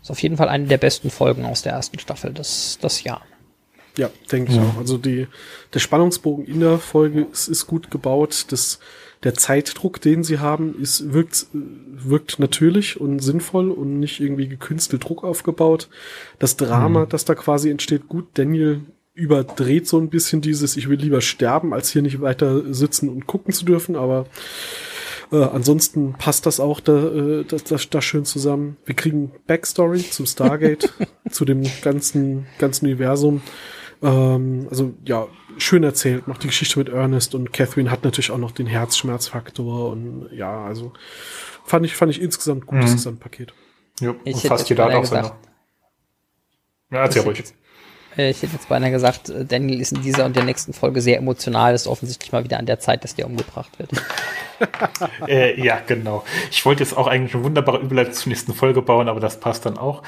Ist 0.01 0.09
auf 0.11 0.21
jeden 0.23 0.37
Fall 0.37 0.49
eine 0.49 0.65
der 0.67 0.77
besten 0.77 1.09
Folgen 1.09 1.45
aus 1.45 1.61
der 1.61 1.73
ersten 1.73 1.99
Staffel, 1.99 2.33
das, 2.33 2.77
das 2.81 3.03
Jahr. 3.03 3.21
Ja, 3.97 4.09
denke 4.31 4.51
ich 4.51 4.59
auch. 4.59 4.77
Also 4.77 4.97
die, 4.97 5.27
der 5.73 5.79
Spannungsbogen 5.79 6.45
in 6.45 6.59
der 6.59 6.77
Folge 6.77 7.27
ist, 7.31 7.47
ist 7.47 7.65
gut 7.67 7.89
gebaut. 7.91 8.45
Das, 8.49 8.79
der 9.23 9.33
Zeitdruck, 9.33 9.99
den 10.01 10.23
sie 10.23 10.37
haben, 10.39 10.79
ist, 10.79 11.13
wirkt, 11.13 11.47
wirkt 11.53 12.37
natürlich 12.39 13.01
und 13.01 13.19
sinnvoll 13.19 13.71
und 13.71 13.99
nicht 13.99 14.19
irgendwie 14.19 14.47
gekünstelt 14.47 15.03
Druck 15.03 15.23
aufgebaut. 15.23 15.89
Das 16.39 16.57
Drama, 16.57 17.05
das 17.07 17.25
da 17.25 17.33
quasi 17.35 17.69
entsteht, 17.71 18.07
gut, 18.07 18.27
Daniel 18.35 18.81
überdreht 19.15 19.87
so 19.87 19.99
ein 19.99 20.09
bisschen 20.09 20.41
dieses, 20.41 20.77
ich 20.77 20.89
will 20.89 20.99
lieber 20.99 21.21
sterben, 21.21 21.73
als 21.73 21.89
hier 21.89 22.03
nicht 22.03 22.21
weiter 22.21 22.71
sitzen 22.71 23.09
und 23.09 23.25
gucken 23.25 23.51
zu 23.51 23.65
dürfen, 23.65 23.95
aber 23.95 24.27
äh, 25.31 25.43
ansonsten 25.43 26.13
passt 26.13 26.45
das 26.45 26.59
auch 26.59 26.79
da, 26.79 27.07
äh, 27.07 27.43
das, 27.45 27.63
das, 27.65 27.89
das 27.89 28.03
schön 28.05 28.25
zusammen. 28.25 28.77
Wir 28.85 28.95
kriegen 28.95 29.31
Backstory 29.47 29.99
zum 30.09 30.25
Stargate, 30.25 30.93
zu 31.29 31.45
dem 31.45 31.63
ganzen, 31.81 32.47
ganzen 32.59 32.85
Universum. 32.85 33.41
Ähm, 34.01 34.67
also 34.69 34.93
ja, 35.05 35.27
schön 35.57 35.83
erzählt. 35.83 36.27
Noch 36.27 36.37
die 36.37 36.47
Geschichte 36.47 36.77
mit 36.79 36.89
Ernest 36.89 37.33
und 37.35 37.51
Catherine 37.51 37.89
hat 37.91 38.03
natürlich 38.03 38.31
auch 38.31 38.37
noch 38.37 38.51
den 38.51 38.67
Herzschmerzfaktor 38.67 39.89
und 39.91 40.29
ja, 40.31 40.63
also 40.65 40.93
fand 41.65 41.85
ich, 41.85 41.95
fand 41.95 42.11
ich 42.11 42.21
insgesamt 42.21 42.65
gutes 42.67 42.91
Mhm. 42.91 42.95
Gesamtpaket. 42.95 43.53
Ja, 43.99 44.11
Ich 44.23 44.35
und 44.35 44.39
hätte 44.39 44.47
fast 44.49 44.69
jeder 44.69 44.85
hat 44.85 44.93
auch 44.93 45.05
seine. 45.05 45.21
gesagt- 45.23 45.47
Ja, 46.91 46.99
erzähl 46.99 47.23
ruhig. 47.23 47.43
Ich 48.17 48.41
hätte 48.41 48.53
jetzt 48.53 48.67
beinahe 48.67 48.91
gesagt, 48.91 49.29
äh, 49.29 49.45
Daniel 49.45 49.79
ist 49.79 49.91
in 49.91 50.01
dieser 50.01 50.25
und 50.25 50.35
der 50.35 50.43
nächsten 50.43 50.73
Folge 50.73 51.01
sehr 51.01 51.17
emotional, 51.17 51.75
ist 51.75 51.87
offensichtlich 51.87 52.31
mal 52.31 52.43
wieder 52.43 52.57
an 52.57 52.65
der 52.65 52.79
Zeit, 52.79 53.03
dass 53.03 53.15
der 53.15 53.27
umgebracht 53.27 53.77
wird. 53.77 53.91
Äh, 55.27 55.61
ja, 55.61 55.79
genau. 55.85 56.23
Ich 56.49 56.65
wollte 56.65 56.83
jetzt 56.83 56.97
auch 56.97 57.05
eigentlich 57.05 57.35
eine 57.35 57.43
wunderbare 57.43 57.77
Überleitung 57.77 58.13
zur 58.13 58.29
nächsten 58.29 58.55
Folge 58.55 58.81
bauen, 58.81 59.07
aber 59.07 59.19
das 59.19 59.39
passt 59.39 59.67
dann 59.67 59.77
auch. 59.77 60.01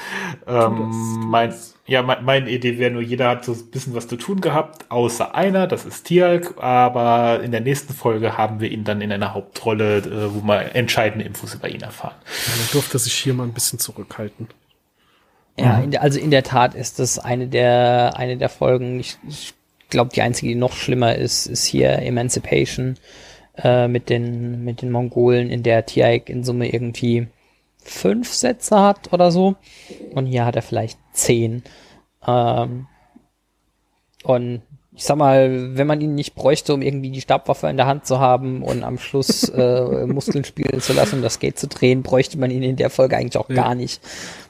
Ähm, 0.46 0.90
mein, 1.26 1.54
ja, 1.86 2.02
mein, 2.02 2.24
meine 2.24 2.50
Idee 2.50 2.78
wäre 2.78 2.90
nur, 2.90 3.02
jeder 3.02 3.28
hat 3.28 3.44
so 3.44 3.52
ein 3.52 3.70
bisschen 3.70 3.94
was 3.94 4.08
zu 4.08 4.16
tun 4.16 4.40
gehabt, 4.40 4.86
außer 4.88 5.36
einer, 5.36 5.68
das 5.68 5.84
ist 5.84 6.04
Tialk, 6.04 6.60
aber 6.60 7.40
in 7.44 7.52
der 7.52 7.60
nächsten 7.60 7.94
Folge 7.94 8.36
haben 8.36 8.58
wir 8.58 8.70
ihn 8.70 8.82
dann 8.82 9.00
in 9.00 9.12
einer 9.12 9.34
Hauptrolle, 9.34 9.98
äh, 9.98 10.34
wo 10.34 10.42
wir 10.42 10.74
entscheidende 10.74 11.24
Infos 11.24 11.54
über 11.54 11.68
ihn 11.68 11.82
erfahren. 11.82 12.16
Ja, 12.46 12.52
dann 12.56 12.68
durfte 12.72 12.98
sich 12.98 13.14
hier 13.14 13.34
mal 13.34 13.44
ein 13.44 13.52
bisschen 13.52 13.78
zurückhalten. 13.78 14.48
Ja, 15.58 15.80
in 15.80 15.90
der, 15.90 16.02
also 16.02 16.18
in 16.18 16.30
der 16.30 16.42
Tat 16.42 16.74
ist 16.74 16.98
das 16.98 17.18
eine 17.18 17.46
der, 17.46 18.12
eine 18.16 18.36
der 18.36 18.48
Folgen. 18.48 19.00
Ich, 19.00 19.18
ich 19.28 19.54
glaube, 19.90 20.10
die 20.14 20.22
einzige, 20.22 20.48
die 20.48 20.54
noch 20.54 20.72
schlimmer 20.72 21.14
ist, 21.16 21.46
ist 21.46 21.64
hier 21.64 21.98
Emancipation 22.00 22.96
äh, 23.58 23.88
mit 23.88 24.08
den, 24.08 24.64
mit 24.64 24.80
den 24.82 24.90
Mongolen, 24.90 25.50
in 25.50 25.62
der 25.62 25.84
Tiaik 25.84 26.30
in 26.30 26.44
Summe 26.44 26.72
irgendwie 26.72 27.26
fünf 27.82 28.32
Sätze 28.32 28.80
hat 28.80 29.12
oder 29.12 29.30
so. 29.30 29.56
Und 30.14 30.26
hier 30.26 30.44
hat 30.44 30.56
er 30.56 30.62
vielleicht 30.62 30.98
zehn. 31.12 31.62
Ähm, 32.26 32.86
und 34.24 34.62
ich 34.94 35.04
sag 35.04 35.16
mal, 35.16 35.76
wenn 35.76 35.86
man 35.86 36.00
ihn 36.00 36.14
nicht 36.14 36.34
bräuchte, 36.34 36.74
um 36.74 36.82
irgendwie 36.82 37.10
die 37.10 37.20
Stabwaffe 37.22 37.68
in 37.68 37.76
der 37.78 37.86
Hand 37.86 38.06
zu 38.06 38.18
haben 38.18 38.62
und 38.62 38.82
am 38.84 38.98
Schluss 38.98 39.48
äh, 39.48 40.04
Muskeln 40.06 40.44
spielen 40.44 40.80
zu 40.80 40.92
lassen, 40.92 41.16
um 41.16 41.22
das 41.22 41.38
Gate 41.38 41.58
zu 41.58 41.68
drehen, 41.68 42.02
bräuchte 42.02 42.38
man 42.38 42.50
ihn 42.50 42.62
in 42.62 42.76
der 42.76 42.90
Folge 42.90 43.16
eigentlich 43.16 43.38
auch 43.38 43.48
Ja. 43.48 43.54
gar 43.56 43.74
nicht. 43.74 44.02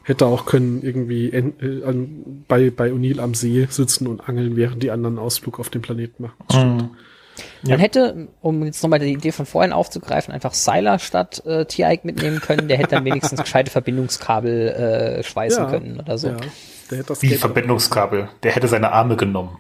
Hätte 0.02 0.26
auch 0.26 0.46
können 0.46 0.82
irgendwie 0.82 1.30
en, 1.30 1.52
äh, 1.60 1.84
an, 1.84 2.44
bei, 2.48 2.70
bei 2.70 2.90
O'Neill 2.90 3.20
am 3.20 3.34
See 3.34 3.66
sitzen 3.70 4.06
und 4.06 4.28
angeln, 4.28 4.56
während 4.56 4.82
die 4.82 4.90
anderen 4.90 5.18
einen 5.18 5.26
Ausflug 5.26 5.60
auf 5.60 5.68
den 5.68 5.82
Planeten 5.82 6.22
machen. 6.24 6.78
Mhm. 6.78 6.90
Ja. 7.62 7.70
Man 7.70 7.78
hätte, 7.80 8.28
um 8.40 8.64
jetzt 8.64 8.82
nochmal 8.82 8.98
die 8.98 9.12
Idee 9.12 9.32
von 9.32 9.46
vorhin 9.46 9.72
aufzugreifen, 9.72 10.32
einfach 10.34 10.52
Sylar 10.52 10.98
statt 10.98 11.42
äh, 11.46 11.64
T-Ike 11.64 12.06
mitnehmen 12.06 12.40
können. 12.40 12.68
Der 12.68 12.76
hätte 12.76 12.96
dann 12.96 13.04
wenigstens 13.04 13.40
gescheite 13.40 13.70
Verbindungskabel 13.70 14.68
äh, 14.68 15.22
schweißen 15.22 15.64
Ja. 15.64 15.70
können 15.70 16.00
oder 16.00 16.18
so. 16.18 16.28
Ja, 16.28 16.36
der 16.90 16.98
hätte 16.98 17.08
das 17.08 17.22
Wie 17.22 17.28
Geld- 17.28 17.40
Verbindungskabel. 17.40 18.28
Der 18.42 18.52
hätte 18.52 18.68
seine 18.68 18.92
Arme 18.92 19.16
genommen. 19.16 19.56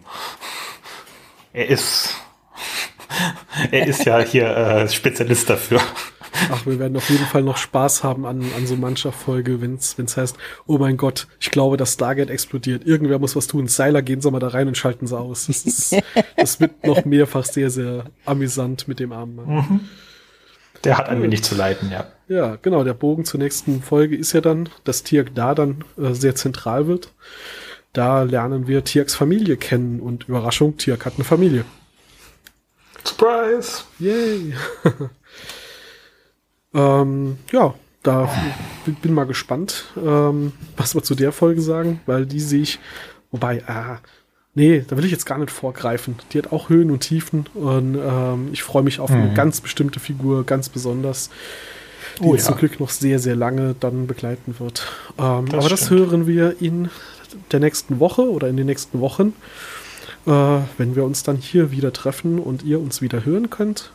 Er 1.52 1.68
ist, 1.68 2.14
er 3.70 3.86
ist 3.86 4.04
ja 4.04 4.18
hier 4.20 4.48
äh, 4.56 4.88
Spezialist 4.88 5.48
dafür. 5.48 5.80
Ach, 6.50 6.66
wir 6.66 6.78
werden 6.78 6.96
auf 6.96 7.10
jeden 7.10 7.26
Fall 7.26 7.42
noch 7.42 7.56
Spaß 7.56 8.02
haben 8.04 8.24
an, 8.26 8.44
an 8.56 8.66
so 8.66 8.76
mancher 8.76 9.12
Folge, 9.12 9.60
wenn 9.60 9.74
es 9.74 10.16
heißt, 10.16 10.36
oh 10.66 10.78
mein 10.78 10.96
Gott, 10.96 11.26
ich 11.38 11.50
glaube, 11.50 11.76
das 11.76 11.94
Stargate 11.94 12.30
explodiert. 12.30 12.86
Irgendwer 12.86 13.18
muss 13.18 13.36
was 13.36 13.46
tun. 13.46 13.68
Seiler, 13.68 14.02
gehen 14.02 14.20
Sie 14.20 14.30
mal 14.30 14.38
da 14.38 14.48
rein 14.48 14.68
und 14.68 14.76
schalten 14.76 15.06
Sie 15.06 15.18
aus. 15.18 15.46
Das, 15.46 15.64
ist, 15.64 15.96
das 16.36 16.60
wird 16.60 16.86
noch 16.86 17.04
mehrfach 17.04 17.44
sehr, 17.44 17.70
sehr 17.70 18.04
amüsant 18.24 18.88
mit 18.88 19.00
dem 19.00 19.12
armen 19.12 19.36
Mann. 19.36 19.80
Der 20.84 20.96
hat 20.96 21.08
ein 21.08 21.22
wenig 21.22 21.42
zu 21.42 21.54
leiden, 21.54 21.90
ja. 21.90 22.06
Ja, 22.28 22.56
genau. 22.56 22.84
Der 22.84 22.94
Bogen 22.94 23.24
zur 23.24 23.38
nächsten 23.38 23.82
Folge 23.82 24.16
ist 24.16 24.32
ja 24.32 24.40
dann, 24.40 24.68
dass 24.84 25.02
Tiak 25.02 25.34
da 25.34 25.54
dann 25.54 25.84
äh, 25.98 26.14
sehr 26.14 26.34
zentral 26.34 26.86
wird. 26.86 27.12
Da 27.92 28.22
lernen 28.22 28.66
wir 28.66 28.84
Tiaks 28.84 29.14
Familie 29.14 29.56
kennen 29.56 30.00
und 30.00 30.28
Überraschung, 30.28 30.76
Tiak 30.76 31.04
hat 31.04 31.14
eine 31.16 31.24
Familie. 31.24 31.64
Surprise! 33.04 33.82
Yay! 33.98 34.54
ähm, 36.74 37.36
ja, 37.52 37.74
da 38.02 38.30
bin, 39.02 39.12
mal 39.14 39.24
gespannt, 39.26 39.86
ähm, 39.96 40.52
was 40.76 40.94
wir 40.94 41.02
zu 41.02 41.14
der 41.14 41.32
Folge 41.32 41.60
sagen, 41.60 42.00
weil 42.06 42.24
die 42.26 42.40
sehe 42.40 42.62
ich, 42.62 42.78
wobei, 43.30 43.62
ah, 43.68 43.98
nee, 44.54 44.84
da 44.88 44.96
will 44.96 45.04
ich 45.04 45.10
jetzt 45.10 45.26
gar 45.26 45.38
nicht 45.38 45.50
vorgreifen. 45.50 46.16
Die 46.32 46.38
hat 46.38 46.52
auch 46.52 46.68
Höhen 46.70 46.90
und 46.90 47.00
Tiefen 47.00 47.46
und 47.54 47.96
ähm, 47.96 48.48
ich 48.52 48.62
freue 48.62 48.82
mich 48.82 49.00
auf 49.00 49.10
eine 49.10 49.30
Mhm. 49.30 49.34
ganz 49.34 49.60
bestimmte 49.60 50.00
Figur, 50.00 50.44
ganz 50.46 50.68
besonders, 50.70 51.28
die 52.18 52.24
Oh 52.24 52.30
uns 52.30 52.42
ja. 52.42 52.48
zum 52.48 52.58
Glück 52.58 52.80
noch 52.80 52.90
sehr, 52.90 53.18
sehr 53.18 53.36
lange 53.36 53.74
dann 53.78 54.06
begleiten 54.06 54.54
wird. 54.58 54.90
Ähm, 55.18 55.46
Das 55.46 55.54
aber 55.60 55.68
das 55.68 55.86
stimmt. 55.86 56.00
hören 56.10 56.26
wir 56.26 56.60
in 56.62 56.88
der 57.52 57.60
nächsten 57.60 58.00
Woche 58.00 58.22
oder 58.30 58.48
in 58.48 58.56
den 58.56 58.66
nächsten 58.66 59.00
Wochen, 59.00 59.34
äh, 60.26 60.30
wenn 60.78 60.96
wir 60.96 61.04
uns 61.04 61.22
dann 61.22 61.36
hier 61.36 61.70
wieder 61.70 61.92
treffen 61.92 62.38
und 62.38 62.62
ihr 62.64 62.80
uns 62.80 63.02
wieder 63.02 63.24
hören 63.26 63.50
könnt. 63.50 63.92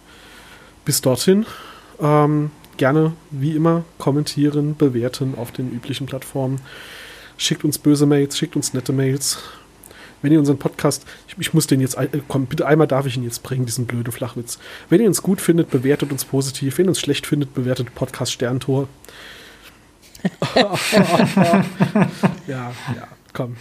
Bis 0.86 1.02
dorthin 1.02 1.46
ähm, 2.00 2.52
gerne 2.78 3.14
wie 3.32 3.56
immer 3.56 3.84
kommentieren, 3.98 4.76
bewerten 4.76 5.36
auf 5.36 5.52
den 5.52 5.72
üblichen 5.72 6.06
Plattformen. 6.08 6.62
Schickt 7.38 7.64
uns 7.64 7.78
böse 7.78 8.06
Mails, 8.06 8.38
schickt 8.38 8.56
uns 8.56 8.74
nette 8.74 8.94
Mails. 8.94 9.40
Wenn 10.22 10.32
ihr 10.32 10.40
unseren 10.40 10.58
Podcast, 10.58 11.06
ich, 11.28 11.36
ich 11.38 11.54
muss 11.54 11.68
den 11.68 11.82
jetzt, 11.82 11.96
äh, 11.98 12.08
komm, 12.28 12.48
bitte 12.48 12.66
einmal 12.66 12.88
darf 12.88 13.06
ich 13.06 13.16
ihn 13.18 13.24
jetzt 13.24 13.44
bringen, 13.44 13.66
diesen 13.66 13.86
blöden 13.86 14.12
Flachwitz. 14.12 14.58
Wenn 14.90 15.02
ihr 15.02 15.08
uns 15.08 15.22
gut 15.22 15.42
findet, 15.42 15.70
bewertet 15.70 16.12
uns 16.12 16.26
positiv. 16.26 16.78
Wenn 16.78 16.86
ihr 16.86 16.90
uns 16.90 17.00
schlecht 17.00 17.28
findet, 17.28 17.54
bewertet 17.54 17.94
Podcast 17.94 18.32
Sterntor. 18.32 18.88
ja, 20.56 20.74
ja, 22.48 23.08
komm. 23.34 23.58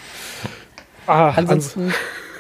Ah, 1.07 1.31
Ansonsten 1.31 1.93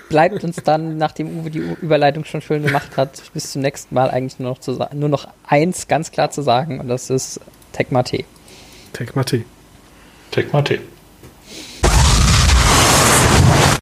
bleibt 0.08 0.44
uns 0.44 0.56
dann, 0.56 0.96
nachdem 0.98 1.38
Uwe 1.38 1.50
die 1.50 1.62
U- 1.62 1.76
Überleitung 1.80 2.24
schon 2.24 2.40
schön 2.40 2.62
gemacht 2.62 2.96
hat, 2.96 3.22
bis 3.32 3.52
zum 3.52 3.62
nächsten 3.62 3.94
Mal 3.94 4.10
eigentlich 4.10 4.38
nur 4.38 4.50
noch, 4.50 4.58
zu 4.58 4.74
sa- 4.74 4.90
nur 4.94 5.08
noch 5.08 5.28
eins 5.46 5.88
ganz 5.88 6.10
klar 6.10 6.30
zu 6.30 6.42
sagen 6.42 6.80
und 6.80 6.88
das 6.88 7.10
ist 7.10 7.40
Tecma 7.72 8.02
T. 8.02 8.24
Take 8.92 9.12
Mate. 9.14 9.44
Take 10.30 10.48
mal 10.52 10.62
Tee. 10.62 10.80